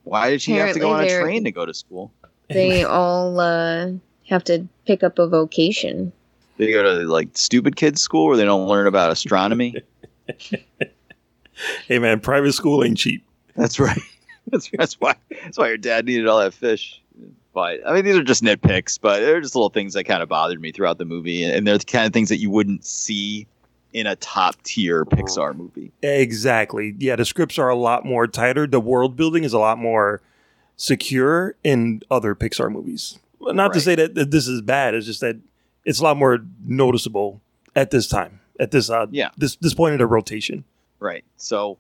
Why 0.04 0.30
did 0.30 0.42
she 0.42 0.54
have 0.54 0.74
to 0.74 0.80
go 0.80 0.92
on 0.92 1.04
a 1.04 1.20
train 1.20 1.44
to 1.44 1.52
go 1.52 1.66
to 1.66 1.74
school? 1.74 2.12
They 2.50 2.84
all 2.84 3.40
uh, 3.40 3.92
have 4.28 4.44
to 4.46 4.68
pick 4.86 5.04
up 5.04 5.20
a 5.20 5.28
vocation. 5.28 6.14
They 6.58 6.72
go 6.72 6.82
to 6.82 7.06
like 7.08 7.30
stupid 7.38 7.76
kids 7.76 8.02
school 8.02 8.28
where 8.28 8.38
they 8.38 8.46
don't 8.46 8.68
learn 8.68 8.88
about 8.88 9.12
astronomy. 9.12 9.76
Hey 11.88 11.98
man, 12.00 12.20
private 12.20 12.54
school 12.54 12.84
ain't 12.84 12.98
cheap. 12.98 13.26
That's 13.56 13.80
right. 13.80 14.00
That's 14.52 14.70
that's 14.78 14.94
why 15.02 15.16
that's 15.44 15.58
why 15.58 15.68
your 15.68 15.78
dad 15.78 16.06
needed 16.06 16.26
all 16.28 16.40
that 16.40 16.54
fish. 16.54 17.02
But 17.58 17.80
I 17.88 17.94
mean, 17.96 18.06
these 18.06 18.16
are 18.16 18.22
just 18.24 18.44
nitpicks, 18.44 19.00
but 19.02 19.20
they're 19.22 19.42
just 19.42 19.56
little 19.56 19.72
things 19.72 19.96
that 19.96 20.04
kind 20.04 20.22
of 20.22 20.30
bothered 20.30 20.62
me 20.62 20.72
throughout 20.72 21.00
the 21.00 21.06
movie, 21.06 21.44
and 21.44 21.66
they're 21.66 21.80
the 21.80 21.86
kind 21.86 22.06
of 22.06 22.14
things 22.14 22.30
that 22.30 22.38
you 22.38 22.52
wouldn't 22.52 22.86
see 22.86 23.48
in 23.94 24.06
a 24.06 24.16
top 24.18 24.62
tier 24.62 25.04
Pixar 25.06 25.56
movie. 25.56 25.92
Exactly. 26.04 26.94
Yeah, 27.00 27.16
the 27.16 27.26
scripts 27.26 27.58
are 27.58 27.68
a 27.70 27.76
lot 27.76 28.06
more 28.06 28.28
tighter. 28.28 28.68
The 28.68 28.80
world 28.80 29.16
building 29.16 29.44
is 29.44 29.54
a 29.54 29.58
lot 29.58 29.80
more 29.80 30.22
secure 30.76 31.56
in 31.64 32.04
other 32.12 32.36
Pixar 32.36 32.72
movies. 32.72 33.18
Not 33.42 33.74
to 33.74 33.82
say 33.82 33.96
that, 33.96 34.14
that 34.14 34.30
this 34.30 34.48
is 34.48 34.62
bad. 34.62 34.94
It's 34.94 35.08
just 35.08 35.22
that 35.22 35.38
it's 35.84 36.00
a 36.00 36.04
lot 36.04 36.16
more 36.16 36.46
noticeable 36.64 37.42
at 37.76 37.90
this 37.90 38.08
time. 38.08 38.40
At 38.60 38.70
this 38.70 38.92
uh 38.92 39.08
Yeah. 39.10 39.30
this 39.36 39.56
this 39.56 39.74
point 39.74 39.94
in 39.94 39.98
the 39.98 40.06
rotation. 40.06 40.64
Right. 41.00 41.24
So, 41.38 41.80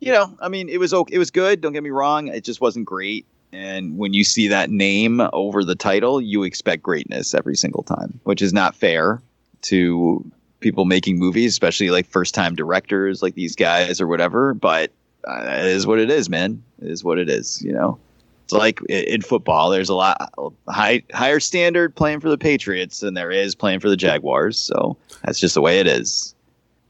you 0.00 0.10
know, 0.10 0.36
I 0.40 0.48
mean, 0.48 0.68
it 0.68 0.78
was 0.80 0.92
okay. 0.92 1.14
It 1.14 1.18
was 1.18 1.30
good. 1.30 1.60
Don't 1.60 1.72
get 1.74 1.84
me 1.84 1.90
wrong. 1.90 2.26
It 2.26 2.42
just 2.42 2.60
wasn't 2.60 2.86
great. 2.86 3.24
And 3.52 3.98
when 3.98 4.14
you 4.14 4.24
see 4.24 4.48
that 4.48 4.70
name 4.70 5.20
over 5.32 5.62
the 5.64 5.74
title, 5.74 6.20
you 6.20 6.42
expect 6.42 6.82
greatness 6.82 7.34
every 7.34 7.56
single 7.56 7.82
time, 7.82 8.18
which 8.24 8.40
is 8.40 8.52
not 8.52 8.74
fair 8.74 9.20
to 9.62 10.24
people 10.60 10.84
making 10.84 11.18
movies, 11.18 11.52
especially 11.52 11.90
like 11.90 12.06
first 12.06 12.34
time 12.34 12.54
directors 12.54 13.22
like 13.22 13.34
these 13.34 13.54
guys 13.54 14.00
or 14.00 14.06
whatever. 14.06 14.54
But 14.54 14.90
uh, 15.28 15.42
it 15.42 15.66
is 15.66 15.86
what 15.86 15.98
it 15.98 16.10
is, 16.10 16.30
man. 16.30 16.62
It 16.80 16.88
is 16.88 17.04
what 17.04 17.18
it 17.18 17.28
is, 17.28 17.60
you 17.62 17.72
know? 17.72 17.98
It's 18.44 18.52
like 18.52 18.80
in 18.88 19.22
football, 19.22 19.70
there's 19.70 19.88
a 19.88 19.94
lot 19.94 20.32
high, 20.68 21.02
higher 21.12 21.40
standard 21.40 21.94
playing 21.94 22.20
for 22.20 22.28
the 22.28 22.38
Patriots 22.38 23.00
than 23.00 23.14
there 23.14 23.30
is 23.30 23.54
playing 23.54 23.80
for 23.80 23.88
the 23.88 23.96
Jaguars. 23.96 24.58
So 24.58 24.96
that's 25.24 25.38
just 25.38 25.54
the 25.54 25.60
way 25.60 25.78
it 25.78 25.86
is. 25.86 26.34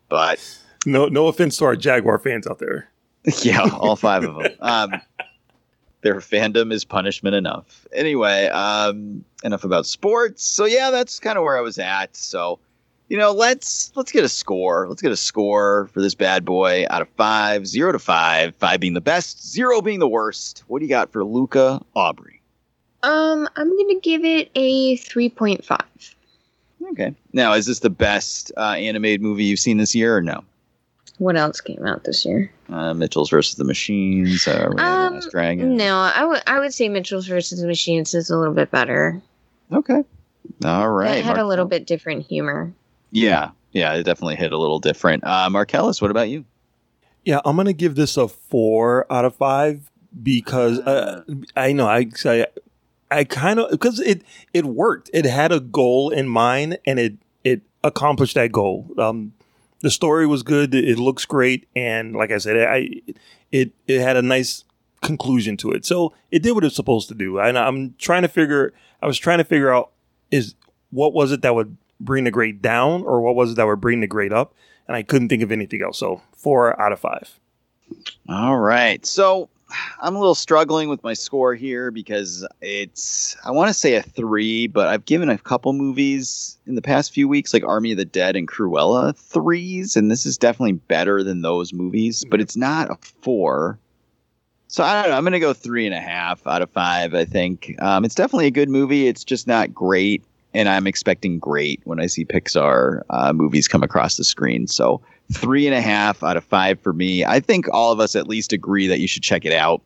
But 0.08 0.38
No 0.86 1.06
no 1.06 1.26
offense 1.26 1.56
to 1.58 1.64
our 1.64 1.76
Jaguar 1.76 2.18
fans 2.18 2.46
out 2.46 2.58
there. 2.58 2.88
yeah, 3.42 3.68
all 3.78 3.96
five 3.96 4.24
of 4.24 4.34
them. 4.36 4.52
Um, 4.60 5.00
their 6.02 6.16
fandom 6.16 6.72
is 6.72 6.84
punishment 6.84 7.34
enough. 7.34 7.86
Anyway, 7.92 8.46
um, 8.46 9.24
enough 9.42 9.64
about 9.64 9.86
sports. 9.86 10.44
So 10.44 10.64
yeah, 10.64 10.90
that's 10.90 11.18
kind 11.18 11.38
of 11.38 11.44
where 11.44 11.56
I 11.56 11.60
was 11.60 11.78
at. 11.78 12.14
So, 12.16 12.58
you 13.08 13.16
know, 13.16 13.32
let's 13.32 13.92
let's 13.94 14.12
get 14.12 14.24
a 14.24 14.28
score. 14.28 14.86
Let's 14.88 15.00
get 15.00 15.12
a 15.12 15.16
score 15.16 15.88
for 15.92 16.00
this 16.02 16.14
bad 16.14 16.44
boy 16.44 16.86
out 16.90 17.02
of 17.02 17.08
five, 17.10 17.66
zero 17.66 17.92
to 17.92 17.98
five, 17.98 18.54
five 18.56 18.80
being 18.80 18.94
the 18.94 19.00
best, 19.00 19.48
zero 19.48 19.80
being 19.80 20.00
the 20.00 20.08
worst. 20.08 20.64
What 20.66 20.80
do 20.80 20.84
you 20.84 20.90
got 20.90 21.10
for 21.12 21.24
Luca 21.24 21.80
Aubrey? 21.94 22.42
Um, 23.02 23.48
I'm 23.56 23.76
gonna 23.76 24.00
give 24.00 24.24
it 24.24 24.50
a 24.54 24.96
3.5. 24.98 26.14
Okay. 26.90 27.14
Now, 27.32 27.52
is 27.54 27.66
this 27.66 27.80
the 27.80 27.90
best 27.90 28.52
uh, 28.56 28.74
animated 28.76 29.22
movie 29.22 29.44
you've 29.44 29.60
seen 29.60 29.78
this 29.78 29.94
year, 29.94 30.16
or 30.16 30.22
no? 30.22 30.44
What 31.22 31.36
else 31.36 31.60
came 31.60 31.86
out 31.86 32.02
this 32.02 32.24
year? 32.24 32.50
Uh, 32.68 32.94
Mitchells 32.94 33.30
versus 33.30 33.54
the 33.54 33.62
Machines, 33.64 34.48
uh, 34.48 34.66
Raya 34.66 34.70
and 34.70 34.78
the 34.78 34.82
Um, 34.84 35.14
Last 35.14 35.30
Dragon. 35.30 35.76
No, 35.76 35.96
I 35.98 36.24
would 36.24 36.42
I 36.48 36.58
would 36.58 36.74
say 36.74 36.88
Mitchells 36.88 37.28
versus 37.28 37.60
the 37.60 37.66
Machines 37.68 38.12
is 38.12 38.28
a 38.28 38.36
little 38.36 38.54
bit 38.54 38.72
better. 38.72 39.22
Okay. 39.72 40.02
All 40.64 40.88
right. 40.90 41.18
it 41.18 41.24
had 41.24 41.38
a 41.38 41.46
little 41.46 41.64
bit 41.64 41.86
different 41.86 42.26
humor. 42.26 42.72
Yeah, 43.12 43.50
yeah, 43.70 43.94
it 43.94 44.02
definitely 44.02 44.34
hit 44.36 44.52
a 44.52 44.58
little 44.58 44.80
different. 44.80 45.22
Uh, 45.24 45.48
Marcellus, 45.48 46.02
what 46.02 46.10
about 46.10 46.28
you? 46.28 46.44
Yeah, 47.24 47.40
I'm 47.44 47.54
gonna 47.56 47.72
give 47.72 47.94
this 47.94 48.16
a 48.16 48.26
four 48.26 49.06
out 49.08 49.24
of 49.24 49.36
five 49.36 49.88
because 50.22 50.80
uh, 50.80 51.22
I 51.54 51.72
know 51.72 51.86
I 51.86 52.08
I, 52.24 52.46
I 53.12 53.22
kind 53.24 53.60
of 53.60 53.70
because 53.70 54.00
it 54.00 54.22
it 54.52 54.64
worked. 54.64 55.08
It 55.14 55.24
had 55.24 55.52
a 55.52 55.60
goal 55.60 56.10
in 56.10 56.28
mind 56.28 56.78
and 56.84 56.98
it 56.98 57.14
it 57.44 57.62
accomplished 57.84 58.34
that 58.34 58.50
goal. 58.50 58.88
Um, 58.98 59.34
the 59.82 59.90
story 59.90 60.26
was 60.26 60.42
good. 60.42 60.74
It 60.74 60.98
looks 60.98 61.24
great, 61.26 61.68
and 61.76 62.14
like 62.16 62.30
I 62.30 62.38
said, 62.38 62.56
I 62.56 63.02
it 63.50 63.72
it 63.86 64.00
had 64.00 64.16
a 64.16 64.22
nice 64.22 64.64
conclusion 65.02 65.56
to 65.58 65.72
it. 65.72 65.84
So 65.84 66.14
it 66.30 66.42
did 66.42 66.52
what 66.52 66.64
it's 66.64 66.76
supposed 66.76 67.08
to 67.08 67.14
do. 67.14 67.38
And 67.38 67.58
I'm 67.58 67.94
trying 67.98 68.22
to 68.22 68.28
figure. 68.28 68.72
I 69.02 69.06
was 69.06 69.18
trying 69.18 69.38
to 69.38 69.44
figure 69.44 69.72
out 69.72 69.90
is 70.30 70.54
what 70.90 71.12
was 71.12 71.32
it 71.32 71.42
that 71.42 71.54
would 71.54 71.76
bring 72.00 72.24
the 72.24 72.30
grade 72.30 72.62
down, 72.62 73.02
or 73.02 73.20
what 73.20 73.34
was 73.34 73.52
it 73.52 73.54
that 73.56 73.66
would 73.66 73.80
bring 73.80 74.00
the 74.00 74.06
grade 74.06 74.32
up, 74.32 74.54
and 74.86 74.96
I 74.96 75.02
couldn't 75.02 75.28
think 75.28 75.42
of 75.42 75.52
anything 75.52 75.82
else. 75.82 75.98
So 75.98 76.22
four 76.32 76.80
out 76.80 76.92
of 76.92 77.00
five. 77.00 77.38
All 78.28 78.58
right. 78.58 79.04
So 79.04 79.50
I'm 80.00 80.16
a 80.16 80.18
little 80.18 80.34
struggling 80.34 80.88
with 80.88 81.02
my 81.02 81.14
score 81.14 81.54
here 81.54 81.90
because 81.90 82.46
it's, 82.60 83.36
I 83.44 83.50
want 83.50 83.68
to 83.68 83.74
say 83.74 83.94
a 83.94 84.02
three, 84.02 84.66
but 84.66 84.88
I've 84.88 85.04
given 85.04 85.28
a 85.28 85.38
couple 85.38 85.72
movies 85.72 86.58
in 86.66 86.74
the 86.74 86.82
past 86.82 87.12
few 87.12 87.28
weeks, 87.28 87.52
like 87.52 87.64
Army 87.64 87.92
of 87.92 87.98
the 87.98 88.04
Dead 88.04 88.36
and 88.36 88.48
Cruella, 88.48 89.16
threes. 89.16 89.96
And 89.96 90.10
this 90.10 90.26
is 90.26 90.38
definitely 90.38 90.72
better 90.72 91.22
than 91.22 91.42
those 91.42 91.72
movies, 91.72 92.24
but 92.24 92.40
it's 92.40 92.56
not 92.56 92.90
a 92.90 92.96
four. 93.22 93.78
So 94.68 94.82
I 94.82 95.02
don't 95.02 95.10
know. 95.10 95.16
I'm 95.18 95.22
going 95.22 95.32
to 95.32 95.38
go 95.38 95.52
three 95.52 95.84
and 95.84 95.94
a 95.94 96.00
half 96.00 96.46
out 96.46 96.62
of 96.62 96.70
five, 96.70 97.14
I 97.14 97.26
think. 97.26 97.74
Um, 97.80 98.04
it's 98.04 98.14
definitely 98.14 98.46
a 98.46 98.50
good 98.50 98.70
movie. 98.70 99.06
It's 99.06 99.24
just 99.24 99.46
not 99.46 99.74
great. 99.74 100.24
And 100.54 100.68
I'm 100.68 100.86
expecting 100.86 101.38
great 101.38 101.80
when 101.84 101.98
I 102.00 102.06
see 102.06 102.24
Pixar 102.24 103.02
uh, 103.10 103.32
movies 103.32 103.68
come 103.68 103.82
across 103.82 104.16
the 104.16 104.24
screen. 104.24 104.66
So 104.66 105.00
three 105.32 105.66
and 105.66 105.74
a 105.74 105.80
half 105.80 106.22
out 106.22 106.36
of 106.36 106.44
five 106.44 106.78
for 106.80 106.92
me. 106.92 107.24
I 107.24 107.40
think 107.40 107.66
all 107.72 107.90
of 107.92 108.00
us 108.00 108.14
at 108.14 108.28
least 108.28 108.52
agree 108.52 108.86
that 108.86 109.00
you 109.00 109.08
should 109.08 109.22
check 109.22 109.44
it 109.44 109.52
out. 109.52 109.80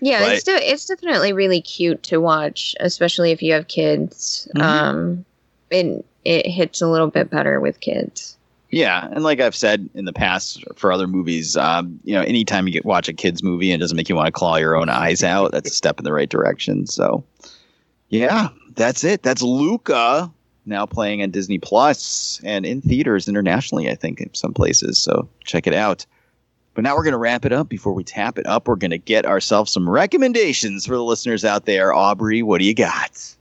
Yeah, 0.00 0.20
But- 0.20 0.32
it's 0.34 0.44
de- 0.44 0.70
it's 0.72 0.86
definitely 0.86 1.32
really 1.32 1.60
cute 1.60 2.02
to 2.04 2.18
watch, 2.20 2.74
especially 2.80 3.30
if 3.32 3.42
you 3.42 3.52
have 3.54 3.68
kids. 3.68 4.48
Mhm. 4.56 4.62
Um, 4.62 5.24
it 5.70 6.04
it 6.24 6.46
hits 6.46 6.80
a 6.80 6.86
little 6.88 7.08
bit 7.08 7.28
better 7.30 7.60
with 7.60 7.80
kids. 7.80 8.36
Yeah, 8.70 9.08
and 9.12 9.22
like 9.22 9.40
I've 9.40 9.54
said 9.54 9.88
in 9.94 10.04
the 10.04 10.12
past 10.12 10.64
for 10.76 10.90
other 10.90 11.06
movies, 11.06 11.56
um, 11.56 12.00
you 12.04 12.14
know, 12.14 12.22
anytime 12.22 12.66
you 12.66 12.72
get 12.72 12.84
watch 12.84 13.08
a 13.08 13.12
kids 13.12 13.42
movie 13.42 13.70
and 13.70 13.80
it 13.80 13.82
doesn't 13.84 13.96
make 13.96 14.08
you 14.08 14.16
want 14.16 14.26
to 14.26 14.32
claw 14.32 14.56
your 14.56 14.74
own 14.76 14.88
eyes 14.88 15.22
out, 15.22 15.52
that's 15.52 15.70
a 15.70 15.74
step 15.74 15.98
in 15.98 16.04
the 16.04 16.12
right 16.12 16.28
direction. 16.28 16.86
So, 16.86 17.22
yeah, 18.08 18.48
that's 18.74 19.04
it. 19.04 19.22
That's 19.22 19.42
Luca 19.42 20.30
now 20.66 20.86
playing 20.86 21.22
on 21.22 21.30
Disney 21.30 21.58
Plus 21.58 22.40
and 22.42 22.64
in 22.64 22.80
theaters 22.80 23.28
internationally. 23.28 23.90
I 23.90 23.94
think 23.94 24.20
in 24.20 24.32
some 24.34 24.54
places. 24.54 24.98
So 24.98 25.28
check 25.44 25.66
it 25.66 25.74
out. 25.74 26.06
But 26.74 26.82
now 26.82 26.96
we're 26.96 27.04
going 27.04 27.12
to 27.12 27.18
wrap 27.18 27.44
it 27.44 27.52
up. 27.52 27.68
Before 27.68 27.92
we 27.92 28.02
tap 28.02 28.36
it 28.36 28.46
up, 28.46 28.66
we're 28.66 28.74
going 28.74 28.90
to 28.90 28.98
get 28.98 29.26
ourselves 29.26 29.72
some 29.72 29.88
recommendations 29.88 30.84
for 30.84 30.94
the 30.96 31.04
listeners 31.04 31.44
out 31.44 31.66
there. 31.66 31.92
Aubrey, 31.92 32.42
what 32.42 32.58
do 32.58 32.64
you 32.64 32.74
got? 32.74 33.34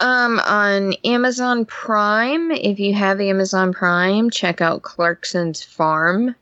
Um, 0.00 0.40
on 0.40 0.94
Amazon 1.04 1.64
Prime, 1.66 2.50
if 2.50 2.80
you 2.80 2.94
have 2.94 3.20
Amazon 3.20 3.72
Prime, 3.72 4.30
check 4.30 4.60
out 4.60 4.82
Clarkson's 4.82 5.62
Farm. 5.62 6.34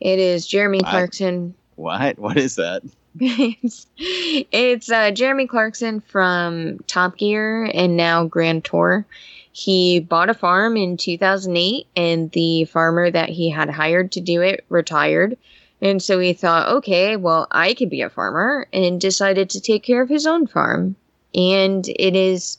It 0.00 0.20
is 0.20 0.46
Jeremy 0.46 0.78
What? 0.78 0.90
Clarkson. 0.90 1.54
What? 1.74 2.18
What 2.18 2.36
is 2.36 2.54
that? 2.56 2.82
It's 3.20 3.86
it's 3.96 4.90
uh, 4.90 5.10
Jeremy 5.10 5.46
Clarkson 5.46 6.00
from 6.00 6.78
Top 6.86 7.16
Gear 7.16 7.70
and 7.72 7.96
now 7.96 8.24
Grand 8.24 8.64
Tour. 8.64 9.06
He 9.52 9.98
bought 9.98 10.30
a 10.30 10.34
farm 10.34 10.76
in 10.76 10.96
2008, 10.96 11.86
and 11.96 12.30
the 12.30 12.64
farmer 12.66 13.10
that 13.10 13.28
he 13.28 13.50
had 13.50 13.68
hired 13.70 14.12
to 14.12 14.20
do 14.20 14.40
it 14.40 14.64
retired. 14.68 15.36
And 15.80 16.02
so 16.02 16.18
he 16.18 16.32
thought, 16.32 16.68
okay, 16.68 17.16
well, 17.16 17.48
I 17.50 17.74
could 17.74 17.90
be 17.90 18.02
a 18.02 18.10
farmer, 18.10 18.68
and 18.72 19.00
decided 19.00 19.50
to 19.50 19.60
take 19.60 19.82
care 19.82 20.02
of 20.02 20.08
his 20.08 20.26
own 20.26 20.46
farm. 20.46 20.94
And 21.34 21.88
it 21.88 22.14
is 22.14 22.58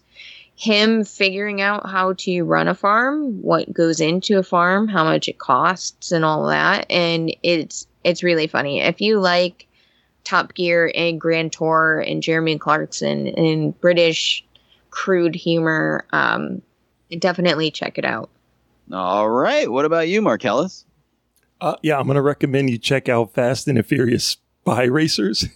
him 0.55 1.05
figuring 1.05 1.61
out 1.61 1.89
how 1.89 2.13
to 2.17 2.43
run 2.43 2.67
a 2.67 2.75
farm, 2.75 3.41
what 3.41 3.71
goes 3.71 4.01
into 4.01 4.37
a 4.37 4.43
farm, 4.43 4.89
how 4.89 5.05
much 5.05 5.29
it 5.29 5.39
costs, 5.39 6.11
and 6.11 6.25
all 6.25 6.47
that. 6.47 6.85
And 6.89 7.33
it's 7.43 7.87
it's 8.03 8.23
really 8.23 8.47
funny. 8.47 8.81
If 8.81 8.99
you 8.99 9.19
like 9.19 9.68
Top 10.29 10.53
Gear 10.53 10.91
and 10.93 11.19
Grand 11.19 11.51
Tour 11.51 12.03
and 12.05 12.21
Jeremy 12.21 12.59
Clarkson 12.59 13.27
and 13.29 13.79
British 13.81 14.45
crude 14.91 15.33
humor, 15.33 16.05
um, 16.11 16.61
definitely 17.17 17.71
check 17.71 17.97
it 17.97 18.05
out. 18.05 18.29
All 18.93 19.27
right. 19.27 19.71
What 19.71 19.85
about 19.85 20.07
you, 20.07 20.21
Marcellus? 20.21 20.85
Uh, 21.59 21.75
yeah, 21.81 21.97
I'm 21.97 22.05
going 22.05 22.15
to 22.15 22.21
recommend 22.21 22.69
you 22.69 22.77
check 22.77 23.09
out 23.09 23.33
Fast 23.33 23.67
and 23.67 23.77
the 23.77 23.83
Furious 23.83 24.37
Spy 24.61 24.83
Racers. 24.83 25.45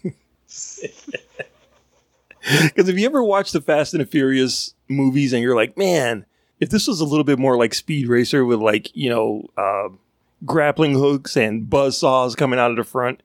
Because 2.63 2.89
if 2.89 2.99
you 2.99 3.05
ever 3.05 3.24
watch 3.24 3.53
the 3.53 3.61
Fast 3.61 3.93
and 3.93 4.01
the 4.01 4.05
Furious 4.05 4.74
movies 4.89 5.32
and 5.32 5.41
you're 5.41 5.55
like, 5.55 5.78
man, 5.78 6.26
if 6.59 6.69
this 6.69 6.89
was 6.89 6.99
a 6.99 7.05
little 7.05 7.24
bit 7.24 7.39
more 7.39 7.55
like 7.55 7.74
Speed 7.74 8.09
Racer 8.09 8.43
with 8.43 8.59
like, 8.59 8.93
you 8.93 9.09
know, 9.09 9.49
uh, 9.57 9.88
grappling 10.45 10.93
hooks 10.93 11.38
and 11.38 11.69
buzz 11.69 11.97
saws 11.97 12.36
coming 12.36 12.59
out 12.59 12.71
of 12.71 12.76
the 12.76 12.84
front, 12.84 13.24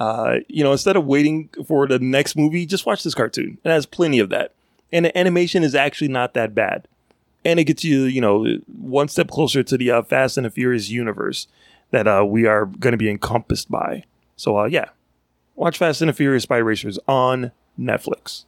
uh, 0.00 0.38
you 0.48 0.64
know, 0.64 0.72
instead 0.72 0.96
of 0.96 1.04
waiting 1.04 1.50
for 1.66 1.86
the 1.86 1.98
next 1.98 2.34
movie, 2.34 2.64
just 2.64 2.86
watch 2.86 3.02
this 3.04 3.14
cartoon. 3.14 3.58
It 3.62 3.68
has 3.68 3.84
plenty 3.84 4.18
of 4.18 4.30
that. 4.30 4.54
And 4.90 5.04
the 5.04 5.16
animation 5.16 5.62
is 5.62 5.74
actually 5.74 6.08
not 6.08 6.32
that 6.34 6.54
bad. 6.54 6.88
And 7.44 7.60
it 7.60 7.64
gets 7.64 7.84
you, 7.84 8.04
you 8.04 8.20
know, 8.20 8.46
one 8.66 9.08
step 9.08 9.28
closer 9.28 9.62
to 9.62 9.76
the 9.76 9.90
uh, 9.90 10.02
Fast 10.02 10.38
and 10.38 10.46
the 10.46 10.50
Furious 10.50 10.88
universe 10.88 11.46
that 11.90 12.08
uh, 12.08 12.24
we 12.26 12.46
are 12.46 12.64
going 12.64 12.92
to 12.92 12.98
be 12.98 13.10
encompassed 13.10 13.70
by. 13.70 14.04
So, 14.36 14.58
uh, 14.58 14.64
yeah, 14.64 14.88
watch 15.54 15.76
Fast 15.76 16.00
and 16.00 16.08
the 16.08 16.14
Furious 16.14 16.44
Spy 16.44 16.56
Racers 16.56 16.98
on 17.06 17.52
Netflix. 17.78 18.44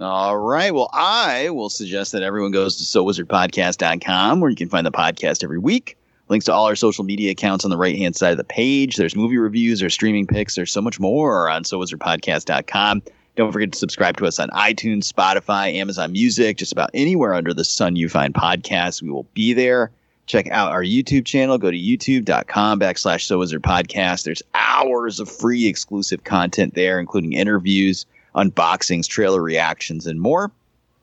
All 0.00 0.36
right. 0.36 0.74
Well, 0.74 0.90
I 0.92 1.50
will 1.50 1.70
suggest 1.70 2.10
that 2.12 2.22
everyone 2.22 2.50
goes 2.50 2.76
to 2.78 2.98
SoWizardPodcast.com 2.98 4.40
where 4.40 4.50
you 4.50 4.56
can 4.56 4.68
find 4.68 4.86
the 4.86 4.90
podcast 4.90 5.44
every 5.44 5.58
week. 5.58 5.96
Links 6.32 6.46
to 6.46 6.52
all 6.54 6.66
our 6.66 6.74
social 6.74 7.04
media 7.04 7.30
accounts 7.30 7.62
on 7.62 7.70
the 7.70 7.76
right 7.76 7.94
hand 7.94 8.16
side 8.16 8.30
of 8.30 8.38
the 8.38 8.44
page. 8.44 8.96
There's 8.96 9.14
movie 9.14 9.36
reviews, 9.36 9.80
there's 9.80 9.92
streaming 9.92 10.26
picks, 10.26 10.54
there's 10.54 10.72
so 10.72 10.80
much 10.80 10.98
more 10.98 11.50
on 11.50 11.62
SoWizardPodcast.com. 11.62 13.02
Don't 13.36 13.52
forget 13.52 13.72
to 13.72 13.78
subscribe 13.78 14.16
to 14.16 14.24
us 14.24 14.38
on 14.38 14.48
iTunes, 14.48 15.12
Spotify, 15.12 15.74
Amazon 15.74 16.10
Music, 16.10 16.56
just 16.56 16.72
about 16.72 16.88
anywhere 16.94 17.34
under 17.34 17.52
the 17.52 17.64
sun 17.66 17.96
you 17.96 18.08
find 18.08 18.32
podcasts. 18.32 19.02
We 19.02 19.10
will 19.10 19.26
be 19.34 19.52
there. 19.52 19.90
Check 20.24 20.48
out 20.48 20.72
our 20.72 20.82
YouTube 20.82 21.26
channel. 21.26 21.58
Go 21.58 21.70
to 21.70 21.76
youtube.com 21.76 22.80
backslash 22.80 23.26
So 23.26 23.38
Wizard 23.38 23.62
Podcast. 23.62 24.24
There's 24.24 24.42
hours 24.54 25.20
of 25.20 25.30
free 25.30 25.66
exclusive 25.66 26.24
content 26.24 26.74
there, 26.74 26.98
including 26.98 27.34
interviews, 27.34 28.06
unboxings, 28.34 29.06
trailer 29.06 29.42
reactions, 29.42 30.06
and 30.06 30.18
more. 30.18 30.50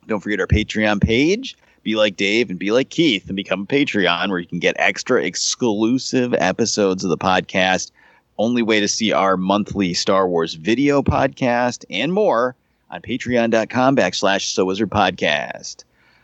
Don't 0.08 0.22
forget 0.22 0.40
our 0.40 0.48
Patreon 0.48 1.00
page. 1.04 1.56
Be 1.84 1.96
like 1.96 2.18
Dave 2.18 2.50
and 2.50 2.60
be 2.60 2.72
like 2.72 2.90
Keith 2.90 3.28
and 3.28 3.36
become 3.36 3.62
a 3.62 3.66
Patreon 3.66 4.30
where 4.30 4.40
you 4.40 4.48
can 4.48 4.60
get 4.60 4.76
extra 4.80 5.24
exclusive 5.24 6.34
episodes 6.34 7.04
of 7.04 7.10
the 7.10 7.18
podcast. 7.18 7.92
Only 8.38 8.62
way 8.62 8.80
to 8.80 8.88
see 8.88 9.12
our 9.12 9.38
monthly 9.38 9.94
Star 9.94 10.28
Wars 10.28 10.54
video 10.54 11.02
podcast 11.02 11.86
and 11.90 12.14
more 12.14 12.56
on 12.90 13.02
patreon.com 13.02 13.96
backslash 13.96 14.54
So 14.54 14.66
Wizard 14.66 14.90
Podcast. 14.90 15.84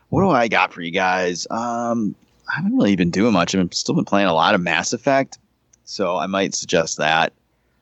What 0.09 0.21
do 0.21 0.29
I 0.29 0.47
got 0.47 0.73
for 0.73 0.81
you 0.81 0.91
guys? 0.91 1.47
Um, 1.49 2.15
I 2.51 2.55
haven't 2.55 2.75
really 2.77 2.95
been 2.95 3.11
doing 3.11 3.33
much. 3.33 3.55
I've 3.55 3.73
still 3.73 3.95
been 3.95 4.05
playing 4.05 4.27
a 4.27 4.33
lot 4.33 4.55
of 4.55 4.61
Mass 4.61 4.93
Effect, 4.93 5.39
so 5.83 6.17
I 6.17 6.27
might 6.27 6.53
suggest 6.53 6.97
that. 6.97 7.33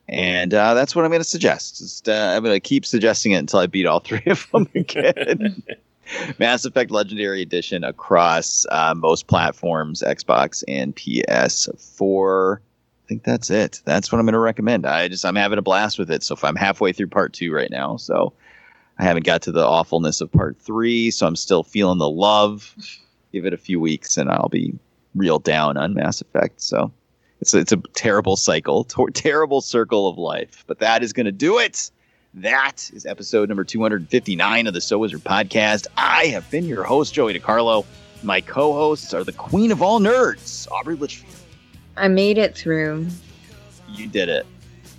And 0.08 0.54
uh, 0.54 0.74
that's 0.74 0.96
what 0.96 1.06
I'm 1.06 1.12
going 1.12 1.22
to 1.22 1.28
suggest. 1.28 1.80
Just, 1.80 2.10
uh, 2.10 2.34
I'm 2.36 2.44
going 2.44 2.56
to 2.56 2.60
keep 2.60 2.86
suggesting 2.86 3.32
it 3.32 3.38
until 3.38 3.60
I 3.60 3.68
beat 3.68 3.86
all 3.86 4.00
three 4.02 4.24
of 4.26 4.48
them 4.52 4.68
again. 4.76 5.64
Mass 6.40 6.66
Effect 6.66 6.92
Legendary 6.92 7.42
Edition 7.42 7.84
across 7.84 8.66
uh, 8.72 8.94
most 8.96 9.28
platforms, 9.28 10.04
Xbox 10.06 10.64
and 10.68 10.96
PS4. 10.96 12.58
I 12.58 13.08
think 13.08 13.24
that's 13.24 13.50
it. 13.50 13.82
That's 13.86 14.12
what 14.12 14.20
I'm 14.20 14.26
going 14.26 14.34
to 14.34 14.40
recommend. 14.40 14.86
I 14.86 15.08
just 15.08 15.26
I'm 15.26 15.36
having 15.36 15.60
a 15.60 15.64
blast 15.64 16.00
with 16.00 16.10
it. 16.10 16.24
So 16.24 16.34
if 16.34 16.44
I'm 16.44 16.56
halfway 16.56 16.94
through 16.94 17.08
part 17.08 17.34
two 17.34 17.54
right 17.54 17.70
now, 17.70 17.98
so 17.98 18.34
I 18.98 19.04
haven't 19.04 19.26
got 19.26 19.42
to 19.44 19.52
the 19.52 19.66
awfulness 19.66 20.22
of 20.22 20.32
part 20.32 20.58
three, 20.60 21.12
so 21.12 21.28
I'm 21.28 21.36
still 21.36 21.64
feeling 21.64 21.98
the 21.98 22.10
love. 22.10 22.76
Give 23.32 23.46
it 23.46 23.54
a 23.54 23.58
few 23.58 23.80
weeks, 23.80 24.18
and 24.18 24.30
I'll 24.30 24.50
be 24.50 24.78
real 25.16 25.40
down 25.40 25.78
on 25.78 25.94
Mass 25.94 26.22
Effect. 26.22 26.62
So 26.62 26.92
it's 27.42 27.54
a, 27.54 27.60
it's 27.60 27.72
a 27.72 27.78
terrible 27.94 28.36
cycle, 28.38 28.84
ter- 28.86 29.10
terrible 29.10 29.62
circle 29.62 30.08
of 30.08 30.18
life. 30.18 30.64
But 30.68 30.80
that 30.80 31.04
is 31.04 31.14
going 31.14 31.26
to 31.26 31.32
do 31.32 31.58
it. 31.58 31.92
That 32.36 32.90
is 32.96 33.06
episode 33.06 33.48
number 33.50 33.64
259 33.64 34.66
of 34.66 34.74
the 34.74 34.82
So 34.82 34.98
Wizard 34.98 35.24
podcast. 35.24 35.86
I 35.98 36.26
have 36.28 36.50
been 36.50 36.66
your 36.66 36.84
host, 36.84 37.14
Joey 37.14 37.40
DiCarlo. 37.40 37.86
My 38.24 38.42
co 38.42 38.74
hosts 38.74 39.14
are 39.14 39.24
the 39.24 39.34
queen 39.34 39.72
of 39.72 39.84
all 39.84 40.00
nerds, 40.00 40.68
Aubrey 40.72 40.96
Litchfield. 40.96 41.32
I 41.96 42.08
made 42.08 42.40
it 42.40 42.58
through. 42.58 43.06
You 43.88 44.08
did 44.08 44.30
it. 44.30 44.48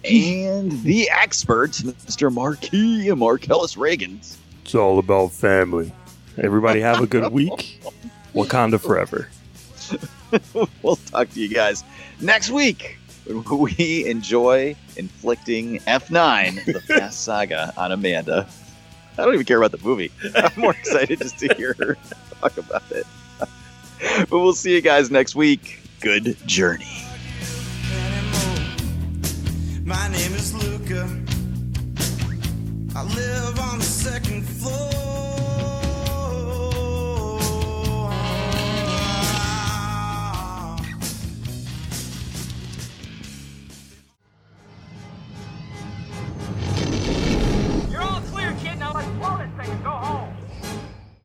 And 0.09 0.71
the 0.85 1.11
expert, 1.11 1.73
Mr. 1.73 2.33
Marquis 2.33 3.11
Marcellus 3.11 3.75
Reagans. 3.75 4.37
It's 4.63 4.77
all 4.77 5.01
about 5.01 5.33
family. 5.33 5.91
Everybody 6.39 6.81
have 6.83 7.01
a 7.01 7.07
good 7.09 7.33
week. 7.33 7.81
Wakanda 8.35 8.81
forever. 8.81 9.29
we'll 10.83 10.97
talk 10.97 11.31
to 11.31 11.41
you 11.41 11.49
guys 11.49 11.83
next 12.21 12.51
week 12.51 12.97
when 13.04 13.04
we 13.51 14.07
enjoy 14.07 14.77
inflicting 14.97 15.79
F9, 15.81 16.65
the 16.67 16.81
Fast 16.87 17.25
Saga, 17.25 17.73
on 17.77 17.93
Amanda. 17.93 18.47
I 19.17 19.25
don't 19.25 19.35
even 19.35 19.47
care 19.47 19.59
about 19.63 19.79
the 19.79 19.85
movie. 19.87 20.11
I'm 20.35 20.51
more 20.57 20.73
excited 20.79 21.21
just 21.21 21.39
to 21.39 21.55
hear 21.55 21.75
her 21.79 21.97
talk 22.41 22.57
about 22.59 22.83
it. 22.91 23.07
but 23.99 24.31
we'll 24.31 24.53
see 24.53 24.75
you 24.75 24.81
guys 24.81 25.11
next 25.11 25.35
week. 25.35 25.81
Good 26.01 26.37
journey. 26.47 27.05
My 29.85 30.09
name 30.09 30.35
is 30.35 30.55
Luca. 30.55 31.09
I 32.97 33.03
live 33.03 33.61
on 33.61 33.79
the 33.79 33.85
second 33.85 34.43
floor. 34.43 34.94